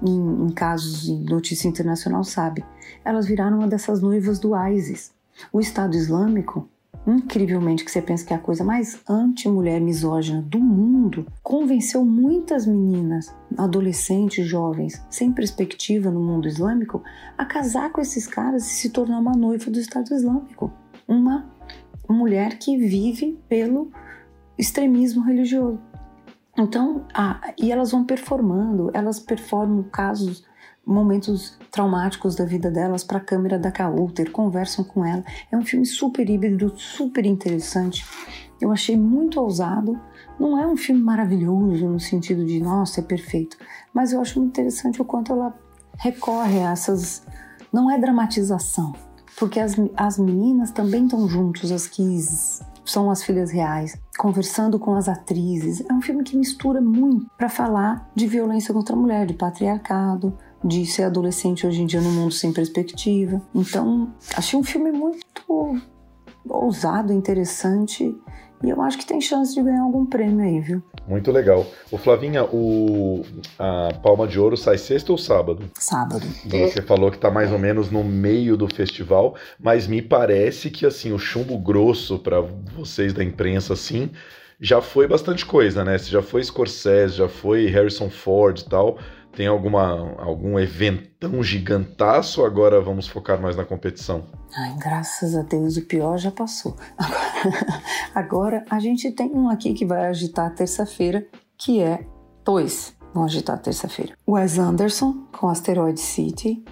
em, 0.00 0.44
em 0.46 0.50
casos 0.50 1.02
de 1.02 1.12
notícia 1.28 1.66
internacional 1.66 2.22
sabe. 2.22 2.64
Elas 3.04 3.26
viraram 3.26 3.58
uma 3.58 3.66
dessas 3.66 4.00
noivas 4.00 4.38
do 4.38 4.52
ISIS. 4.68 5.12
O 5.52 5.58
Estado 5.58 5.96
Islâmico 5.96 6.68
incrivelmente 7.06 7.84
que 7.84 7.90
você 7.90 8.02
pensa 8.02 8.26
que 8.26 8.32
é 8.32 8.36
a 8.36 8.40
coisa 8.40 8.62
mais 8.62 9.00
anti-mulher 9.08 9.80
misógina 9.80 10.42
do 10.42 10.60
mundo, 10.60 11.26
convenceu 11.42 12.04
muitas 12.04 12.66
meninas, 12.66 13.34
adolescentes, 13.56 14.46
jovens, 14.46 15.04
sem 15.10 15.32
perspectiva 15.32 16.10
no 16.10 16.20
mundo 16.20 16.46
islâmico, 16.46 17.02
a 17.36 17.44
casar 17.44 17.90
com 17.90 18.00
esses 18.00 18.26
caras 18.26 18.66
e 18.66 18.74
se 18.74 18.90
tornar 18.90 19.18
uma 19.18 19.32
noiva 19.32 19.70
do 19.70 19.78
Estado 19.78 20.14
Islâmico. 20.14 20.72
Uma 21.08 21.50
mulher 22.08 22.58
que 22.58 22.76
vive 22.76 23.38
pelo 23.48 23.90
extremismo 24.58 25.22
religioso. 25.22 25.80
Então, 26.58 27.06
ah, 27.14 27.54
e 27.58 27.72
elas 27.72 27.92
vão 27.92 28.04
performando, 28.04 28.90
elas 28.92 29.18
performam 29.18 29.82
casos 29.84 30.44
momentos 30.86 31.58
traumáticos 31.70 32.34
da 32.34 32.44
vida 32.44 32.70
delas 32.70 33.04
para 33.04 33.18
a 33.18 33.24
câmera 33.24 33.58
da 33.58 33.70
Coulter, 33.70 34.30
conversam 34.30 34.84
com 34.84 35.04
ela. 35.04 35.24
É 35.50 35.56
um 35.56 35.64
filme 35.64 35.86
super 35.86 36.28
híbrido, 36.28 36.72
super 36.76 37.24
interessante. 37.24 38.04
Eu 38.60 38.72
achei 38.72 38.96
muito 38.96 39.40
ousado. 39.40 39.98
Não 40.38 40.58
é 40.58 40.66
um 40.66 40.76
filme 40.76 41.00
maravilhoso 41.00 41.86
no 41.86 42.00
sentido 42.00 42.44
de, 42.44 42.60
nossa, 42.60 43.00
é 43.00 43.02
perfeito. 43.02 43.56
Mas 43.92 44.12
eu 44.12 44.20
acho 44.20 44.38
muito 44.38 44.58
interessante 44.58 45.00
o 45.00 45.04
quanto 45.04 45.32
ela 45.32 45.54
recorre 45.96 46.58
a 46.60 46.72
essas. 46.72 47.22
Não 47.72 47.90
é 47.90 47.98
dramatização, 47.98 48.92
porque 49.38 49.60
as, 49.60 49.76
as 49.96 50.18
meninas 50.18 50.72
também 50.72 51.04
estão 51.04 51.28
juntos, 51.28 51.70
as 51.70 51.86
que 51.86 52.18
são 52.84 53.10
as 53.10 53.22
filhas 53.22 53.50
reais, 53.50 53.96
conversando 54.18 54.78
com 54.78 54.94
as 54.94 55.08
atrizes. 55.08 55.84
É 55.88 55.92
um 55.92 56.02
filme 56.02 56.24
que 56.24 56.36
mistura 56.36 56.80
muito 56.80 57.30
para 57.38 57.48
falar 57.48 58.10
de 58.14 58.26
violência 58.26 58.74
contra 58.74 58.94
a 58.94 58.98
mulher, 58.98 59.26
de 59.26 59.34
patriarcado, 59.34 60.36
de 60.64 60.84
ser 60.86 61.04
adolescente 61.04 61.66
hoje 61.66 61.82
em 61.82 61.86
dia 61.86 62.00
no 62.00 62.10
mundo 62.10 62.32
sem 62.32 62.52
perspectiva. 62.52 63.40
Então, 63.54 64.12
achei 64.34 64.58
um 64.58 64.62
filme 64.62 64.92
muito 64.92 65.80
ousado, 66.48 67.12
interessante 67.12 68.14
e 68.62 68.68
eu 68.68 68.80
acho 68.82 68.98
que 68.98 69.06
tem 69.06 69.20
chance 69.20 69.54
de 69.54 69.62
ganhar 69.62 69.82
algum 69.82 70.04
prêmio 70.04 70.44
aí, 70.44 70.60
viu? 70.60 70.82
Muito 71.08 71.32
legal. 71.32 71.66
O 71.90 71.96
Flavinha, 71.96 72.44
o 72.44 73.24
a 73.58 73.88
Palma 74.02 74.28
de 74.28 74.38
Ouro 74.38 74.56
sai 74.56 74.76
sexta 74.76 75.10
ou 75.12 75.18
sábado? 75.18 75.70
Sábado. 75.74 76.26
Você 76.44 76.82
falou 76.82 77.10
que 77.10 77.18
tá 77.18 77.30
mais 77.30 77.50
ou 77.50 77.58
menos 77.58 77.90
no 77.90 78.04
meio 78.04 78.58
do 78.58 78.68
festival, 78.72 79.34
mas 79.58 79.86
me 79.86 80.02
parece 80.02 80.70
que 80.70 80.84
assim 80.84 81.10
o 81.10 81.18
chumbo 81.18 81.56
grosso 81.58 82.18
para 82.18 82.40
vocês 82.76 83.14
da 83.14 83.24
imprensa 83.24 83.72
assim 83.72 84.10
já 84.60 84.82
foi 84.82 85.08
bastante 85.08 85.46
coisa, 85.46 85.82
né? 85.82 85.96
Você 85.96 86.10
já 86.10 86.20
foi 86.20 86.44
Scorsese, 86.44 87.16
já 87.16 87.28
foi 87.28 87.66
Harrison 87.66 88.10
Ford 88.10 88.58
e 88.58 88.68
tal. 88.68 88.98
Tem 89.32 89.46
alguma, 89.46 90.14
algum 90.18 90.58
eventão 90.58 91.42
gigantaço? 91.42 92.44
Agora 92.44 92.80
vamos 92.80 93.06
focar 93.06 93.40
mais 93.40 93.56
na 93.56 93.64
competição. 93.64 94.24
Ai, 94.56 94.74
graças 94.78 95.36
a 95.36 95.42
Deus, 95.42 95.76
o 95.76 95.86
pior 95.86 96.18
já 96.18 96.30
passou. 96.30 96.76
Agora, 96.98 97.82
agora 98.14 98.64
a 98.68 98.80
gente 98.80 99.10
tem 99.12 99.30
um 99.32 99.48
aqui 99.48 99.72
que 99.72 99.86
vai 99.86 100.06
agitar 100.06 100.52
terça-feira, 100.54 101.24
que 101.56 101.80
é 101.80 102.04
dois 102.44 102.94
vão 103.14 103.24
agitar 103.24 103.58
terça-feira. 103.58 104.14
Wes 104.28 104.58
Anderson 104.58 105.26
com 105.32 105.48
Asteroid 105.48 105.98
City 105.98 106.64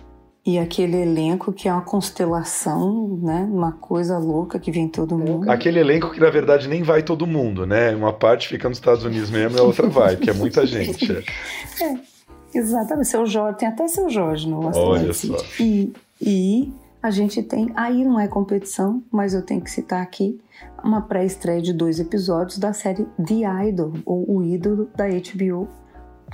e 0.44 0.58
aquele 0.58 0.96
elenco 0.96 1.52
que 1.52 1.68
é 1.68 1.72
uma 1.72 1.82
constelação, 1.82 3.18
né? 3.22 3.46
Uma 3.50 3.72
coisa 3.72 4.18
louca 4.18 4.58
que 4.58 4.70
vem 4.70 4.88
todo 4.88 5.18
mundo. 5.18 5.50
Aquele 5.50 5.78
elenco 5.78 6.10
que 6.10 6.20
na 6.20 6.30
verdade 6.30 6.68
nem 6.68 6.82
vai 6.82 7.02
todo 7.02 7.26
mundo, 7.26 7.66
né? 7.66 7.94
Uma 7.94 8.12
parte 8.12 8.48
fica 8.48 8.68
nos 8.68 8.78
Estados 8.78 9.04
Unidos 9.04 9.30
mesmo 9.30 9.58
e 9.58 9.60
a 9.60 9.64
outra 9.64 9.88
vai, 9.88 10.16
porque 10.16 10.30
é 10.30 10.34
muita 10.34 10.64
gente. 10.66 11.12
é. 11.12 12.17
Exatamente, 12.58 13.08
seu 13.08 13.24
Jorge, 13.24 13.58
tem 13.58 13.68
até 13.68 13.86
seu 13.86 14.10
Jorge 14.10 14.48
no 14.48 14.66
Olha 14.66 15.12
só. 15.12 15.36
E, 15.60 15.92
e 16.20 16.72
a 17.00 17.10
gente 17.10 17.42
tem, 17.42 17.70
aí 17.76 18.04
não 18.04 18.18
é 18.18 18.26
competição, 18.26 19.02
mas 19.12 19.32
eu 19.32 19.42
tenho 19.42 19.60
que 19.60 19.70
citar 19.70 20.02
aqui 20.02 20.40
uma 20.82 21.02
pré-estreia 21.02 21.62
de 21.62 21.72
dois 21.72 22.00
episódios 22.00 22.58
da 22.58 22.72
série 22.72 23.06
The 23.24 23.68
Idol, 23.68 23.92
ou 24.04 24.28
O 24.28 24.42
Ídolo 24.42 24.90
da 24.96 25.06
HBO, 25.06 25.68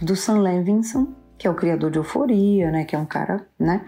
do 0.00 0.16
Sam 0.16 0.40
Levinson, 0.40 1.08
que 1.36 1.46
é 1.46 1.50
o 1.50 1.54
criador 1.54 1.90
de 1.90 1.98
Euforia, 1.98 2.70
né, 2.70 2.84
que 2.84 2.96
é 2.96 2.98
um 2.98 3.04
cara, 3.04 3.46
né, 3.58 3.84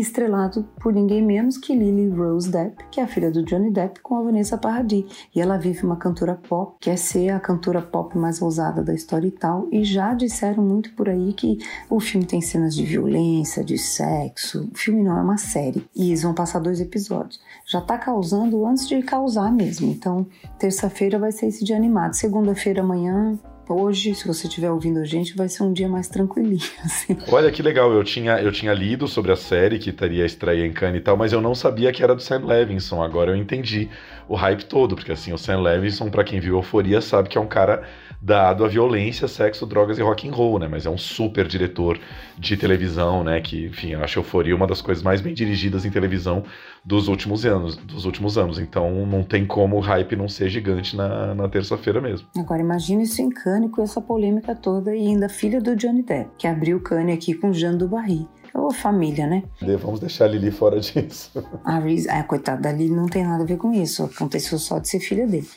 estrelado 0.00 0.64
por 0.80 0.92
ninguém 0.92 1.22
menos 1.22 1.56
que 1.56 1.74
Lily 1.74 2.10
Rose 2.10 2.50
Depp, 2.50 2.84
que 2.90 3.00
é 3.00 3.04
a 3.04 3.06
filha 3.06 3.30
do 3.30 3.44
Johnny 3.44 3.70
Depp 3.70 4.00
com 4.00 4.16
a 4.16 4.22
Vanessa 4.22 4.58
Paradis. 4.58 5.04
E 5.34 5.40
ela 5.40 5.56
vive 5.56 5.84
uma 5.84 5.96
cantora 5.96 6.34
pop, 6.34 6.76
quer 6.80 6.96
ser 6.96 7.30
a 7.30 7.40
cantora 7.40 7.80
pop 7.80 8.16
mais 8.18 8.42
ousada 8.42 8.82
da 8.82 8.94
história 8.94 9.28
e 9.28 9.30
tal, 9.30 9.68
e 9.70 9.84
já 9.84 10.14
disseram 10.14 10.62
muito 10.62 10.92
por 10.94 11.08
aí 11.08 11.32
que 11.32 11.58
o 11.88 12.00
filme 12.00 12.26
tem 12.26 12.40
cenas 12.40 12.74
de 12.74 12.84
violência, 12.84 13.64
de 13.64 13.78
sexo. 13.78 14.68
O 14.72 14.76
filme 14.76 15.02
não 15.02 15.16
é 15.16 15.22
uma 15.22 15.38
série. 15.38 15.86
E 15.94 16.08
eles 16.08 16.22
vão 16.22 16.34
passar 16.34 16.58
dois 16.58 16.80
episódios. 16.80 17.40
Já 17.66 17.80
tá 17.80 17.96
causando 17.98 18.66
antes 18.66 18.88
de 18.88 19.00
causar 19.02 19.52
mesmo. 19.52 19.90
Então, 19.90 20.26
terça-feira 20.58 21.18
vai 21.18 21.32
ser 21.32 21.46
esse 21.46 21.64
dia 21.64 21.76
animado. 21.76 22.14
Segunda-feira 22.14 22.82
amanhã 22.82 23.38
Hoje, 23.68 24.14
se 24.14 24.26
você 24.26 24.46
estiver 24.46 24.70
ouvindo 24.70 25.00
a 25.00 25.04
gente, 25.04 25.34
vai 25.34 25.48
ser 25.48 25.62
um 25.62 25.72
dia 25.72 25.88
mais 25.88 26.06
tranquilinho. 26.08 26.58
Assim. 26.84 27.16
Olha 27.28 27.50
que 27.50 27.62
legal, 27.62 27.90
eu 27.92 28.04
tinha, 28.04 28.40
eu 28.40 28.52
tinha 28.52 28.74
lido 28.74 29.08
sobre 29.08 29.32
a 29.32 29.36
série 29.36 29.78
que 29.78 29.90
teria 29.90 30.26
estreia 30.26 30.66
em 30.66 30.72
Cannes 30.72 31.00
e 31.00 31.02
tal, 31.02 31.16
mas 31.16 31.32
eu 31.32 31.40
não 31.40 31.54
sabia 31.54 31.90
que 31.92 32.02
era 32.02 32.14
do 32.14 32.20
Sam 32.20 32.44
Levinson. 32.44 33.02
Agora 33.02 33.30
eu 33.30 33.36
entendi 33.36 33.88
o 34.28 34.34
hype 34.34 34.66
todo, 34.66 34.94
porque 34.94 35.12
assim, 35.12 35.32
o 35.32 35.38
Sam 35.38 35.60
Levinson, 35.60 36.10
para 36.10 36.24
quem 36.24 36.40
viu 36.40 36.56
Euforia, 36.56 37.00
sabe 37.00 37.28
que 37.28 37.38
é 37.38 37.40
um 37.40 37.46
cara 37.46 37.82
dado 38.24 38.64
a 38.64 38.68
violência, 38.68 39.28
sexo, 39.28 39.66
drogas 39.66 39.98
e 39.98 40.02
rock 40.02 40.26
and 40.26 40.32
roll, 40.32 40.58
né? 40.58 40.66
Mas 40.66 40.86
é 40.86 40.90
um 40.90 40.96
super 40.96 41.46
diretor 41.46 42.00
de 42.38 42.56
televisão, 42.56 43.22
né? 43.22 43.38
Que, 43.38 43.66
enfim, 43.66 43.92
acho 43.94 44.18
Euforia 44.18 44.56
uma 44.56 44.66
das 44.66 44.80
coisas 44.80 45.04
mais 45.04 45.20
bem 45.20 45.34
dirigidas 45.34 45.84
em 45.84 45.90
televisão 45.90 46.42
dos 46.82 47.06
últimos 47.06 47.44
anos. 47.44 47.76
Dos 47.76 48.06
últimos 48.06 48.38
anos. 48.38 48.58
Então 48.58 49.04
não 49.04 49.22
tem 49.22 49.44
como 49.44 49.76
o 49.76 49.80
hype 49.80 50.16
não 50.16 50.26
ser 50.26 50.48
gigante 50.48 50.96
na, 50.96 51.34
na 51.34 51.48
terça-feira 51.50 52.00
mesmo. 52.00 52.26
Agora 52.38 52.62
imagina 52.62 53.02
isso 53.02 53.20
em 53.20 53.28
Cannes 53.28 53.70
com 53.70 53.82
essa 53.82 54.00
polêmica 54.00 54.54
toda 54.54 54.96
e 54.96 55.06
ainda 55.06 55.28
filha 55.28 55.60
do 55.60 55.76
Johnny 55.76 56.02
Depp, 56.02 56.30
que 56.38 56.46
abriu 56.46 56.80
Cannes 56.80 57.14
aqui 57.14 57.34
com 57.34 57.52
Jean 57.52 57.76
do 57.76 57.86
Barry. 57.86 58.26
Ô, 58.54 58.70
família, 58.70 59.26
né? 59.26 59.42
Vamos 59.80 59.98
deixar 59.98 60.26
a 60.26 60.28
Lili 60.28 60.52
fora 60.52 60.78
disso. 60.78 61.44
A 61.64 61.80
Reese, 61.80 62.08
a 62.08 62.22
coitada 62.22 62.62
da 62.62 62.72
Lili 62.72 62.94
não 62.94 63.06
tem 63.06 63.24
nada 63.24 63.42
a 63.42 63.46
ver 63.46 63.56
com 63.56 63.72
isso. 63.72 64.04
Aconteceu 64.04 64.58
só 64.58 64.78
de 64.78 64.88
ser 64.88 65.00
filha 65.00 65.26
dele. 65.26 65.48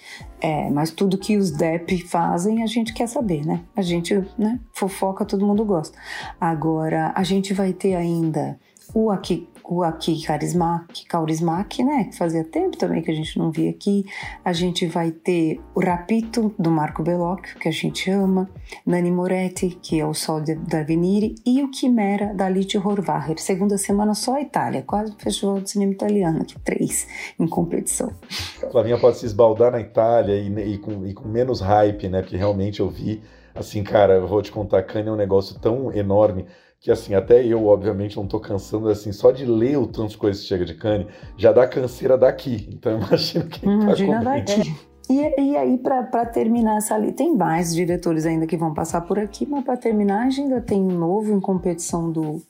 É, 0.41 0.67
mas 0.71 0.89
tudo 0.89 1.17
que 1.17 1.37
os 1.37 1.51
Depp 1.51 1.95
fazem, 2.07 2.63
a 2.63 2.65
gente 2.65 2.93
quer 2.93 3.07
saber, 3.07 3.45
né? 3.45 3.61
A 3.75 3.83
gente, 3.83 4.15
né? 4.35 4.59
Fofoca, 4.73 5.25
todo 5.25 5.45
mundo 5.45 5.63
gosta. 5.63 5.95
Agora, 6.41 7.13
a 7.15 7.23
gente 7.23 7.53
vai 7.53 7.71
ter 7.71 7.93
ainda 7.93 8.59
o 8.95 9.11
aqui 9.11 9.47
o 9.67 9.81
Carismac, 10.25 11.05
Kaurismac, 11.07 11.83
né? 11.83 12.05
Que 12.05 12.17
fazia 12.17 12.43
tempo 12.43 12.77
também 12.77 13.01
que 13.01 13.11
a 13.11 13.13
gente 13.13 13.37
não 13.37 13.51
via 13.51 13.69
aqui. 13.69 14.05
A 14.43 14.53
gente 14.53 14.87
vai 14.87 15.11
ter 15.11 15.59
o 15.75 15.81
Rapito, 15.81 16.53
do 16.57 16.71
Marco 16.71 17.03
Bellocchio, 17.03 17.59
que 17.59 17.67
a 17.67 17.71
gente 17.71 18.09
ama. 18.09 18.49
Nani 18.85 19.11
Moretti, 19.11 19.77
que 19.81 19.99
é 19.99 20.05
o 20.05 20.13
Sol 20.13 20.39
de, 20.39 20.55
da 20.55 20.83
Venire. 20.83 21.35
E 21.45 21.61
o 21.61 21.71
Chimera, 21.73 22.33
da 22.33 22.45
Alice 22.45 22.77
Horvacher. 22.77 23.37
Segunda 23.39 23.77
semana 23.77 24.13
só 24.13 24.35
a 24.35 24.41
Itália, 24.41 24.81
quase 24.81 25.11
o 25.11 25.15
Festival 25.19 25.59
de 25.59 25.69
Cinema 25.69 25.91
Italiano, 25.91 26.41
aqui 26.41 26.57
três 26.59 27.07
em 27.37 27.47
competição. 27.47 28.11
A 28.63 28.69
Flavinha 28.69 28.97
pode 28.97 29.17
se 29.17 29.25
esbaldar 29.25 29.71
na 29.71 29.81
Itália 29.81 30.35
e, 30.35 30.73
e, 30.73 30.77
com, 30.77 31.05
e 31.05 31.13
com 31.13 31.27
menos 31.27 31.59
hype, 31.59 32.07
né? 32.07 32.21
Porque 32.21 32.37
realmente 32.37 32.79
eu 32.79 32.89
vi, 32.89 33.21
assim, 33.59 33.83
cara, 33.83 34.15
eu 34.15 34.27
vou 34.27 34.41
te 34.41 34.51
contar, 34.51 34.83
Cannes 34.83 35.07
é 35.07 35.11
um 35.11 35.15
negócio 35.15 35.59
tão 35.59 35.91
enorme 35.93 36.45
que 36.79 36.91
assim, 36.91 37.15
até 37.15 37.43
eu, 37.43 37.65
obviamente, 37.65 38.17
não 38.17 38.27
tô 38.27 38.39
cansando, 38.39 38.89
assim, 38.89 39.11
só 39.11 39.31
de 39.31 39.45
ler 39.45 39.77
o 39.77 39.87
tanto 39.87 40.11
de 40.11 40.17
coisa 40.17 40.39
que 40.39 40.45
chega 40.45 40.63
de 40.63 40.75
Cane, 40.75 41.07
já 41.35 41.51
dá 41.51 41.67
canseira 41.67 42.17
daqui. 42.17 42.69
Então 42.71 42.97
imagina 43.01 43.45
quem 43.45 43.61
tá 43.61 43.83
Imagina 43.83 44.23
tá 44.23 44.35
daqui. 44.35 44.75
E, 45.09 45.41
e 45.41 45.57
aí, 45.57 45.77
para 45.77 46.25
terminar 46.25 46.77
essa 46.77 46.95
ali, 46.95 47.13
tem 47.13 47.35
mais 47.35 47.73
diretores 47.73 48.25
ainda 48.25 48.45
que 48.45 48.57
vão 48.57 48.73
passar 48.73 49.01
por 49.01 49.17
aqui, 49.17 49.45
mas 49.45 49.63
para 49.63 49.77
terminar, 49.77 50.25
a 50.27 50.29
gente 50.29 50.41
ainda 50.41 50.61
tem 50.61 50.81
um 50.81 50.91
novo 50.91 51.31
em 51.33 51.39
competição 51.39 52.11
do, 52.11 52.41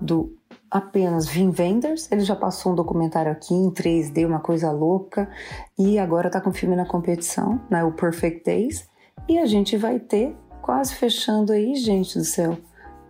do 0.00 0.36
apenas 0.68 1.28
Vin 1.28 1.52
Wenders. 1.56 2.10
Ele 2.10 2.22
já 2.22 2.34
passou 2.34 2.72
um 2.72 2.74
documentário 2.74 3.30
aqui 3.30 3.54
em 3.54 3.70
3D, 3.70 4.26
uma 4.26 4.40
coisa 4.40 4.72
louca, 4.72 5.30
e 5.78 5.98
agora 5.98 6.28
tá 6.28 6.40
com 6.40 6.50
o 6.50 6.52
filme 6.52 6.74
na 6.74 6.84
competição, 6.84 7.60
né, 7.70 7.84
o 7.84 7.92
Perfect 7.92 8.44
Days. 8.44 8.90
E 9.28 9.38
a 9.38 9.46
gente 9.46 9.76
vai 9.76 10.00
ter, 10.00 10.36
quase 10.62 10.94
fechando 10.94 11.52
aí, 11.52 11.74
gente 11.74 12.16
do 12.16 12.24
céu, 12.24 12.56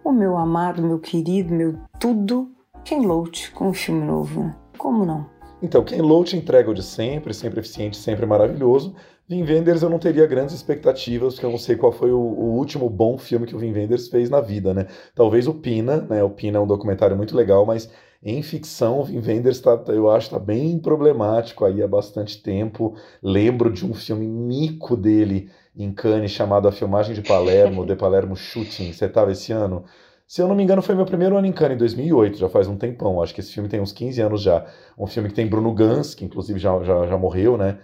o 0.02 0.10
meu 0.10 0.36
amado, 0.36 0.82
meu 0.82 0.98
querido, 0.98 1.52
meu 1.52 1.78
tudo, 2.00 2.50
Ken 2.82 3.02
Loach 3.02 3.52
com 3.52 3.68
um 3.68 3.74
filme 3.74 4.04
novo, 4.04 4.44
né? 4.44 4.56
Como 4.78 5.04
não? 5.04 5.30
Então, 5.62 5.84
Ken 5.84 6.02
Loach 6.02 6.36
entrega 6.36 6.70
o 6.70 6.74
de 6.74 6.82
sempre, 6.82 7.32
sempre 7.32 7.60
eficiente, 7.60 7.96
sempre 7.96 8.26
maravilhoso. 8.26 8.96
Vin 9.28 9.44
Wenders 9.44 9.82
eu 9.82 9.88
não 9.88 9.98
teria 9.98 10.26
grandes 10.26 10.54
expectativas, 10.54 11.34
porque 11.34 11.46
eu 11.46 11.50
não 11.50 11.58
sei 11.58 11.76
qual 11.76 11.92
foi 11.92 12.10
o, 12.10 12.18
o, 12.18 12.56
último 12.56 12.90
bom 12.90 13.16
filme 13.16 13.46
que 13.46 13.54
o 13.54 13.58
Vin 13.58 13.72
Wenders 13.72 14.08
fez 14.08 14.28
na 14.28 14.40
vida, 14.40 14.74
né? 14.74 14.88
Talvez 15.14 15.46
o 15.46 15.54
Pina, 15.54 15.98
né? 15.98 16.24
O 16.24 16.30
Pina 16.30 16.58
é 16.58 16.60
um 16.60 16.66
documentário 16.66 17.16
muito 17.16 17.36
legal, 17.36 17.64
mas 17.64 17.88
em 18.22 18.42
ficção 18.42 19.00
o 19.00 19.04
Vin 19.04 19.22
Wenders 19.24 19.60
tá, 19.60 19.80
eu 19.88 20.10
acho 20.10 20.30
tá 20.30 20.38
bem 20.38 20.78
problemático 20.78 21.64
aí 21.64 21.80
há 21.82 21.86
bastante 21.86 22.42
tempo. 22.42 22.94
Lembro 23.22 23.72
de 23.72 23.86
um 23.86 23.94
filme 23.94 24.26
mico 24.26 24.96
dele 24.96 25.48
em 25.76 25.92
Cannes 25.92 26.30
chamado 26.30 26.68
A 26.68 26.72
Filmagem 26.72 27.14
de 27.14 27.22
Palermo, 27.22 27.84
The 27.86 27.96
Palermo 27.96 28.36
Shooting. 28.36 28.92
Você 28.92 29.06
estava 29.06 29.32
esse 29.32 29.52
ano? 29.52 29.84
Se 30.26 30.40
eu 30.40 30.48
não 30.48 30.54
me 30.54 30.62
engano, 30.62 30.80
foi 30.80 30.94
meu 30.94 31.04
primeiro 31.04 31.36
ano 31.36 31.46
em 31.46 31.52
Cannes, 31.52 31.74
em 31.74 31.78
2008, 31.78 32.38
já 32.38 32.48
faz 32.48 32.66
um 32.66 32.76
tempão. 32.76 33.22
Acho 33.22 33.34
que 33.34 33.40
esse 33.40 33.52
filme 33.52 33.68
tem 33.68 33.80
uns 33.80 33.92
15 33.92 34.20
anos 34.20 34.42
já. 34.42 34.64
Um 34.98 35.06
filme 35.06 35.28
que 35.28 35.34
tem 35.34 35.46
Bruno 35.46 35.74
Gans, 35.74 36.14
que 36.14 36.24
inclusive 36.24 36.58
já, 36.58 36.82
já, 36.82 37.06
já 37.06 37.18
morreu, 37.18 37.56
né? 37.58 37.78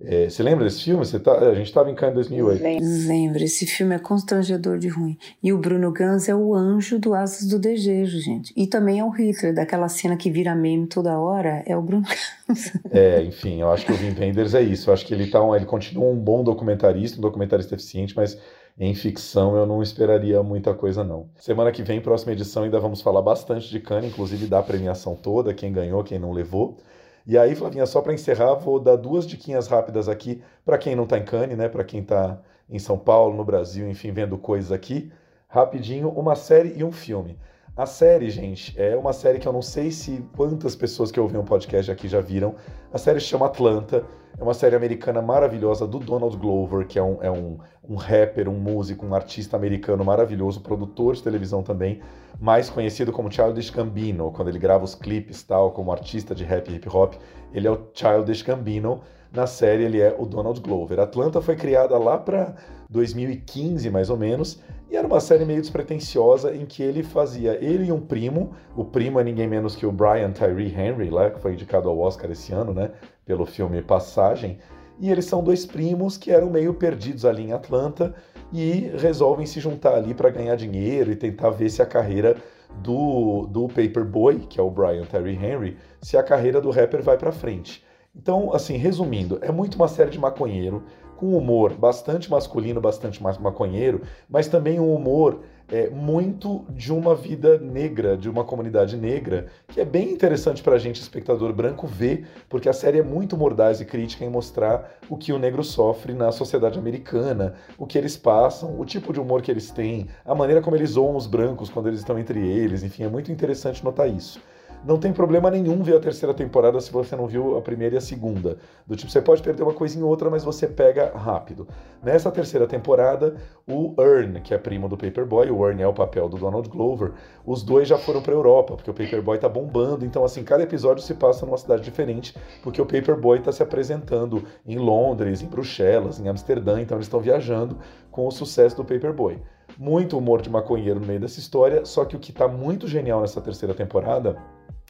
É, 0.00 0.28
você 0.28 0.42
lembra 0.42 0.64
desse 0.64 0.82
filme? 0.82 1.04
Você 1.04 1.20
tá, 1.20 1.38
a 1.38 1.54
gente 1.54 1.66
estava 1.66 1.90
em 1.90 1.94
Cannes 1.94 2.26
em 2.26 2.36
2008. 2.36 2.62
Lembro, 3.06 3.42
esse 3.42 3.64
filme 3.66 3.94
é 3.94 3.98
constrangedor 3.98 4.78
de 4.78 4.88
ruim. 4.88 5.16
E 5.42 5.52
o 5.52 5.58
Bruno 5.58 5.92
Gans 5.92 6.28
é 6.28 6.34
o 6.34 6.54
anjo 6.54 6.98
do 6.98 7.14
Asas 7.14 7.48
do 7.48 7.58
Desejo, 7.58 8.18
gente. 8.18 8.52
E 8.56 8.66
também 8.66 8.98
é 8.98 9.04
o 9.04 9.10
Hitler, 9.10 9.54
daquela 9.54 9.88
cena 9.88 10.16
que 10.16 10.30
vira 10.30 10.54
meme 10.54 10.88
toda 10.88 11.18
hora, 11.18 11.62
é 11.64 11.76
o 11.76 11.82
Bruno 11.82 12.04
Gans. 12.48 12.72
É, 12.90 13.22
enfim, 13.22 13.60
eu 13.60 13.70
acho 13.70 13.86
que 13.86 13.92
o 13.92 13.96
Wim 13.96 14.14
Wenders 14.18 14.54
é 14.54 14.62
isso. 14.62 14.90
Eu 14.90 14.94
acho 14.94 15.06
que 15.06 15.14
ele, 15.14 15.28
tá 15.28 15.42
um, 15.42 15.54
ele 15.54 15.64
continua 15.64 16.06
um 16.06 16.18
bom 16.18 16.42
documentarista, 16.42 17.18
um 17.18 17.22
documentarista 17.22 17.74
eficiente, 17.74 18.14
mas 18.16 18.38
em 18.78 18.92
ficção 18.94 19.56
eu 19.56 19.64
não 19.64 19.80
esperaria 19.80 20.42
muita 20.42 20.74
coisa 20.74 21.04
não. 21.04 21.28
Semana 21.38 21.70
que 21.70 21.82
vem, 21.82 22.00
próxima 22.00 22.32
edição, 22.32 22.64
ainda 22.64 22.80
vamos 22.80 23.00
falar 23.00 23.22
bastante 23.22 23.70
de 23.70 23.78
Cannes, 23.78 24.10
inclusive 24.10 24.46
da 24.46 24.60
premiação 24.62 25.14
toda, 25.14 25.54
quem 25.54 25.72
ganhou, 25.72 26.02
quem 26.02 26.18
não 26.18 26.32
levou. 26.32 26.78
E 27.26 27.38
aí, 27.38 27.54
Flavinha, 27.54 27.86
só 27.86 28.02
para 28.02 28.12
encerrar, 28.12 28.54
vou 28.54 28.78
dar 28.78 28.96
duas 28.96 29.26
diquinhas 29.26 29.66
rápidas 29.66 30.08
aqui 30.08 30.42
para 30.64 30.76
quem 30.76 30.94
não 30.94 31.04
está 31.04 31.16
em 31.18 31.24
Cannes, 31.24 31.56
né? 31.56 31.68
Para 31.68 31.82
quem 31.84 32.00
está 32.00 32.38
em 32.68 32.78
São 32.78 32.98
Paulo, 32.98 33.34
no 33.36 33.44
Brasil, 33.44 33.88
enfim, 33.88 34.12
vendo 34.12 34.36
coisas 34.36 34.70
aqui. 34.70 35.10
Rapidinho, 35.48 36.10
uma 36.10 36.36
série 36.36 36.74
e 36.76 36.84
um 36.84 36.92
filme. 36.92 37.38
A 37.76 37.86
série, 37.86 38.30
gente, 38.30 38.72
é 38.80 38.96
uma 38.96 39.12
série 39.12 39.40
que 39.40 39.48
eu 39.48 39.52
não 39.52 39.60
sei 39.60 39.90
se 39.90 40.24
quantas 40.36 40.76
pessoas 40.76 41.10
que 41.10 41.18
ouvem 41.18 41.40
o 41.40 41.42
podcast 41.42 41.90
aqui 41.90 42.06
já 42.06 42.20
viram. 42.20 42.54
A 42.92 42.98
série 42.98 43.18
se 43.18 43.26
chama 43.26 43.46
Atlanta. 43.46 44.04
É 44.38 44.42
uma 44.44 44.54
série 44.54 44.76
americana 44.76 45.20
maravilhosa 45.20 45.84
do 45.84 45.98
Donald 45.98 46.36
Glover, 46.36 46.86
que 46.86 47.00
é 47.00 47.02
um, 47.02 47.20
é 47.20 47.28
um, 47.28 47.58
um 47.88 47.96
rapper, 47.96 48.48
um 48.48 48.60
músico, 48.60 49.04
um 49.04 49.12
artista 49.12 49.56
americano 49.56 50.04
maravilhoso, 50.04 50.60
produtor 50.60 51.16
de 51.16 51.22
televisão 51.24 51.64
também, 51.64 52.00
mais 52.40 52.70
conhecido 52.70 53.10
como 53.10 53.30
Childish 53.30 53.70
Gambino, 53.70 54.30
quando 54.30 54.48
ele 54.48 54.58
grava 54.60 54.84
os 54.84 54.94
clipes 54.94 55.42
tal, 55.42 55.72
como 55.72 55.90
artista 55.90 56.32
de 56.32 56.44
rap 56.44 56.68
e 56.68 56.76
hip 56.76 56.88
hop, 56.88 57.14
ele 57.52 57.66
é 57.66 57.70
o 57.72 57.88
Childish 57.92 58.42
Gambino. 58.42 59.00
Na 59.34 59.48
série 59.48 59.82
ele 59.82 60.00
é 60.00 60.14
o 60.16 60.24
Donald 60.24 60.60
Glover. 60.60 61.00
Atlanta 61.00 61.42
foi 61.42 61.56
criada 61.56 61.98
lá 61.98 62.16
para 62.16 62.54
2015, 62.88 63.90
mais 63.90 64.08
ou 64.08 64.16
menos, 64.16 64.60
e 64.88 64.96
era 64.96 65.04
uma 65.04 65.18
série 65.18 65.44
meio 65.44 65.60
despretensiosa 65.60 66.54
em 66.54 66.64
que 66.64 66.84
ele 66.84 67.02
fazia 67.02 67.58
ele 67.60 67.86
e 67.86 67.92
um 67.92 68.00
primo, 68.00 68.52
o 68.76 68.84
primo 68.84 69.18
é 69.18 69.24
ninguém 69.24 69.48
menos 69.48 69.74
que 69.74 69.84
o 69.84 69.90
Brian 69.90 70.30
Tyree 70.30 70.72
Henry, 70.72 71.10
lá 71.10 71.30
que 71.30 71.40
foi 71.40 71.54
indicado 71.54 71.88
ao 71.88 71.98
Oscar 71.98 72.30
esse 72.30 72.52
ano, 72.52 72.72
né, 72.72 72.92
pelo 73.26 73.44
filme 73.44 73.82
Passagem, 73.82 74.58
e 75.00 75.10
eles 75.10 75.24
são 75.24 75.42
dois 75.42 75.66
primos 75.66 76.16
que 76.16 76.30
eram 76.30 76.48
meio 76.48 76.72
perdidos 76.72 77.24
ali 77.24 77.42
em 77.42 77.52
Atlanta 77.52 78.14
e 78.52 78.92
resolvem 78.96 79.46
se 79.46 79.58
juntar 79.58 79.96
ali 79.96 80.14
para 80.14 80.30
ganhar 80.30 80.54
dinheiro 80.54 81.10
e 81.10 81.16
tentar 81.16 81.50
ver 81.50 81.70
se 81.70 81.82
a 81.82 81.86
carreira 81.86 82.36
do, 82.80 83.48
do 83.48 83.66
Paperboy, 83.66 84.46
que 84.48 84.60
é 84.60 84.62
o 84.62 84.70
Brian 84.70 85.06
Terry 85.06 85.34
Henry, 85.34 85.76
se 86.00 86.16
a 86.16 86.22
carreira 86.22 86.60
do 86.60 86.70
rapper 86.70 87.02
vai 87.02 87.18
para 87.18 87.32
frente. 87.32 87.83
Então, 88.16 88.54
assim, 88.54 88.76
resumindo, 88.76 89.38
é 89.42 89.50
muito 89.50 89.74
uma 89.74 89.88
série 89.88 90.10
de 90.10 90.18
maconheiro, 90.18 90.84
com 91.16 91.36
humor 91.36 91.74
bastante 91.74 92.30
masculino, 92.30 92.80
bastante 92.80 93.22
maconheiro, 93.22 94.02
mas 94.28 94.48
também 94.48 94.78
um 94.80 94.94
humor 94.94 95.40
é, 95.68 95.88
muito 95.88 96.64
de 96.70 96.92
uma 96.92 97.14
vida 97.14 97.58
negra, 97.58 98.16
de 98.16 98.28
uma 98.28 98.44
comunidade 98.44 98.96
negra, 98.96 99.46
que 99.68 99.80
é 99.80 99.84
bem 99.84 100.12
interessante 100.12 100.62
para 100.62 100.74
a 100.74 100.78
gente, 100.78 101.00
espectador 101.00 101.52
branco, 101.52 101.86
ver, 101.86 102.26
porque 102.48 102.68
a 102.68 102.72
série 102.72 102.98
é 102.98 103.02
muito 103.02 103.36
mordaz 103.36 103.80
e 103.80 103.84
crítica 103.84 104.24
em 104.24 104.28
mostrar 104.28 104.98
o 105.08 105.16
que 105.16 105.32
o 105.32 105.38
negro 105.38 105.64
sofre 105.64 106.12
na 106.12 106.30
sociedade 106.30 106.78
americana, 106.78 107.54
o 107.78 107.86
que 107.86 107.96
eles 107.96 108.16
passam, 108.16 108.78
o 108.78 108.84
tipo 108.84 109.12
de 109.12 109.20
humor 109.20 109.42
que 109.42 109.50
eles 109.50 109.70
têm, 109.70 110.08
a 110.24 110.34
maneira 110.34 110.60
como 110.60 110.76
eles 110.76 110.90
zoam 110.90 111.16
os 111.16 111.26
brancos 111.26 111.70
quando 111.70 111.86
eles 111.86 112.00
estão 112.00 112.18
entre 112.18 112.46
eles, 112.46 112.82
enfim, 112.82 113.04
é 113.04 113.08
muito 113.08 113.32
interessante 113.32 113.84
notar 113.84 114.08
isso. 114.08 114.40
Não 114.84 114.98
tem 114.98 115.12
problema 115.12 115.50
nenhum 115.50 115.82
ver 115.82 115.96
a 115.96 116.00
terceira 116.00 116.34
temporada 116.34 116.78
se 116.78 116.92
você 116.92 117.16
não 117.16 117.26
viu 117.26 117.56
a 117.56 117.62
primeira 117.62 117.94
e 117.94 117.98
a 117.98 118.00
segunda. 118.00 118.58
Do 118.86 118.94
tipo, 118.94 119.10
você 119.10 119.22
pode 119.22 119.42
perder 119.42 119.62
uma 119.62 119.72
coisa 119.72 119.98
em 119.98 120.02
outra, 120.02 120.28
mas 120.28 120.44
você 120.44 120.66
pega 120.66 121.10
rápido. 121.16 121.66
Nessa 122.02 122.30
terceira 122.30 122.66
temporada, 122.66 123.36
o 123.66 123.94
Earn, 123.98 124.42
que 124.42 124.52
é 124.52 124.58
primo 124.58 124.86
do 124.86 124.96
Paperboy, 124.96 125.50
o 125.50 125.66
Earn 125.66 125.82
é 125.82 125.88
o 125.88 125.94
papel 125.94 126.28
do 126.28 126.36
Donald 126.36 126.68
Glover, 126.68 127.12
os 127.46 127.62
dois 127.62 127.88
já 127.88 127.96
foram 127.96 128.20
para 128.20 128.34
Europa, 128.34 128.76
porque 128.76 128.90
o 128.90 128.94
Paperboy 128.94 129.38
tá 129.38 129.48
bombando. 129.48 130.04
Então, 130.04 130.22
assim, 130.22 130.44
cada 130.44 130.62
episódio 130.62 131.02
se 131.02 131.14
passa 131.14 131.46
numa 131.46 131.56
cidade 131.56 131.82
diferente, 131.82 132.36
porque 132.62 132.80
o 132.80 132.86
Paperboy 132.86 133.40
tá 133.40 133.52
se 133.52 133.62
apresentando 133.62 134.44
em 134.66 134.76
Londres, 134.76 135.40
em 135.40 135.46
Bruxelas, 135.46 136.20
em 136.20 136.28
Amsterdã, 136.28 136.80
então 136.80 136.98
eles 136.98 137.06
estão 137.06 137.20
viajando 137.20 137.78
com 138.10 138.26
o 138.26 138.30
sucesso 138.30 138.76
do 138.76 138.84
Paperboy. 138.84 139.40
Muito 139.78 140.16
humor 140.18 140.42
de 140.42 140.50
maconheiro 140.50 141.00
no 141.00 141.06
meio 141.06 141.20
dessa 141.20 141.40
história, 141.40 141.84
só 141.84 142.04
que 142.04 142.14
o 142.14 142.20
que 142.20 142.32
tá 142.32 142.46
muito 142.46 142.86
genial 142.86 143.22
nessa 143.22 143.40
terceira 143.40 143.74
temporada 143.74 144.36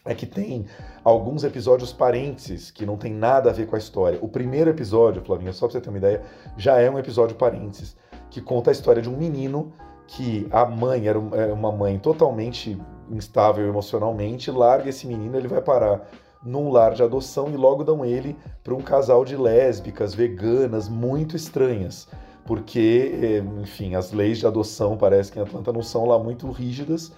é 0.04 0.14
que 0.14 0.26
tem 0.26 0.66
alguns 1.02 1.44
episódios 1.44 1.92
parênteses 1.92 2.70
que 2.70 2.84
não 2.84 2.96
tem 2.96 3.12
nada 3.12 3.50
a 3.50 3.52
ver 3.52 3.66
com 3.66 3.74
a 3.74 3.78
história. 3.78 4.18
O 4.20 4.28
primeiro 4.28 4.70
episódio, 4.70 5.22
Flavinha, 5.22 5.52
só 5.52 5.66
pra 5.66 5.72
você 5.72 5.80
ter 5.80 5.88
uma 5.88 5.98
ideia, 5.98 6.22
já 6.56 6.78
é 6.78 6.90
um 6.90 6.98
episódio 6.98 7.36
parênteses, 7.36 7.96
que 8.30 8.40
conta 8.40 8.70
a 8.70 8.72
história 8.72 9.00
de 9.00 9.08
um 9.08 9.16
menino 9.16 9.72
que 10.06 10.46
a 10.50 10.66
mãe 10.66 11.08
era 11.08 11.18
uma 11.18 11.72
mãe 11.72 11.98
totalmente 11.98 12.78
instável 13.10 13.66
emocionalmente, 13.66 14.50
larga 14.50 14.90
esse 14.90 15.06
menino, 15.06 15.36
ele 15.36 15.48
vai 15.48 15.62
parar 15.62 16.06
num 16.44 16.70
lar 16.70 16.92
de 16.92 17.02
adoção 17.02 17.48
e 17.50 17.56
logo 17.56 17.82
dão 17.82 18.04
ele 18.04 18.36
para 18.62 18.74
um 18.74 18.82
casal 18.82 19.24
de 19.24 19.34
lésbicas 19.34 20.14
veganas 20.14 20.90
muito 20.90 21.34
estranhas, 21.34 22.06
porque, 22.44 23.18
eh, 23.22 23.62
enfim, 23.62 23.94
as 23.94 24.12
leis 24.12 24.38
de 24.38 24.46
adoção 24.46 24.98
parece 24.98 25.32
que 25.32 25.38
em 25.38 25.42
Atlanta 25.42 25.72
não 25.72 25.82
são 25.82 26.04
lá 26.04 26.18
muito 26.18 26.50
rígidas 26.50 27.10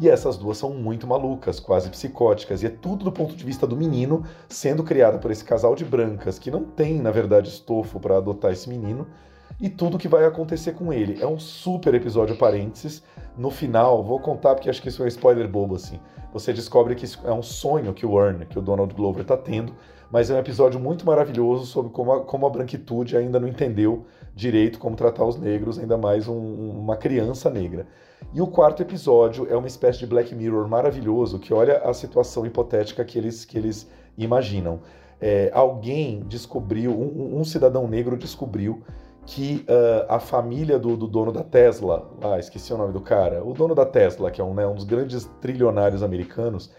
e 0.00 0.08
essas 0.08 0.36
duas 0.36 0.56
são 0.58 0.70
muito 0.70 1.06
malucas, 1.06 1.60
quase 1.60 1.90
psicóticas, 1.90 2.62
e 2.62 2.66
é 2.66 2.70
tudo 2.70 3.04
do 3.04 3.12
ponto 3.12 3.36
de 3.36 3.44
vista 3.44 3.66
do 3.66 3.76
menino 3.76 4.24
sendo 4.48 4.82
criado 4.82 5.18
por 5.18 5.30
esse 5.30 5.44
casal 5.44 5.74
de 5.74 5.84
brancas 5.84 6.38
que 6.38 6.50
não 6.50 6.64
tem, 6.64 7.00
na 7.00 7.10
verdade, 7.10 7.48
estofo 7.48 8.00
para 8.00 8.16
adotar 8.16 8.52
esse 8.52 8.68
menino 8.68 9.06
e 9.60 9.68
tudo 9.68 9.98
que 9.98 10.08
vai 10.08 10.24
acontecer 10.24 10.72
com 10.72 10.92
ele. 10.92 11.22
É 11.22 11.26
um 11.26 11.38
super 11.38 11.94
episódio 11.94 12.36
parênteses. 12.36 13.02
No 13.36 13.50
final, 13.50 14.02
vou 14.02 14.18
contar 14.18 14.54
porque 14.54 14.68
acho 14.68 14.82
que 14.82 14.88
isso 14.88 15.02
é 15.02 15.04
um 15.04 15.08
spoiler 15.08 15.48
bobo 15.48 15.76
assim. 15.76 16.00
Você 16.32 16.52
descobre 16.52 16.94
que 16.94 17.06
é 17.24 17.32
um 17.32 17.42
sonho 17.42 17.92
que 17.92 18.06
o 18.06 18.18
Earn, 18.18 18.46
que 18.46 18.58
o 18.58 18.62
Donald 18.62 18.94
Glover 18.94 19.22
está 19.22 19.36
tendo, 19.36 19.74
mas 20.10 20.30
é 20.30 20.34
um 20.34 20.38
episódio 20.38 20.80
muito 20.80 21.06
maravilhoso 21.06 21.66
sobre 21.66 21.92
como 21.92 22.12
a, 22.12 22.24
como 22.24 22.46
a 22.46 22.50
branquitude 22.50 23.16
ainda 23.16 23.38
não 23.38 23.46
entendeu 23.46 24.04
direito 24.34 24.78
como 24.78 24.96
tratar 24.96 25.24
os 25.24 25.38
negros, 25.38 25.78
ainda 25.78 25.96
mais 25.96 26.26
um, 26.26 26.38
uma 26.70 26.96
criança 26.96 27.50
negra. 27.50 27.86
E 28.32 28.40
o 28.40 28.46
quarto 28.46 28.82
episódio 28.82 29.46
é 29.50 29.56
uma 29.56 29.66
espécie 29.66 29.98
de 29.98 30.06
Black 30.06 30.34
Mirror 30.34 30.68
maravilhoso 30.68 31.38
que 31.38 31.52
olha 31.52 31.78
a 31.78 31.92
situação 31.92 32.46
hipotética 32.46 33.04
que 33.04 33.18
eles, 33.18 33.44
que 33.44 33.58
eles 33.58 33.88
imaginam. 34.16 34.80
É, 35.20 35.50
alguém 35.54 36.20
descobriu, 36.26 36.90
um, 36.90 37.38
um 37.38 37.44
cidadão 37.44 37.86
negro 37.86 38.16
descobriu 38.16 38.82
que 39.24 39.64
uh, 39.68 40.06
a 40.08 40.18
família 40.18 40.78
do, 40.78 40.96
do, 40.96 41.06
dono 41.06 41.30
da 41.30 41.44
Tesla, 41.44 42.10
ah, 42.22 42.38
esqueci 42.38 42.72
o 42.72 42.76
nome 42.76 42.92
do 42.92 43.00
cara, 43.00 43.44
o 43.44 43.52
dono 43.52 43.74
da 43.74 43.86
Tesla, 43.86 44.30
que 44.30 44.40
é 44.40 44.44
um, 44.44 44.52
né, 44.52 44.66
um 44.66 44.74
dos 44.74 44.84
grandes 44.84 45.30
trilionários 45.40 46.02
americanos, 46.02 46.72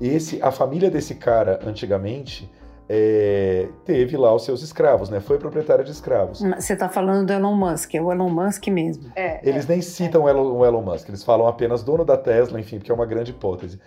esse, 0.00 0.42
a 0.42 0.50
família 0.50 0.90
desse 0.90 1.14
cara, 1.14 1.60
antigamente, 1.64 2.50
é, 2.88 3.68
teve 3.84 4.16
lá 4.16 4.34
os 4.34 4.44
seus 4.44 4.62
escravos, 4.62 5.08
né? 5.08 5.20
Foi 5.20 5.38
proprietária 5.38 5.84
de 5.84 5.90
escravos. 5.90 6.40
Você 6.40 6.74
está 6.74 6.88
falando 6.88 7.26
do 7.26 7.32
Elon 7.32 7.54
Musk, 7.54 7.94
é 7.94 8.00
o 8.00 8.12
Elon 8.12 8.28
Musk 8.28 8.66
mesmo. 8.68 9.10
É, 9.16 9.40
eles 9.48 9.64
é, 9.64 9.72
nem 9.72 9.80
citam 9.80 10.24
o 10.24 10.28
Elon, 10.28 10.58
o 10.58 10.64
Elon 10.64 10.82
Musk, 10.82 11.08
eles 11.08 11.22
falam 11.22 11.46
apenas 11.46 11.82
dono 11.82 12.04
da 12.04 12.16
Tesla, 12.16 12.60
enfim, 12.60 12.78
porque 12.78 12.90
é 12.90 12.94
uma 12.94 13.06
grande 13.06 13.30
hipótese. 13.30 13.80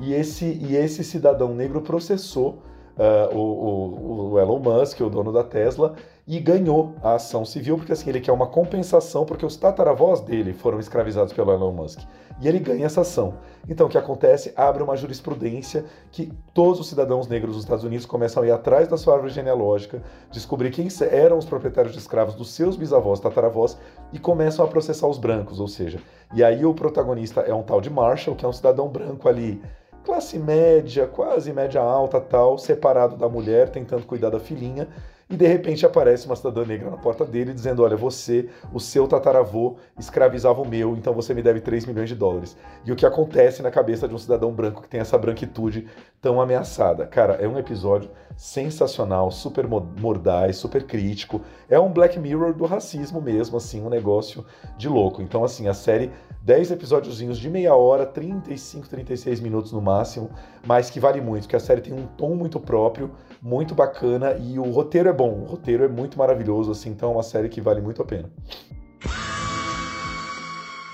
E 0.00 0.12
esse, 0.14 0.44
e 0.44 0.76
esse 0.76 1.04
cidadão 1.04 1.54
negro 1.54 1.80
processou 1.80 2.58
uh, 2.96 3.36
o, 3.36 4.32
o, 4.32 4.40
Elon 4.40 4.58
Musk, 4.58 5.00
o 5.00 5.10
dono 5.10 5.32
da 5.32 5.44
Tesla, 5.44 5.94
e 6.26 6.38
ganhou 6.40 6.94
a 7.02 7.14
ação 7.14 7.44
civil, 7.44 7.76
porque 7.76 7.92
assim, 7.92 8.08
ele 8.08 8.20
quer 8.20 8.32
uma 8.32 8.46
compensação, 8.46 9.24
porque 9.24 9.44
os 9.44 9.56
tataravós 9.56 10.20
dele 10.20 10.52
foram 10.52 10.80
escravizados 10.80 11.32
pelo 11.32 11.52
Elon 11.52 11.72
Musk. 11.72 12.00
E 12.40 12.48
ele 12.48 12.58
ganha 12.58 12.86
essa 12.86 13.02
ação. 13.02 13.34
Então, 13.68 13.86
o 13.86 13.90
que 13.90 13.96
acontece? 13.96 14.52
Abre 14.56 14.82
uma 14.82 14.96
jurisprudência 14.96 15.84
que 16.10 16.32
todos 16.52 16.80
os 16.80 16.88
cidadãos 16.88 17.28
negros 17.28 17.54
dos 17.54 17.64
Estados 17.64 17.84
Unidos 17.84 18.04
começam 18.04 18.42
a 18.42 18.46
ir 18.46 18.50
atrás 18.50 18.88
da 18.88 18.96
sua 18.96 19.14
árvore 19.14 19.32
genealógica, 19.32 20.02
descobrir 20.30 20.70
quem 20.70 20.88
eram 21.10 21.38
os 21.38 21.44
proprietários 21.44 21.92
de 21.92 21.98
escravos 21.98 22.34
dos 22.34 22.50
seus 22.50 22.76
bisavós, 22.76 23.20
tataravós, 23.20 23.78
e 24.12 24.18
começam 24.18 24.64
a 24.64 24.68
processar 24.68 25.06
os 25.06 25.18
brancos, 25.18 25.60
ou 25.60 25.68
seja, 25.68 25.98
e 26.34 26.44
aí 26.44 26.66
o 26.66 26.74
protagonista 26.74 27.40
é 27.40 27.54
um 27.54 27.62
tal 27.62 27.80
de 27.80 27.88
Marshall, 27.88 28.36
que 28.36 28.44
é 28.44 28.48
um 28.48 28.52
cidadão 28.52 28.88
branco 28.88 29.28
ali 29.28 29.62
classe 30.04 30.38
média, 30.38 31.06
quase 31.06 31.52
média 31.52 31.80
alta, 31.80 32.20
tal, 32.20 32.58
separado 32.58 33.16
da 33.16 33.28
mulher, 33.28 33.70
tentando 33.70 34.04
cuidar 34.04 34.28
da 34.28 34.38
filhinha, 34.38 34.86
e 35.28 35.36
de 35.36 35.46
repente 35.46 35.86
aparece 35.86 36.26
uma 36.26 36.36
cidadã 36.36 36.64
negra 36.64 36.90
na 36.90 36.96
porta 36.96 37.24
dele 37.24 37.52
dizendo: 37.52 37.82
Olha, 37.82 37.96
você, 37.96 38.48
o 38.72 38.80
seu 38.80 39.08
tataravô, 39.08 39.76
escravizava 39.98 40.60
o 40.60 40.68
meu, 40.68 40.94
então 40.96 41.14
você 41.14 41.32
me 41.32 41.42
deve 41.42 41.60
3 41.60 41.86
milhões 41.86 42.08
de 42.08 42.14
dólares. 42.14 42.56
E 42.84 42.92
o 42.92 42.96
que 42.96 43.06
acontece 43.06 43.62
na 43.62 43.70
cabeça 43.70 44.06
de 44.06 44.14
um 44.14 44.18
cidadão 44.18 44.52
branco 44.52 44.82
que 44.82 44.88
tem 44.88 45.00
essa 45.00 45.16
branquitude 45.16 45.86
tão 46.20 46.40
ameaçada? 46.40 47.06
Cara, 47.06 47.34
é 47.34 47.48
um 47.48 47.58
episódio 47.58 48.10
sensacional, 48.36 49.30
super 49.30 49.66
mordaz, 49.66 50.56
super 50.56 50.84
crítico. 50.84 51.40
É 51.68 51.78
um 51.78 51.92
Black 51.92 52.18
Mirror 52.18 52.54
do 52.54 52.66
racismo 52.66 53.20
mesmo, 53.20 53.56
assim, 53.56 53.82
um 53.82 53.88
negócio 53.88 54.44
de 54.76 54.88
louco. 54.88 55.22
Então, 55.22 55.44
assim, 55.44 55.68
a 55.68 55.74
série 55.74 56.10
10 56.42 56.72
episódiozinhos 56.72 57.38
de 57.38 57.48
meia 57.48 57.74
hora, 57.74 58.04
35, 58.04 58.88
36 58.88 59.40
minutos 59.40 59.72
no 59.72 59.80
máximo, 59.80 60.30
mas 60.66 60.90
que 60.90 61.00
vale 61.00 61.20
muito, 61.20 61.48
que 61.48 61.56
a 61.56 61.60
série 61.60 61.80
tem 61.80 61.94
um 61.94 62.06
tom 62.06 62.34
muito 62.34 62.60
próprio, 62.60 63.10
muito 63.44 63.74
bacana 63.74 64.34
e 64.40 64.58
o 64.58 64.70
roteiro 64.70 65.06
é 65.06 65.12
bom, 65.12 65.42
o 65.42 65.44
roteiro 65.44 65.84
é 65.84 65.88
muito 65.88 66.18
maravilhoso, 66.18 66.70
assim, 66.70 66.88
então 66.88 67.10
é 67.10 67.12
uma 67.12 67.22
série 67.22 67.50
que 67.50 67.60
vale 67.60 67.82
muito 67.82 68.00
a 68.00 68.04
pena. 68.06 68.30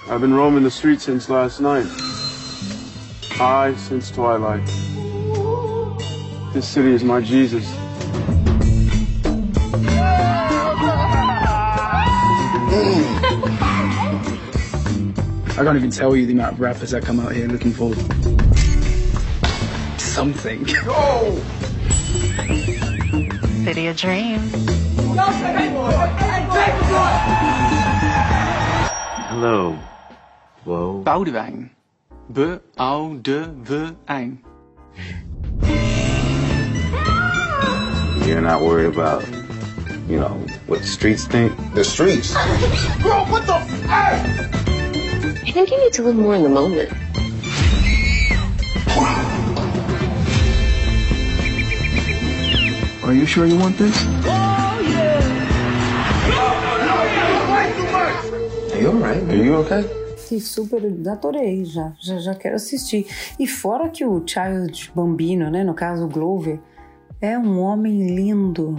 I've 0.09 0.19
been 0.21 0.35
roaming 0.35 0.65
the 0.65 0.71
streets 0.71 1.05
since 1.05 1.31
last 1.31 1.63
night. 1.63 1.87
High 3.37 3.77
since 3.77 4.11
twilight. 4.11 4.67
This 6.53 6.65
city 6.65 6.93
is 6.93 7.05
my 7.05 7.21
Jesus. 7.21 7.65
I 15.57 15.63
can't 15.63 15.77
even 15.77 15.91
tell 15.91 16.17
you 16.17 16.27
the 16.27 16.33
amount 16.33 16.55
of 16.55 16.61
rappers 16.61 16.91
that 16.91 17.05
come 17.05 17.21
out 17.21 17.33
here 17.33 17.47
looking 17.47 17.73
for 17.73 17.95
something. 19.99 20.65
Go! 20.85 21.70
City 23.65 23.87
of 23.89 23.97
Dreams. 23.97 24.53
Hello. 29.29 29.79
Whoa. 30.65 31.03
Boudewijn. 31.05 31.71
B-O-U-D-W-ijn. 32.33 34.43
You're 38.27 38.41
not 38.41 38.63
worried 38.63 38.87
about, 38.87 39.25
you 40.09 40.19
know, 40.19 40.35
what 40.67 40.81
the 40.81 40.87
streets 40.87 41.27
think? 41.27 41.53
The 41.75 41.85
streets? 41.85 42.33
Bro, 43.03 43.25
what 43.27 43.47
the? 43.47 43.59
Hey! 43.89 44.49
I 45.47 45.51
think 45.53 45.71
you 45.71 45.79
need 45.79 45.93
to 45.95 46.03
live 46.03 46.17
more 46.17 46.35
in 46.35 46.43
the 46.45 46.49
moment. 46.49 46.91
Are 53.03 53.15
you 53.15 53.27
sure 53.27 53.47
you 53.47 53.57
want 53.57 53.79
this? 53.79 53.97
Oh, 54.25 54.81
yeah. 54.87 55.21
Are 58.75 58.81
you 58.81 58.89
alright? 58.89 59.23
Are 59.23 59.37
you 59.37 59.55
okay? 59.57 59.83
Sim, 60.19 60.39
super, 60.39 60.81
adorei 61.11 61.65
já, 61.65 61.93
já, 61.99 62.19
já 62.19 62.35
quero 62.35 62.57
assistir. 62.57 63.07
E 63.39 63.47
fora 63.47 63.89
que 63.89 64.05
o 64.05 64.23
Child 64.27 64.93
Bambino, 64.95 65.51
né, 65.51 65.65
no 65.65 65.75
caso 65.75 66.05
o 66.05 66.09
Glover, 66.09 66.61
é 67.21 67.39
um 67.39 67.59
homem 67.61 68.15
lindo. 68.15 68.77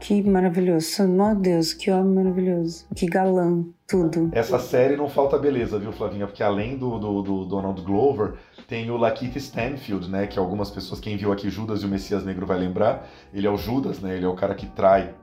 Que 0.00 0.22
maravilhoso. 0.22 1.06
Meu 1.08 1.34
Deus, 1.34 1.72
que 1.72 1.90
homem 1.90 2.14
maravilhoso. 2.14 2.86
Que 2.94 3.06
galã, 3.06 3.64
tudo. 3.86 4.30
Essa 4.32 4.58
série 4.58 4.96
não 4.96 5.08
falta 5.08 5.38
beleza, 5.38 5.78
viu, 5.78 5.92
Flavinha? 5.92 6.26
Porque 6.26 6.42
além 6.42 6.76
do, 6.76 6.98
do, 6.98 7.22
do 7.22 7.44
Donald 7.44 7.80
Glover, 7.82 8.34
tem 8.66 8.90
o 8.90 8.96
Lakeith 8.96 9.36
Stanfield, 9.36 10.08
né? 10.08 10.26
Que 10.26 10.38
algumas 10.38 10.70
pessoas, 10.70 11.00
quem 11.00 11.16
viu 11.16 11.32
aqui 11.32 11.50
Judas 11.50 11.82
e 11.82 11.86
o 11.86 11.88
Messias 11.88 12.24
Negro 12.24 12.46
vai 12.46 12.58
lembrar. 12.58 13.08
Ele 13.32 13.46
é 13.46 13.50
o 13.50 13.56
Judas, 13.56 14.00
né? 14.00 14.16
Ele 14.16 14.24
é 14.24 14.28
o 14.28 14.34
cara 14.34 14.54
que 14.54 14.66
trai 14.66 15.14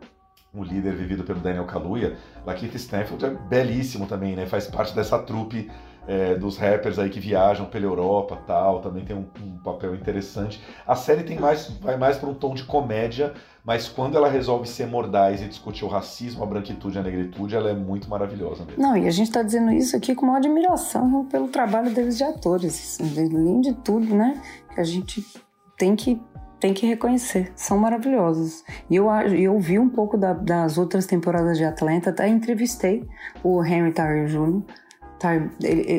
o 0.54 0.64
líder 0.64 0.94
vivido 0.96 1.24
pelo 1.24 1.40
Daniel 1.40 1.66
Kaluuya. 1.66 2.16
Lakeith 2.46 2.76
Stanfield 2.76 3.26
é 3.26 3.30
belíssimo 3.30 4.06
também, 4.08 4.36
né? 4.36 4.46
Faz 4.46 4.68
parte 4.68 4.96
dessa 4.96 5.20
trupe 5.20 5.70
é, 6.08 6.36
dos 6.36 6.58
rappers 6.58 7.00
aí 7.00 7.10
que 7.10 7.20
viajam 7.20 7.66
pela 7.66 7.86
Europa 7.86 8.38
tal, 8.48 8.80
também 8.80 9.04
tem 9.04 9.16
um, 9.16 9.26
um 9.44 9.58
papel 9.58 9.96
interessante. 9.96 10.62
A 10.88 10.96
série 10.96 11.24
tem 11.24 11.40
mais, 11.40 11.70
vai 11.82 11.98
mais 11.98 12.18
para 12.18 12.30
um 12.30 12.34
tom 12.34 12.54
de 12.54 12.64
comédia, 12.64 13.34
mas 13.66 13.88
quando 13.88 14.16
ela 14.16 14.30
resolve 14.30 14.68
ser 14.70 14.86
mordaz 14.86 15.42
e 15.42 15.48
discutir 15.48 15.84
o 15.84 15.88
racismo, 15.88 16.44
a 16.44 16.46
branquitude 16.46 16.98
e 16.98 17.00
a 17.00 17.04
negritude, 17.04 17.56
ela 17.56 17.70
é 17.72 17.74
muito 17.74 18.08
maravilhosa 18.08 18.64
mesmo. 18.64 18.82
Não, 18.82 18.96
e 18.96 19.08
a 19.08 19.12
gente 19.12 19.28
está 19.28 19.42
dizendo 19.42 19.72
isso 19.72 19.96
aqui 19.96 20.14
com 20.14 20.28
uma 20.28 20.38
admiração 20.38 21.26
pelo 21.26 21.48
trabalho 21.48 21.90
deles 21.90 22.18
de 22.18 22.24
atores. 22.24 23.00
Além 23.02 23.62
de 23.62 23.74
tudo, 23.74 24.14
né? 24.14 24.40
que 24.76 24.82
a 24.82 24.84
gente 24.84 25.26
tem 25.78 25.96
que 25.96 26.22
tem 26.60 26.74
que 26.74 26.88
reconhecer, 26.88 27.52
são 27.56 27.78
maravilhosos. 27.78 28.64
E 28.90 28.96
eu, 28.96 29.10
eu 29.10 29.60
vi 29.60 29.78
um 29.78 29.90
pouco 29.90 30.18
da, 30.18 30.34
das 30.34 30.78
outras 30.78 31.06
temporadas 31.06 31.58
de 31.58 31.64
Atlanta, 31.66 32.10
até 32.10 32.28
entrevistei 32.28 33.08
o 33.44 33.64
Henry 33.64 33.92
Tyler 33.92 34.28
Jr. 34.28 34.64
Tá, 35.20 35.32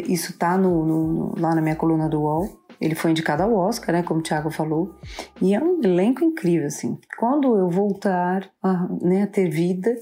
isso 0.09 0.37
tá 0.39 0.57
no, 0.57 0.85
no, 0.85 1.35
lá 1.39 1.55
na 1.55 1.61
minha 1.61 1.77
coluna 1.77 2.09
do 2.09 2.23
UOL. 2.23 2.66
Ele 2.81 2.95
foi 2.95 3.11
indicado 3.11 3.43
ao 3.43 3.55
Oscar, 3.55 3.95
né, 3.95 4.03
como 4.03 4.21
o 4.21 4.23
Thiago 4.23 4.51
falou. 4.51 4.95
E 5.41 5.55
é 5.55 5.61
um 5.61 5.81
elenco 5.83 6.25
incrível, 6.25 6.67
assim. 6.67 6.99
Quando 7.19 7.57
eu 7.57 7.69
voltar 7.69 8.51
a, 8.63 8.89
né, 9.03 9.23
a 9.23 9.27
ter 9.27 9.49
vida, 9.49 9.95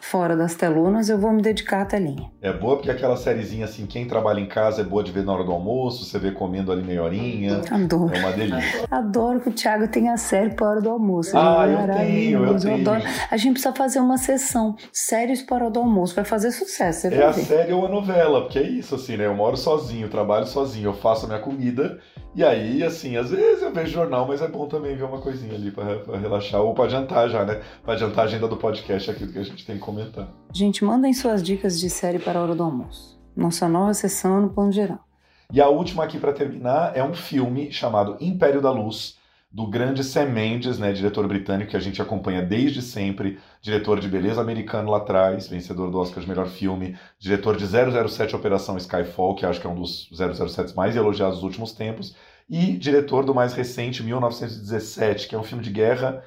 fora 0.00 0.36
das 0.36 0.54
telonas, 0.54 1.08
eu 1.08 1.18
vou 1.18 1.32
me 1.32 1.42
dedicar 1.42 1.82
à 1.82 1.84
telinha. 1.84 2.30
É 2.40 2.52
boa 2.52 2.76
porque 2.76 2.90
aquela 2.90 3.16
sériezinha 3.16 3.64
assim, 3.64 3.86
quem 3.86 4.06
trabalha 4.06 4.40
em 4.40 4.46
casa 4.46 4.80
é 4.80 4.84
boa 4.84 5.02
de 5.02 5.12
ver 5.12 5.24
na 5.24 5.32
hora 5.32 5.44
do 5.44 5.52
almoço, 5.52 6.04
você 6.04 6.18
vê 6.18 6.30
comendo 6.30 6.70
ali 6.70 6.82
meia 6.82 7.02
horinha. 7.02 7.60
Adoro. 7.70 8.14
É 8.14 8.18
uma 8.18 8.32
delícia. 8.32 8.86
Adoro 8.90 9.40
que 9.40 9.48
o 9.48 9.52
Thiago 9.52 9.88
tenha 9.88 10.16
série 10.16 10.54
para 10.54 10.66
a 10.66 10.70
hora 10.70 10.80
do 10.80 10.90
almoço. 10.90 11.36
Ah, 11.36 11.66
eu 11.66 11.96
tenho, 11.96 12.44
eu 12.44 12.58
tenho. 12.58 12.74
Adoro. 12.74 13.02
A 13.30 13.36
gente 13.36 13.52
precisa 13.52 13.74
fazer 13.74 14.00
uma 14.00 14.18
sessão 14.18 14.76
séries 14.92 15.42
para 15.42 15.56
a 15.56 15.60
hora 15.64 15.70
do 15.70 15.80
almoço, 15.80 16.14
vai 16.14 16.24
fazer 16.24 16.50
sucesso. 16.52 17.08
é 17.08 17.24
a 17.24 17.32
série 17.32 17.72
ou 17.72 17.86
a 17.86 17.88
novela, 17.88 18.42
porque 18.42 18.58
é 18.58 18.68
isso 18.68 18.94
assim, 18.94 19.16
né? 19.16 19.26
Eu 19.26 19.34
moro 19.34 19.56
sozinho, 19.56 20.08
trabalho 20.08 20.46
sozinho, 20.46 20.90
eu 20.90 20.94
faço 20.94 21.26
a 21.26 21.28
minha 21.28 21.40
comida 21.40 21.98
e 22.38 22.44
aí, 22.44 22.84
assim, 22.84 23.16
às 23.16 23.30
vezes 23.30 23.62
eu 23.62 23.72
vejo 23.72 23.90
jornal, 23.90 24.24
mas 24.26 24.40
é 24.40 24.46
bom 24.46 24.68
também 24.68 24.94
ver 24.94 25.02
uma 25.02 25.20
coisinha 25.20 25.54
ali 25.54 25.72
para 25.72 25.84
relaxar 26.18 26.60
ou 26.60 26.72
para 26.72 26.84
adiantar 26.84 27.28
já, 27.28 27.44
né? 27.44 27.60
Para 27.82 27.94
adiantar 27.94 28.20
a 28.20 28.28
agenda 28.28 28.46
do 28.46 28.56
podcast, 28.56 29.10
aquilo 29.10 29.32
que 29.32 29.38
a 29.38 29.42
gente 29.42 29.66
tem 29.66 29.76
que 29.76 29.82
comentar. 29.88 30.28
Gente, 30.52 30.84
mandem 30.84 31.14
suas 31.14 31.42
dicas 31.42 31.80
de 31.80 31.88
série 31.88 32.18
para 32.18 32.38
a 32.38 32.42
hora 32.42 32.54
do 32.54 32.62
almoço. 32.62 33.18
Nossa 33.34 33.66
nova 33.66 33.94
sessão 33.94 34.42
no 34.42 34.50
plano 34.50 34.70
geral. 34.70 35.02
E 35.50 35.62
a 35.62 35.68
última 35.68 36.04
aqui 36.04 36.18
para 36.18 36.34
terminar 36.34 36.94
é 36.94 37.02
um 37.02 37.14
filme 37.14 37.72
chamado 37.72 38.18
Império 38.20 38.60
da 38.60 38.70
Luz, 38.70 39.16
do 39.50 39.66
grande 39.66 40.04
Sam 40.04 40.26
Mendes, 40.26 40.78
né, 40.78 40.92
diretor 40.92 41.26
britânico 41.26 41.70
que 41.70 41.76
a 41.76 41.80
gente 41.80 42.02
acompanha 42.02 42.42
desde 42.42 42.82
sempre, 42.82 43.38
diretor 43.62 43.98
de 43.98 44.06
Beleza 44.06 44.42
Americano 44.42 44.90
lá 44.90 44.98
atrás, 44.98 45.48
vencedor 45.48 45.90
do 45.90 45.98
Oscar 45.98 46.22
de 46.22 46.28
melhor 46.28 46.48
filme, 46.48 46.98
diretor 47.18 47.56
de 47.56 47.64
007 47.66 48.36
Operação 48.36 48.76
Skyfall, 48.76 49.36
que 49.36 49.46
acho 49.46 49.58
que 49.58 49.66
é 49.66 49.70
um 49.70 49.80
dos 49.80 50.10
007 50.12 50.76
mais 50.76 50.94
elogiados 50.96 51.36
dos 51.36 51.44
últimos 51.44 51.72
tempos, 51.72 52.14
e 52.46 52.76
diretor 52.76 53.24
do 53.24 53.34
mais 53.34 53.54
recente 53.54 54.02
1917, 54.02 55.28
que 55.28 55.34
é 55.34 55.38
um 55.38 55.42
filme 55.42 55.64
de 55.64 55.70
guerra. 55.70 56.22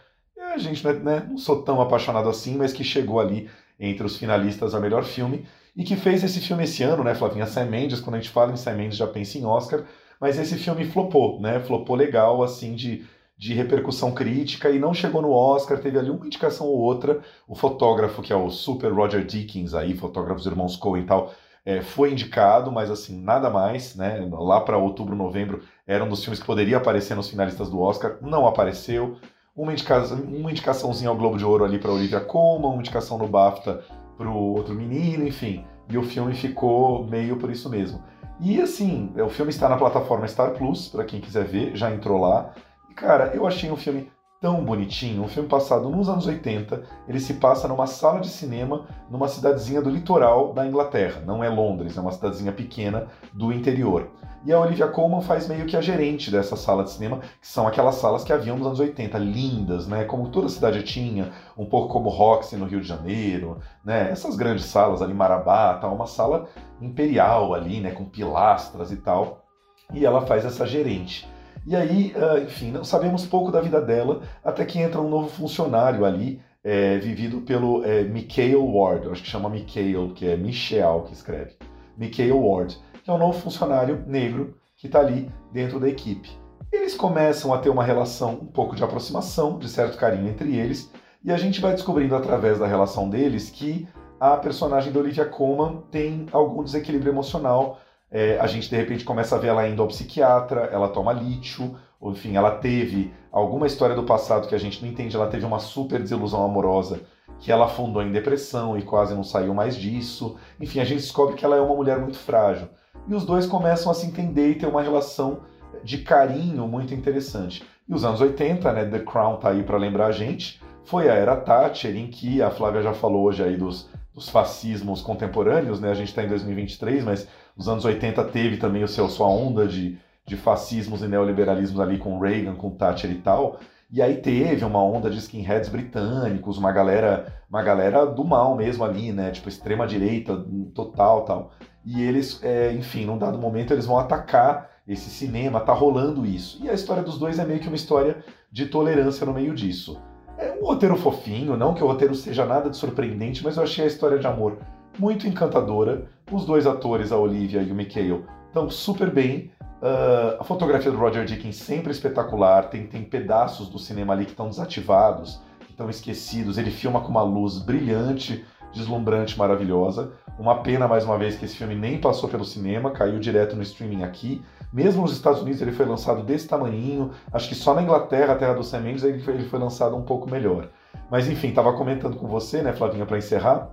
A 0.54 0.58
gente 0.58 0.84
não, 0.84 0.92
é, 0.92 0.94
né, 0.96 1.28
não 1.30 1.38
sou 1.38 1.62
tão 1.64 1.82
apaixonado 1.82 2.30
assim, 2.30 2.56
mas 2.58 2.74
que 2.74 2.84
chegou 2.84 3.20
ali 3.20 3.50
entre 3.80 4.06
os 4.06 4.18
finalistas 4.18 4.76
a 4.76 4.80
melhor 4.80 5.04
filme 5.04 5.46
e 5.76 5.84
que 5.84 5.96
fez 5.96 6.24
esse 6.24 6.40
filme 6.40 6.64
esse 6.64 6.84
ano, 6.84 7.04
né, 7.04 7.16
Flavinha 7.16 7.46
Sam 7.46 7.66
Mendes, 7.66 8.00
quando 8.00 8.16
a 8.16 8.20
gente 8.20 8.30
fala 8.30 8.52
em 8.52 8.58
Sam 8.58 8.76
Mendes 8.76 8.98
já 8.98 9.08
pensa 9.08 9.38
em 9.38 9.46
Oscar, 9.46 9.84
mas 10.20 10.38
esse 10.38 10.56
filme 10.58 10.86
flopou, 10.86 11.40
né, 11.40 11.60
flopou 11.62 11.96
legal, 11.96 12.44
assim, 12.44 12.76
de, 12.76 13.06
de 13.38 13.54
repercussão 13.54 14.12
crítica 14.12 14.70
e 14.70 14.78
não 14.78 14.94
chegou 14.94 15.22
no 15.22 15.32
Oscar, 15.32 15.80
teve 15.80 15.98
ali 15.98 16.10
uma 16.10 16.26
indicação 16.26 16.68
ou 16.68 16.78
outra, 16.78 17.22
o 17.48 17.56
fotógrafo, 17.56 18.22
que 18.22 18.34
é 18.34 18.36
o 18.36 18.50
super 18.50 18.92
Roger 18.92 19.26
Deakins 19.26 19.74
aí, 19.74 19.96
fotógrafo 19.96 20.38
dos 20.38 20.46
irmãos 20.46 20.76
Coen 20.76 21.04
e 21.04 21.06
tal, 21.08 21.34
é, 21.66 21.82
foi 21.82 22.12
indicado, 22.12 22.72
mas 22.72 22.90
assim, 22.90 23.22
nada 23.22 23.50
mais, 23.50 23.96
né? 23.96 24.28
Lá 24.32 24.62
para 24.62 24.78
outubro, 24.78 25.16
novembro, 25.16 25.64
era 25.86 26.04
um 26.04 26.10
dos 26.10 26.24
filmes 26.24 26.40
que 26.40 26.46
poderia 26.46 26.78
aparecer 26.78 27.16
nos 27.16 27.30
finalistas 27.30 27.70
do 27.70 27.80
Oscar, 27.80 28.18
não 28.22 28.48
apareceu. 28.48 29.18
Uma 29.54 29.74
indicação, 29.74 30.18
uma 30.18 30.50
indicaçãozinha 30.50 31.10
ao 31.10 31.18
Globo 31.18 31.38
de 31.38 31.44
Ouro 31.44 31.66
ali 31.66 31.78
para 31.78 31.92
Olivia 31.92 32.22
Colman, 32.22 32.70
uma 32.70 32.80
indicação 32.80 33.18
no 33.18 33.28
BAFTA 33.28 33.84
para 34.18 34.30
o 34.30 34.54
outro 34.56 34.74
menino, 34.74 35.28
enfim. 35.28 35.66
E 35.90 35.98
o 35.98 36.04
filme 36.04 36.34
ficou 36.34 37.06
meio 37.06 37.36
por 37.36 37.52
isso 37.52 37.70
mesmo. 37.70 38.02
E 38.40 38.62
assim, 38.62 39.12
o 39.18 39.30
filme 39.30 39.52
está 39.52 39.68
na 39.68 39.76
plataforma 39.76 40.28
Star 40.28 40.52
Plus, 40.52 40.88
para 40.88 41.04
quem 41.04 41.20
quiser 41.20 41.44
ver, 41.44 41.76
já 41.76 41.94
entrou 41.94 42.22
lá. 42.22 42.54
E 42.90 42.94
cara, 42.94 43.32
eu 43.36 43.46
achei 43.46 43.70
um 43.70 43.76
filme 43.76 44.10
tão 44.42 44.66
bonitinho. 44.66 45.24
Um 45.24 45.28
filme 45.28 45.48
passado 45.48 45.88
nos 45.88 46.10
anos 46.10 46.26
80, 46.26 46.84
ele 47.08 47.20
se 47.20 47.36
passa 47.36 47.68
numa 47.68 47.86
sala 47.86 48.20
de 48.20 48.28
cinema 48.28 48.88
numa 49.08 49.28
cidadezinha 49.28 49.84
do 49.84 49.90
litoral 49.90 50.52
da 50.52 50.66
Inglaterra. 50.66 51.22
Não 51.24 51.44
é 51.44 51.48
Londres, 51.48 51.96
é 51.96 52.02
uma 52.02 52.12
cidadezinha 52.12 52.52
pequena 52.52 53.08
do 53.32 53.54
interior. 53.54 54.10
E 54.44 54.52
a 54.52 54.60
Olivia 54.60 54.88
Colman 54.88 55.22
faz 55.22 55.48
meio 55.48 55.68
que 55.68 55.78
a 55.78 55.82
gerente 55.82 56.32
dessa 56.32 56.56
sala 56.56 56.84
de 56.84 56.90
cinema, 56.90 57.20
que 57.20 57.48
são 57.48 57.68
aquelas 57.68 57.96
salas 57.96 58.24
que 58.24 58.34
haviam 58.34 58.58
nos 58.58 58.66
anos 58.66 58.80
80, 58.80 59.16
lindas, 59.20 59.88
né? 59.88 60.06
Como 60.06 60.30
toda 60.30 60.50
cidade 60.50 60.82
tinha, 60.82 61.32
um 61.56 61.66
pouco 61.66 61.94
como 61.94 62.10
Roxy 62.10 62.58
no 62.58 62.66
Rio 62.66 62.82
de 62.82 62.88
Janeiro, 62.88 63.60
né? 63.86 64.10
Essas 64.10 64.36
grandes 64.36 64.66
salas 64.66 65.04
ali, 65.04 65.14
Marabá, 65.14 65.76
tal, 65.76 65.94
uma 65.94 66.08
sala 66.08 66.48
imperial 66.82 67.54
ali, 67.54 67.80
né? 67.80 67.92
Com 67.92 68.06
pilastras 68.06 68.92
e 68.92 68.98
tal. 68.98 69.46
E 69.94 70.04
ela 70.04 70.26
faz 70.26 70.44
essa 70.44 70.66
gerente. 70.66 71.31
E 71.66 71.76
aí, 71.76 72.14
ah, 72.16 72.40
enfim, 72.40 72.72
não 72.72 72.84
sabemos 72.84 73.26
pouco 73.26 73.52
da 73.52 73.62
vida 73.62 73.80
dela, 73.80 74.22
até 74.44 74.66
que 74.66 74.80
entra 74.80 75.00
um 75.00 75.10
novo 75.10 75.30
funcionário 75.30 76.06
ali, 76.06 76.42
é, 76.64 76.98
vivido 76.98 77.42
pelo 77.42 77.84
é, 77.84 78.04
Mikhail 78.04 78.64
Ward, 78.64 79.10
acho 79.10 79.24
que 79.24 79.30
chama 79.30 79.50
Mikhail, 79.50 80.14
que 80.14 80.28
é 80.28 80.36
Michel 80.36 81.04
que 81.08 81.14
escreve. 81.14 81.56
Mikhail 81.98 82.40
Ward, 82.40 82.80
que 83.04 83.10
é 83.10 83.14
um 83.14 83.18
novo 83.18 83.40
funcionário 83.40 84.04
negro 84.08 84.56
que 84.78 84.88
está 84.88 85.00
ali 85.00 85.32
dentro 85.52 85.80
da 85.80 85.88
equipe. 85.88 86.30
Eles 86.72 86.96
começam 86.96 87.54
a 87.54 87.58
ter 87.58 87.70
uma 87.70 87.84
relação 87.84 88.34
um 88.34 88.46
pouco 88.46 88.76
de 88.76 88.84
aproximação, 88.84 89.60
de 89.60 89.68
certo 89.68 89.98
carinho 89.98 90.30
entre 90.30 90.56
eles, 90.56 90.92
e 91.24 91.32
a 91.32 91.38
gente 91.38 91.62
vai 91.62 91.74
descobrindo 91.74 92.16
através 92.16 92.58
da 92.58 92.66
relação 92.66 93.10
deles 93.10 93.50
que 93.50 93.88
a 94.20 94.38
personagem 94.38 94.92
da 94.92 95.00
Olivia 95.00 95.26
Colman 95.26 95.84
tem 95.92 96.28
algum 96.32 96.64
desequilíbrio 96.64 97.12
emocional 97.12 97.80
é, 98.12 98.38
a 98.40 98.48
gente 98.48 98.70
de 98.70 98.76
repente 98.76 99.06
começa 99.06 99.36
a 99.36 99.40
ver 99.40 99.48
ela 99.48 99.68
indo 99.68 99.82
ao 99.82 99.88
psiquiatra, 99.88 100.70
ela 100.72 100.90
toma 100.90 101.14
lítio, 101.14 101.76
ou, 102.00 102.12
enfim, 102.12 102.36
ela 102.36 102.52
teve 102.52 103.14
alguma 103.32 103.68
história 103.68 103.96
do 103.96 104.04
passado 104.04 104.48
que 104.48 104.56
a 104.56 104.60
gente 104.60 104.82
não 104.84 104.92
entende, 104.92 105.16
ela 105.16 105.28
teve 105.28 105.46
uma 105.46 105.60
super 105.60 106.00
desilusão 106.00 106.44
amorosa 106.44 107.02
que 107.40 107.52
ela 107.52 107.66
afundou 107.66 108.04
em 108.04 108.12
depressão 108.12 108.78
e 108.78 108.82
quase 108.82 109.16
não 109.16 109.24
saiu 109.24 109.54
mais 109.54 109.76
disso. 109.76 110.38
Enfim, 110.60 110.80
a 110.80 110.84
gente 110.84 111.02
descobre 111.02 111.36
que 111.36 111.46
ela 111.46 111.56
é 111.56 111.62
uma 111.62 111.76
mulher 111.76 112.00
muito 112.00 112.18
frágil. 112.18 112.68
E 113.08 113.16
os 113.16 113.26
dois 113.26 113.48
começam 113.48 113.92
a 113.92 113.96
se 113.96 114.06
entender 114.06 114.52
e 114.52 114.56
ter 114.56 114.68
uma 114.68 114.82
relação 114.82 115.40
de 115.84 116.00
carinho 116.00 116.68
muito 116.68 116.94
interessante. 116.94 117.64
E 117.88 117.94
os 117.94 118.06
anos 118.06 118.22
80, 118.22 118.72
né, 118.74 118.86
The 118.86 119.00
Crown 119.00 119.38
tá 119.38 119.50
aí 119.50 119.64
para 119.64 119.78
lembrar 119.78 120.08
a 120.08 120.12
gente, 120.12 120.62
foi 120.84 121.10
a 121.10 121.14
era 121.14 121.36
Thatcher 121.36 121.96
em 121.96 122.08
que 122.08 122.42
a 122.42 122.52
Flávia 122.52 122.82
já 122.82 122.94
falou 122.94 123.24
hoje 123.24 123.44
aí 123.44 123.58
dos, 123.58 123.90
dos 124.14 124.30
fascismos 124.30 125.02
contemporâneos, 125.02 125.80
né? 125.80 125.90
A 125.90 125.94
gente 125.94 126.10
está 126.10 126.24
em 126.24 126.28
2023, 126.28 127.04
mas 127.04 127.28
os 127.56 127.68
anos 127.68 127.86
80 127.86 128.24
teve 128.26 128.58
também 128.58 128.84
o 128.84 128.88
seu, 128.88 129.08
sua 129.10 129.28
onda 129.28 129.68
de, 129.68 129.98
de 130.26 130.36
fascismos 130.36 131.02
e 131.02 131.08
neoliberalismos 131.08 131.80
ali 131.80 131.98
com 131.98 132.20
Reagan, 132.20 132.56
com 132.56 132.70
Thatcher 132.72 133.12
e 133.12 133.16
tal. 133.16 133.60
E 133.92 134.02
aí 134.02 134.18
teve 134.18 134.64
uma 134.64 134.82
onda 134.82 135.10
de 135.10 135.18
skinheads 135.18 135.70
britânicos, 135.70 136.58
uma 136.58 136.72
galera, 136.72 137.34
uma 137.50 137.62
galera 137.62 138.06
do 138.06 138.24
mal 138.24 138.56
mesmo 138.56 138.84
ali, 138.84 139.12
né? 139.12 139.32
Tipo, 139.32 139.50
extrema 139.50 139.86
direita 139.86 140.46
total 140.74 141.26
tal. 141.26 141.52
E 141.86 142.02
eles, 142.02 142.42
é, 142.44 142.72
enfim, 142.74 143.06
num 143.06 143.18
dado 143.18 143.38
momento 143.38 143.74
eles 143.74 143.86
vão 143.86 143.98
atacar 143.98 144.70
esse 144.88 145.10
cinema, 145.10 145.60
tá 145.60 145.74
rolando 145.74 146.26
isso. 146.26 146.60
E 146.64 146.70
a 146.70 146.74
história 146.74 147.04
dos 147.04 147.18
dois 147.18 147.40
é 147.40 147.46
meio 147.46 147.60
que 147.60 147.68
uma 147.68 147.76
história 147.76 148.24
de 148.52 148.66
tolerância 148.66 149.26
no 149.26 149.34
meio 149.34 149.54
disso. 149.54 150.02
É 150.42 150.58
um 150.60 150.66
roteiro 150.66 150.96
fofinho, 150.96 151.56
não 151.56 151.76
que 151.76 151.84
o 151.84 151.88
roteiro 151.88 152.16
seja 152.16 152.44
nada 152.48 152.68
de 152.68 152.76
surpreendente, 152.76 153.44
mas 153.44 153.58
eu 153.58 153.64
achei 153.64 153.84
a 153.84 153.88
história 153.88 154.18
de 154.18 154.26
amor 154.26 154.58
muito 154.98 155.28
encantadora. 155.28 156.10
Os 156.32 156.46
dois 156.46 156.66
atores, 156.66 157.12
a 157.12 157.18
Olivia 157.18 157.62
e 157.62 157.72
o 157.72 157.76
Mikhail, 157.76 158.26
estão 158.48 158.68
super 158.68 159.12
bem. 159.12 159.52
Uh, 159.62 160.42
a 160.42 160.44
fotografia 160.44 160.92
do 160.92 160.98
Roger 160.98 161.28
Deakins 161.28 161.58
sempre 161.58 161.92
espetacular. 161.92 162.72
Tem, 162.72 162.88
tem 162.88 163.04
pedaços 163.04 163.70
do 163.70 163.78
cinema 163.78 164.14
ali 164.14 164.26
que 164.26 164.32
estão 164.32 164.50
desativados, 164.50 165.40
que 165.60 165.74
estão 165.74 165.88
esquecidos. 165.92 166.58
Ele 166.58 166.72
filma 166.72 167.02
com 167.02 167.10
uma 167.10 167.22
luz 167.22 167.60
brilhante, 167.60 168.44
deslumbrante, 168.74 169.38
maravilhosa. 169.38 170.14
Uma 170.40 170.64
pena, 170.64 170.88
mais 170.88 171.06
uma 171.06 171.20
vez, 171.20 171.36
que 171.36 171.46
esse 171.46 171.56
filme 171.56 171.76
nem 171.76 172.02
passou 172.02 172.28
pelo 172.28 172.44
cinema, 172.44 172.90
caiu 172.90 173.20
direto 173.20 173.56
no 173.56 173.62
streaming 173.62 174.02
aqui. 174.02 174.42
Mesmo 174.72 175.02
nos 175.02 175.12
Estados 175.12 175.42
Unidos 175.42 175.62
ele 175.62 175.72
foi 175.72 175.86
lançado 175.86 176.24
desse 176.24 176.48
tamanhinho. 176.48 177.12
Acho 177.32 177.50
que 177.50 177.56
só 177.56 177.74
na 177.74 177.84
Inglaterra, 177.84 178.34
a 178.34 178.38
terra 178.38 178.54
dos 178.54 178.68
Sam 178.68 178.82
Mendes, 178.82 179.04
ele 179.04 179.20
foi, 179.20 179.34
ele 179.34 179.46
foi 179.46 179.60
lançado 179.60 179.96
um 179.96 180.04
pouco 180.04 180.30
melhor. 180.30 180.70
Mas 181.10 181.28
enfim, 181.28 181.50
estava 181.50 181.74
comentando 181.74 182.16
com 182.16 182.28
você, 182.28 182.62
né, 182.62 182.72
Flavinha, 182.72 183.06
para 183.06 183.18
encerrar, 183.18 183.70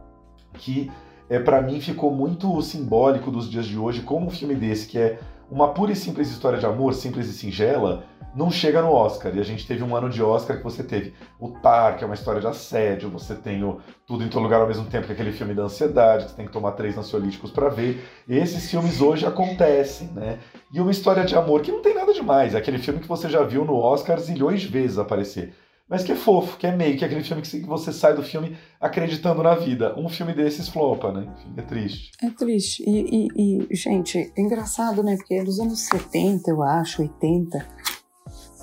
que 0.55 0.91
é, 1.31 1.39
para 1.39 1.61
mim 1.63 1.81
ficou 1.81 2.11
muito 2.11 2.61
simbólico 2.63 3.31
dos 3.31 3.49
dias 3.49 3.67
de 3.67 3.79
hoje, 3.79 4.03
como 4.03 4.27
um 4.27 4.31
filme 4.31 4.55
desse, 4.55 4.89
que 4.89 4.99
é 4.99 5.21
uma 5.51 5.73
pura 5.73 5.93
e 5.93 5.97
simples 5.97 6.31
história 6.31 6.59
de 6.59 6.67
amor, 6.67 6.95
simples 6.95 7.27
e 7.29 7.33
singela, 7.33 8.05
não 8.35 8.51
chega 8.51 8.83
no 8.83 8.93
Oscar. 8.93 9.35
E 9.35 9.41
a 9.41 9.45
gente 9.45 9.67
teve 9.67 9.83
um 9.83 9.97
ano 9.97 10.09
de 10.09 10.23
Oscar 10.23 10.59
que 10.59 10.63
você 10.63 10.83
teve 10.83 11.15
o 11.41 11.49
Tar, 11.49 11.97
que 11.97 12.05
é 12.05 12.07
uma 12.07 12.15
história 12.15 12.41
de 12.41 12.47
assédio, 12.47 13.09
você 13.09 13.35
tem 13.35 13.65
o 13.65 13.81
Tudo 14.07 14.23
em 14.23 14.29
Todo 14.29 14.43
Lugar 14.43 14.61
ao 14.61 14.69
mesmo 14.69 14.85
tempo, 14.85 15.07
que 15.07 15.13
é 15.13 15.15
aquele 15.15 15.33
filme 15.33 15.55
da 15.55 15.63
ansiedade, 15.63 16.25
que 16.25 16.31
você 16.31 16.37
tem 16.37 16.47
que 16.47 16.53
tomar 16.53 16.73
três 16.73 16.97
ansiolíticos 16.97 17.51
para 17.51 17.69
ver. 17.69 18.05
E 18.29 18.37
esses 18.37 18.71
filmes 18.71 19.01
hoje 19.01 19.27
acontecem, 19.27 20.09
né? 20.09 20.39
E 20.73 20.81
uma 20.81 20.91
história 20.91 21.25
de 21.25 21.35
amor 21.35 21.63
que 21.63 21.73
não 21.73 21.83
tem 21.83 21.95
nada 21.95 22.13
demais, 22.13 22.55
é 22.55 22.59
aquele 22.59 22.79
filme 22.79 23.01
que 23.01 23.09
você 23.09 23.29
já 23.29 23.43
viu 23.43 23.65
no 23.65 23.77
Oscar 23.77 24.19
zilhões 24.21 24.61
de 24.61 24.69
vezes 24.69 24.99
aparecer 24.99 25.55
mas 25.89 26.05
que 26.05 26.13
é 26.13 26.17
fofo, 26.17 26.59
que 26.59 26.67
é 26.67 26.77
meio, 26.77 26.99
que 26.99 27.05
é 27.05 27.07
aquele 27.07 27.25
filme 27.25 27.43
que 27.43 27.61
você 27.61 27.93
sai 27.93 28.15
do 28.15 28.23
filme 28.23 28.57
acreditando 28.79 29.43
na 29.43 29.55
vida. 29.55 29.99
Um 29.99 30.09
filme 30.09 30.35
desses 30.35 30.69
flopa, 30.69 31.11
né? 31.11 31.33
Enfim, 31.35 31.55
é 31.57 31.63
triste. 31.63 32.11
É 32.23 32.31
triste. 32.31 32.85
E, 32.87 33.29
e, 33.35 33.67
e, 33.71 33.75
gente, 33.75 34.19
é 34.37 34.41
engraçado, 34.41 35.03
né? 35.03 35.17
Porque 35.17 35.43
nos 35.43 35.59
anos 35.59 35.81
70, 35.81 36.51
eu 36.51 36.63
acho, 36.63 37.01
80, 37.01 37.67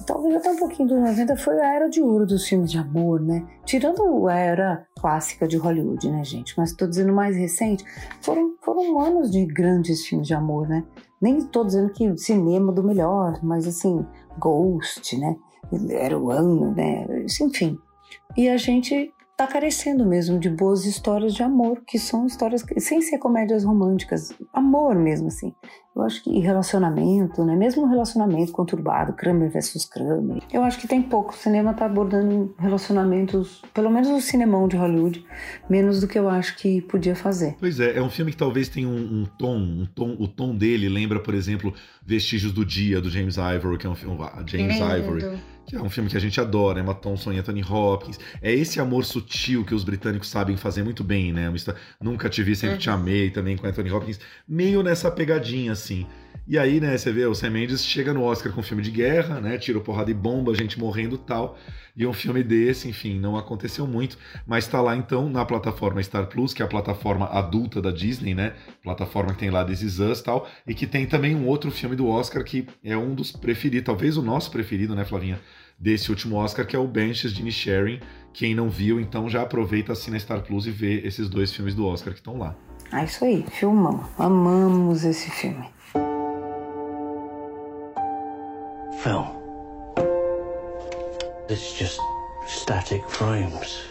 talvez 0.05 0.35
até 0.35 0.51
um 0.51 0.57
pouquinho 0.57 0.89
dos 0.89 0.99
90, 0.99 1.35
foi 1.37 1.59
a 1.59 1.73
era 1.73 1.89
de 1.89 2.01
ouro 2.01 2.25
dos 2.25 2.47
filmes 2.47 2.71
de 2.71 2.77
amor, 2.77 3.19
né? 3.19 3.45
Tirando 3.65 4.27
a 4.27 4.35
era 4.35 4.85
clássica 4.99 5.47
de 5.47 5.57
Hollywood, 5.57 6.09
né, 6.11 6.23
gente? 6.23 6.53
Mas 6.57 6.71
estou 6.71 6.87
dizendo 6.87 7.11
mais 7.11 7.35
recente, 7.35 7.83
foram, 8.21 8.55
foram 8.61 8.99
anos 8.99 9.31
de 9.31 9.45
grandes 9.45 10.05
filmes 10.05 10.27
de 10.27 10.33
amor, 10.33 10.67
né? 10.67 10.83
Nem 11.19 11.39
estou 11.39 11.65
dizendo 11.65 11.91
que 11.91 12.15
cinema 12.17 12.71
do 12.71 12.83
melhor, 12.83 13.39
mas 13.41 13.65
assim, 13.67 14.05
Ghost, 14.37 15.17
né? 15.17 15.35
Era 15.89 16.17
o 16.17 16.31
ano, 16.31 16.73
né? 16.73 17.05
Enfim. 17.41 17.77
E 18.37 18.49
a 18.49 18.57
gente 18.57 19.11
tá 19.37 19.45
carecendo 19.45 20.05
mesmo 20.05 20.39
de 20.39 20.49
boas 20.49 20.85
histórias 20.85 21.33
de 21.33 21.43
amor, 21.43 21.81
que 21.85 21.99
são 21.99 22.25
histórias 22.25 22.63
que, 22.63 22.79
sem 22.79 23.01
ser 23.01 23.17
comédias 23.17 23.63
românticas, 23.63 24.33
amor 24.53 24.95
mesmo 24.95 25.27
assim. 25.27 25.53
Eu 25.93 26.01
acho 26.01 26.23
que 26.23 26.39
relacionamento, 26.39 27.43
né? 27.45 27.55
Mesmo 27.55 27.83
um 27.83 27.89
relacionamento 27.89 28.51
conturbado, 28.51 29.13
Kramer 29.13 29.49
versus 29.49 29.85
Kramer. 29.85 30.41
Eu 30.51 30.61
acho 30.61 30.77
que 30.77 30.87
tem 30.87 31.01
pouco. 31.01 31.33
O 31.33 31.37
cinema 31.37 31.73
tá 31.73 31.85
abordando 31.85 32.53
relacionamentos, 32.59 33.61
pelo 33.73 33.89
menos 33.89 34.09
o 34.09 34.19
cinemão 34.19 34.67
de 34.67 34.75
Hollywood, 34.75 35.25
menos 35.69 36.01
do 36.01 36.07
que 36.07 36.19
eu 36.19 36.27
acho 36.27 36.57
que 36.57 36.81
podia 36.81 37.15
fazer. 37.15 37.55
Pois 37.59 37.79
é, 37.79 37.97
é 37.97 38.01
um 38.01 38.09
filme 38.09 38.31
que 38.31 38.37
talvez 38.37 38.67
tenha 38.67 38.89
um, 38.89 39.21
um 39.21 39.25
tom, 39.37 39.55
um 39.55 39.87
tom, 39.95 40.17
o 40.19 40.27
tom 40.27 40.53
dele 40.53 40.89
lembra, 40.89 41.21
por 41.21 41.33
exemplo, 41.33 41.73
Vestígios 42.05 42.51
do 42.51 42.65
Dia 42.65 42.99
do 42.99 43.09
James 43.09 43.37
Ivory, 43.37 43.77
que 43.77 43.87
é 43.87 43.89
um 43.89 43.95
filme, 43.95 44.17
James 44.45 44.75
Lindo. 44.75 44.97
Ivory 44.97 45.54
que 45.65 45.75
é 45.75 45.81
um 45.81 45.89
filme 45.89 46.09
que 46.09 46.17
a 46.17 46.19
gente 46.19 46.39
adora, 46.39 46.79
Emma 46.79 46.93
Thompson 46.93 47.33
e 47.33 47.39
Anthony 47.39 47.63
Hopkins. 47.63 48.19
É 48.41 48.51
esse 48.51 48.79
amor 48.79 49.03
sutil 49.05 49.65
que 49.65 49.73
os 49.73 49.83
britânicos 49.83 50.29
sabem 50.29 50.55
fazer 50.55 50.83
muito 50.83 51.03
bem, 51.03 51.33
né? 51.33 51.51
Nunca 51.99 52.29
te 52.29 52.43
vi, 52.43 52.55
sempre 52.55 52.75
uhum. 52.75 52.81
te 52.81 52.89
amei 52.89 53.29
também 53.29 53.57
com 53.57 53.65
Anthony 53.65 53.91
Hopkins. 53.91 54.19
Meio 54.47 54.83
nessa 54.83 55.09
pegadinha, 55.09 55.71
assim. 55.71 56.05
E 56.47 56.59
aí, 56.59 56.79
né, 56.79 56.95
você 56.95 57.11
vê, 57.11 57.25
o 57.25 57.33
Sam 57.33 57.49
Mendes 57.49 57.83
chega 57.83 58.13
no 58.13 58.21
Oscar 58.21 58.53
com 58.53 58.59
um 58.59 58.63
filme 58.63 58.83
de 58.83 58.91
guerra, 58.91 59.41
né? 59.41 59.57
Tira 59.57 59.79
porrada 59.79 60.11
e 60.11 60.13
bomba, 60.13 60.53
gente 60.53 60.77
morrendo 60.77 61.17
tal. 61.17 61.57
E 61.97 62.05
um 62.05 62.13
filme 62.13 62.43
desse, 62.43 62.87
enfim, 62.87 63.19
não 63.19 63.35
aconteceu 63.35 63.87
muito, 63.87 64.15
mas 64.45 64.67
tá 64.67 64.79
lá 64.79 64.95
então 64.95 65.27
na 65.27 65.43
plataforma 65.43 66.03
Star 66.03 66.27
Plus, 66.27 66.53
que 66.53 66.61
é 66.61 66.65
a 66.65 66.67
plataforma 66.67 67.25
adulta 67.25 67.81
da 67.81 67.89
Disney, 67.89 68.35
né? 68.35 68.53
Plataforma 68.83 69.33
que 69.33 69.39
tem 69.39 69.49
lá 69.49 69.65
This 69.65 69.81
Is 69.81 69.99
Us 69.99 70.21
tal, 70.21 70.47
e 70.67 70.75
que 70.75 70.85
tem 70.85 71.07
também 71.07 71.33
um 71.33 71.47
outro 71.47 71.71
filme 71.71 71.95
do 71.95 72.07
Oscar 72.07 72.43
que 72.43 72.67
é 72.83 72.95
um 72.95 73.15
dos 73.15 73.31
preferidos, 73.31 73.85
talvez 73.85 74.15
o 74.15 74.21
nosso 74.21 74.51
preferido, 74.51 74.93
né, 74.93 75.03
Flavinha? 75.03 75.39
Desse 75.79 76.11
último 76.11 76.35
Oscar, 76.35 76.67
que 76.67 76.75
é 76.75 76.79
o 76.79 76.87
Benches 76.87 77.33
de 77.33 77.51
Sharing. 77.51 77.99
Quem 78.33 78.53
não 78.53 78.69
viu, 78.69 78.99
então 78.99 79.27
já 79.27 79.41
aproveita, 79.41 79.93
assina 79.93 80.19
Star 80.19 80.43
Plus 80.43 80.67
e 80.67 80.71
vê 80.71 80.99
esses 80.99 81.27
dois 81.27 81.51
filmes 81.51 81.73
do 81.73 81.87
Oscar 81.87 82.13
que 82.13 82.19
estão 82.19 82.37
lá. 82.37 82.55
Ah, 82.91 83.03
isso 83.03 83.25
aí, 83.25 83.43
filmão. 83.49 84.07
Amamos 84.17 85.03
esse 85.03 85.31
filme. 85.31 85.74
Film. 89.05 89.29
It's 91.47 91.73
just 91.77 91.99
static 92.47 93.07
frames 93.07 93.83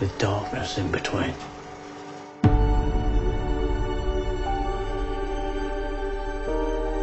with 0.00 0.12
darkness 0.18 0.78
in 0.78 0.90
between. 0.90 1.32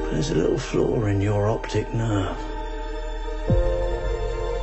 But 0.02 0.12
there's 0.12 0.32
a 0.32 0.36
little 0.36 0.58
flaw 0.58 1.06
in 1.06 1.22
your 1.22 1.50
optic 1.50 1.94
nerve. 1.94 2.38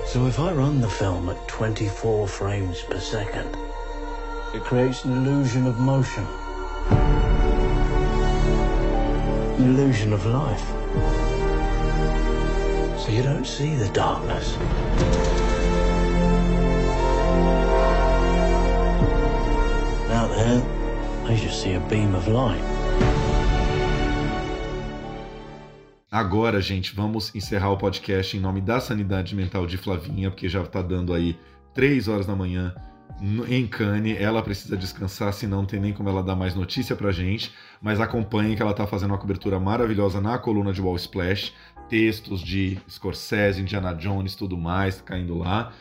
So 0.06 0.26
if 0.26 0.38
I 0.38 0.52
run 0.52 0.82
the 0.82 0.90
film 0.90 1.30
at 1.30 1.48
24 1.48 2.28
frames 2.28 2.82
per 2.82 3.00
second, 3.00 3.56
it 4.54 4.60
creates 4.64 5.06
an 5.06 5.12
illusion 5.12 5.66
of 5.66 5.78
motion. 5.80 6.26
An 9.56 9.64
illusion 9.64 10.12
of 10.12 10.26
life 10.26 11.29
so 13.10 13.16
you 13.16 13.22
don't 13.22 13.46
see 13.46 13.74
the 13.76 13.88
darkness. 13.92 14.56
Out 20.10 20.30
there, 20.36 20.62
I 21.26 21.34
just 21.34 21.60
see 21.60 21.74
a 21.74 21.80
beam 21.88 22.14
of 22.14 22.28
light. 22.28 22.62
Agora, 26.10 26.60
gente, 26.60 26.94
vamos 26.94 27.34
encerrar 27.34 27.70
o 27.70 27.76
podcast 27.76 28.36
em 28.36 28.40
nome 28.40 28.60
da 28.60 28.80
sanidade 28.80 29.34
mental 29.34 29.66
de 29.66 29.76
Flavinha, 29.76 30.30
porque 30.30 30.48
já 30.48 30.62
está 30.62 30.82
dando 30.82 31.14
aí 31.14 31.38
três 31.72 32.08
horas 32.08 32.26
da 32.26 32.34
manhã 32.34 32.74
em 33.48 33.66
Cannes. 33.66 34.20
Ela 34.20 34.42
precisa 34.42 34.76
descansar, 34.76 35.32
senão 35.32 35.58
não 35.58 35.66
tem 35.66 35.80
nem 35.80 35.92
como 35.92 36.08
ela 36.08 36.22
dar 36.22 36.34
mais 36.34 36.54
notícia 36.54 36.96
pra 36.96 37.12
gente. 37.12 37.52
Mas 37.80 38.00
acompanhe 38.00 38.56
que 38.56 38.62
ela 38.62 38.72
está 38.72 38.86
fazendo 38.86 39.12
uma 39.12 39.18
cobertura 39.18 39.60
maravilhosa 39.60 40.20
na 40.20 40.36
coluna 40.36 40.72
de 40.72 40.82
Wall 40.82 40.96
Splash 40.96 41.52
textos 41.90 42.40
de 42.40 42.78
Scorsese, 42.88 43.60
Indiana 43.60 43.92
Jones, 43.92 44.36
tudo 44.36 44.56
mais, 44.56 45.00
caindo 45.00 45.36
lá. 45.36 45.72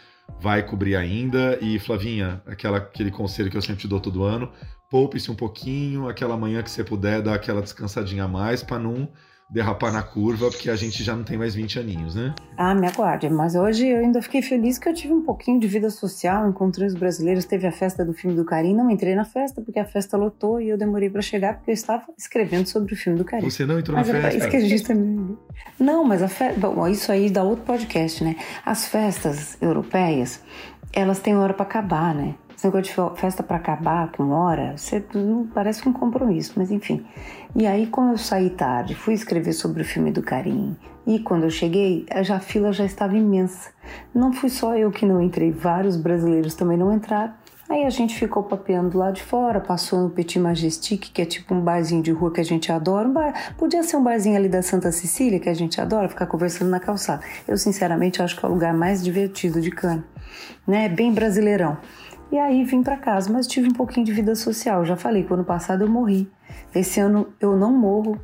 Vai 0.41 0.65
cobrir 0.65 0.95
ainda. 0.95 1.57
E, 1.61 1.77
Flavinha, 1.79 2.41
aquela, 2.45 2.77
aquele 2.79 3.11
conselho 3.11 3.49
que 3.49 3.55
eu 3.55 3.61
sempre 3.61 3.81
te 3.81 3.87
dou 3.87 4.01
todo 4.01 4.23
ano: 4.23 4.51
poupe-se 4.89 5.29
um 5.31 5.35
pouquinho, 5.35 6.09
aquela 6.09 6.35
manhã 6.35 6.63
que 6.63 6.71
você 6.71 6.83
puder, 6.83 7.21
dar 7.21 7.35
aquela 7.35 7.61
descansadinha 7.61 8.23
a 8.23 8.27
mais 8.27 8.63
para 8.63 8.79
não 8.79 9.07
derrapar 9.49 9.91
na 9.91 10.03
curva, 10.03 10.49
porque 10.49 10.69
a 10.69 10.75
gente 10.75 11.03
já 11.03 11.15
não 11.15 11.23
tem 11.23 11.37
mais 11.37 11.55
20 11.55 11.79
aninhos, 11.79 12.15
né? 12.15 12.35
Ah, 12.55 12.75
me 12.75 12.87
aguarde. 12.87 13.29
Mas 13.29 13.55
hoje 13.55 13.87
eu 13.87 13.99
ainda 13.99 14.21
fiquei 14.21 14.41
feliz 14.41 14.77
que 14.77 14.87
eu 14.87 14.93
tive 14.93 15.13
um 15.13 15.23
pouquinho 15.23 15.59
de 15.59 15.67
vida 15.67 15.89
social, 15.89 16.47
encontrei 16.47 16.87
os 16.87 16.93
brasileiros, 16.93 17.45
teve 17.45 17.65
a 17.65 17.71
festa 17.71 18.05
do 18.05 18.13
filme 18.13 18.35
do 18.35 18.45
Carim, 18.45 18.75
não 18.75 18.89
entrei 18.91 19.15
na 19.15 19.25
festa 19.25 19.61
porque 19.61 19.79
a 19.79 19.85
festa 19.85 20.15
lotou 20.15 20.61
e 20.61 20.69
eu 20.69 20.77
demorei 20.77 21.09
para 21.09 21.21
chegar 21.21 21.55
porque 21.55 21.71
eu 21.71 21.73
estava 21.73 22.03
escrevendo 22.17 22.67
sobre 22.67 22.93
o 22.93 22.97
filme 22.97 23.17
do 23.17 23.25
Carim. 23.25 23.49
Você 23.49 23.65
não 23.65 23.79
entrou 23.79 23.97
mas 23.97 24.07
na 24.07 24.13
festa? 24.21 24.37
Isso 24.37 24.49
que 24.49 24.57
a 24.57 24.59
gente 24.59 24.83
também... 24.83 25.37
Não, 25.79 26.03
mas 26.03 26.21
a 26.21 26.27
festa... 26.27 26.59
Bom, 26.59 26.87
isso 26.87 27.11
aí 27.11 27.29
dá 27.29 27.43
outro 27.43 27.65
podcast, 27.65 28.23
né? 28.23 28.35
As 28.65 28.87
festas 28.87 29.57
europeias, 29.61 30.43
elas 30.93 31.19
têm 31.19 31.35
hora 31.35 31.53
para 31.53 31.65
acabar, 31.65 32.13
né? 32.13 32.35
Esse 32.55 32.67
negócio 32.67 33.13
de 33.13 33.21
festa 33.21 33.41
para 33.41 33.55
acabar 33.55 34.11
com 34.11 34.31
hora, 34.31 34.75
você 34.75 35.01
parece 35.53 35.87
um 35.87 35.93
compromisso, 35.93 36.55
mas 36.57 36.69
enfim. 36.69 37.05
E 37.55 37.65
aí, 37.65 37.87
como 37.87 38.11
eu 38.11 38.17
saí 38.17 38.51
tarde, 38.51 38.93
fui 38.93 39.13
escrever 39.13 39.53
sobre 39.53 39.81
o 39.81 39.85
filme 39.85 40.11
do 40.11 40.21
Carim, 40.21 40.77
e 41.05 41.17
quando 41.17 41.45
eu 41.45 41.49
cheguei, 41.49 42.05
a 42.11 42.39
fila 42.39 42.71
já 42.71 42.85
estava 42.85 43.17
imensa. 43.17 43.71
Não 44.13 44.31
fui 44.31 44.49
só 44.49 44.77
eu 44.77 44.91
que 44.91 45.05
não 45.05 45.19
entrei, 45.19 45.51
vários 45.51 45.97
brasileiros 45.97 46.53
também 46.53 46.77
não 46.77 46.93
entraram. 46.93 47.33
Aí 47.67 47.85
a 47.85 47.89
gente 47.89 48.15
ficou 48.15 48.43
papeando 48.43 48.97
lá 48.97 49.09
de 49.09 49.23
fora, 49.23 49.59
passou 49.59 50.01
no 50.01 50.09
Petit 50.11 50.39
Majestic, 50.39 51.11
que 51.11 51.21
é 51.21 51.25
tipo 51.25 51.53
um 51.55 51.61
barzinho 51.61 52.03
de 52.03 52.11
rua 52.11 52.31
que 52.31 52.39
a 52.39 52.43
gente 52.43 52.71
adora. 52.71 53.07
Um 53.07 53.13
bar, 53.13 53.55
podia 53.57 53.81
ser 53.81 53.97
um 53.97 54.03
barzinho 54.03 54.35
ali 54.35 54.49
da 54.49 54.61
Santa 54.61 54.91
Cecília, 54.91 55.39
que 55.39 55.49
a 55.49 55.53
gente 55.53 55.81
adora, 55.81 56.07
ficar 56.09 56.27
conversando 56.27 56.69
na 56.69 56.79
calçada. 56.79 57.23
Eu, 57.47 57.57
sinceramente, 57.57 58.21
acho 58.21 58.35
que 58.39 58.45
é 58.45 58.49
o 58.49 58.51
lugar 58.51 58.73
mais 58.73 59.03
divertido 59.03 59.59
de 59.59 59.71
Cannes, 59.71 60.03
né? 60.67 60.87
Bem 60.89 61.11
brasileirão. 61.11 61.77
E 62.31 62.37
aí 62.37 62.63
vim 62.63 62.83
para 62.83 62.97
casa, 62.97 63.31
mas 63.31 63.47
tive 63.47 63.67
um 63.69 63.73
pouquinho 63.73 64.05
de 64.05 64.13
vida 64.13 64.35
social. 64.35 64.85
Já 64.85 64.95
falei 64.95 65.23
que 65.23 65.33
ano 65.33 65.43
passado 65.43 65.83
eu 65.83 65.89
morri. 65.89 66.29
Esse 66.73 66.99
ano 66.99 67.33
eu 67.39 67.57
não 67.57 67.71
morro, 67.73 68.21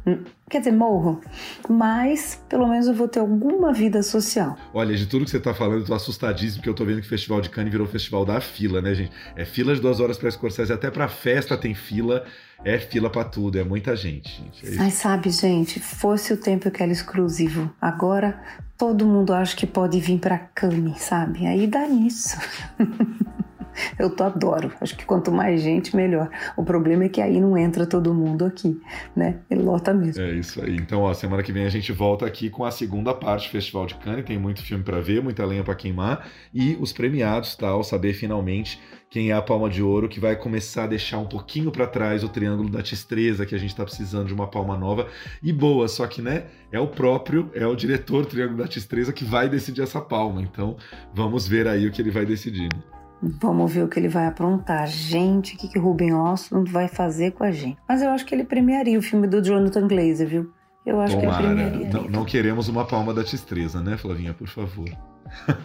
quer 0.49 0.59
dizer, 0.59 0.71
morro, 0.71 1.19
mas 1.67 2.39
pelo 2.47 2.67
menos 2.67 2.88
eu 2.88 2.93
vou 2.93 3.07
ter 3.07 3.19
alguma 3.19 3.73
vida 3.73 4.03
social. 4.03 4.55
Olha, 4.73 4.95
de 4.95 5.07
tudo 5.07 5.26
que 5.26 5.32
você 5.32 5.39
tá 5.39 5.53
falando, 5.53 5.80
eu 5.80 5.86
tô 5.86 5.93
assustadíssimo 5.93 6.57
porque 6.57 6.69
eu 6.69 6.76
tô 6.76 6.86
vendo 6.86 7.01
que 7.01 7.07
o 7.07 7.09
Festival 7.09 7.41
de 7.41 7.49
Cannes 7.49 7.71
virou 7.71 7.88
o 7.88 7.89
festival 7.89 8.23
da 8.23 8.39
fila, 8.39 8.82
né, 8.82 8.93
gente? 8.93 9.11
É 9.36 9.45
fila 9.45 9.73
de 9.73 9.82
duas 9.82 9.99
horas 9.99 10.17
para 10.17 10.30
Scorsese, 10.30 10.71
até 10.71 10.91
para 10.91 11.07
festa 11.07 11.57
tem 11.57 11.73
fila, 11.73 12.23
é 12.63 12.78
fila 12.78 13.09
para 13.09 13.23
tudo, 13.23 13.57
é 13.57 13.63
muita 13.63 13.95
gente. 13.95 14.43
gente 14.61 14.76
é 14.76 14.78
mas 14.78 14.93
sabe, 14.93 15.30
gente, 15.32 15.80
fosse 15.80 16.32
o 16.32 16.38
tempo 16.38 16.69
que 16.69 16.84
era 16.84 16.91
exclusivo. 16.91 17.71
Agora 17.82 18.39
todo 18.78 19.05
mundo 19.05 19.34
acha 19.34 19.55
que 19.55 19.65
pode 19.65 19.99
vir 19.99 20.19
para 20.19 20.38
Cannes, 20.38 21.01
sabe? 21.01 21.47
Aí 21.47 21.65
dá 21.65 21.88
nisso. 21.88 22.38
Eu 23.97 24.09
tô 24.09 24.23
adoro. 24.23 24.71
Acho 24.80 24.95
que 24.97 25.05
quanto 25.05 25.32
mais 25.32 25.61
gente, 25.61 25.95
melhor. 25.95 26.30
O 26.55 26.63
problema 26.63 27.05
é 27.05 27.09
que 27.09 27.21
aí 27.21 27.39
não 27.39 27.57
entra 27.57 27.86
todo 27.86 28.13
mundo 28.13 28.45
aqui, 28.45 28.80
né? 29.15 29.39
Ele 29.49 29.61
lota 29.61 29.93
mesmo. 29.93 30.21
É 30.21 30.32
isso 30.32 30.63
aí. 30.63 30.76
Então, 30.76 31.01
ó, 31.01 31.13
semana 31.13 31.43
que 31.43 31.51
vem 31.51 31.65
a 31.65 31.69
gente 31.69 31.91
volta 31.91 32.26
aqui 32.26 32.49
com 32.49 32.65
a 32.65 32.71
segunda 32.71 33.13
parte 33.13 33.47
do 33.47 33.51
Festival 33.51 33.86
de 33.86 33.95
Cannes. 33.95 34.26
Tem 34.26 34.38
muito 34.38 34.61
filme 34.63 34.84
para 34.84 34.99
ver, 34.99 35.21
muita 35.21 35.45
lenha 35.45 35.63
para 35.63 35.76
queimar 35.76 36.28
e 36.53 36.78
os 36.80 36.93
premiados, 36.93 37.55
tal, 37.55 37.84
saber 37.84 38.13
finalmente 38.13 38.80
quem 39.09 39.32
é 39.32 39.34
a 39.34 39.41
Palma 39.41 39.69
de 39.69 39.82
Ouro, 39.82 40.09
que 40.09 40.19
vai 40.19 40.36
começar 40.36 40.84
a 40.84 40.88
deixar 40.88 41.19
um 41.19 41.26
pouquinho 41.26 41.71
para 41.71 41.88
trás 41.88 42.23
o 42.23 42.28
Triângulo 42.28 42.69
da 42.69 42.82
Tistreza, 42.82 43.45
que 43.45 43.55
a 43.55 43.57
gente 43.57 43.69
está 43.69 43.84
precisando 43.84 44.28
de 44.28 44.34
uma 44.34 44.47
palma 44.47 44.78
nova 44.78 45.07
e 45.41 45.53
boa, 45.53 45.88
só 45.88 46.05
que, 46.05 46.21
né, 46.21 46.47
é 46.69 46.80
o 46.80 46.88
próprio, 46.88 47.49
é 47.53 47.65
o 47.65 47.76
diretor 47.76 48.23
do 48.23 48.28
Triângulo 48.28 48.57
da 48.57 48.67
Tistreza 48.67 49.13
que 49.13 49.23
vai 49.23 49.47
decidir 49.47 49.84
essa 49.84 50.01
palma. 50.01 50.41
Então, 50.41 50.76
vamos 51.13 51.47
ver 51.47 51.67
aí 51.67 51.88
o 51.88 51.91
que 51.91 52.01
ele 52.01 52.11
vai 52.11 52.26
decidir. 52.26 52.63
Né? 52.63 52.94
Vamos 53.22 53.72
ver 53.72 53.84
o 53.84 53.88
que 53.88 53.99
ele 53.99 54.07
vai 54.07 54.28
aprontar. 54.28 54.88
Gente, 54.88 55.55
o 55.55 55.57
que, 55.57 55.68
que 55.68 55.80
o 55.80 55.82
Ruben 55.82 56.13
Ostlund 56.13 56.72
vai 56.72 56.88
fazer 56.88 57.32
com 57.32 57.43
a 57.43 57.51
gente. 57.51 57.78
Mas 57.88 58.01
eu 58.01 58.09
acho 58.09 58.26
que 58.26 58.36
ele 58.36 58.43
premiaria 58.43 58.97
o 58.97 59.01
filme 59.01 59.28
do 59.28 59.43
Jonathan 59.43 59.88
Glazer, 59.88 60.28
viu? 60.28 60.51
Eu 60.86 60.99
acho 61.01 61.18
que 61.18 61.26
ele 61.26 61.36
premiaria. 61.36 61.89
Não, 61.89 62.03
não 62.03 62.26
queremos 62.26 62.68
uma 62.68 62.86
palma 62.86 63.13
da 63.13 63.24
tistreza, 63.24 63.82
né, 63.82 63.97
Flavinha? 63.97 64.34
Por 64.34 64.47
favor. 64.47 64.89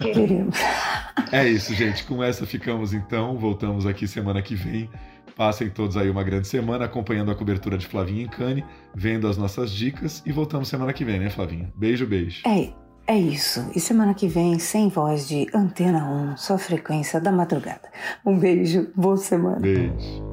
Queremos. 0.01 0.57
é 1.31 1.47
isso, 1.47 1.75
gente. 1.75 2.05
Com 2.05 2.23
essa 2.23 2.47
ficamos 2.47 2.95
então. 2.95 3.37
Voltamos 3.37 3.85
aqui 3.85 4.09
semana 4.09 4.41
que 4.41 4.55
vem. 4.55 4.89
Passem 5.37 5.71
todos 5.71 5.97
aí 5.97 6.11
uma 6.11 6.23
grande 6.23 6.49
semana 6.49 6.85
acompanhando 6.85 7.31
a 7.31 7.35
cobertura 7.35 7.79
de 7.79 7.87
Flavinha 7.87 8.25
em 8.25 8.29
Cane, 8.29 8.65
vendo 8.95 9.27
as 9.27 9.37
nossas 9.37 9.71
dicas 9.71 10.23
e 10.27 10.33
voltamos 10.33 10.69
semana 10.69 10.93
que 10.93 11.05
vem, 11.05 11.19
né, 11.19 11.31
Flavinha? 11.31 11.73
Beijo, 11.75 12.07
beijo. 12.07 12.43
É. 12.47 12.73
É 13.11 13.19
isso. 13.19 13.69
E 13.75 13.81
semana 13.81 14.15
que 14.15 14.29
vem, 14.29 14.61
sem 14.61 14.89
voz 14.89 15.27
de 15.27 15.49
Antena 15.53 16.09
1, 16.33 16.37
sua 16.37 16.59
frequência 16.59 17.21
da 17.21 17.33
madrugada. 17.33 17.91
Um 18.25 18.39
beijo, 18.39 18.93
boa 18.95 19.17
semana. 19.17 19.59
Beijo. 19.59 20.30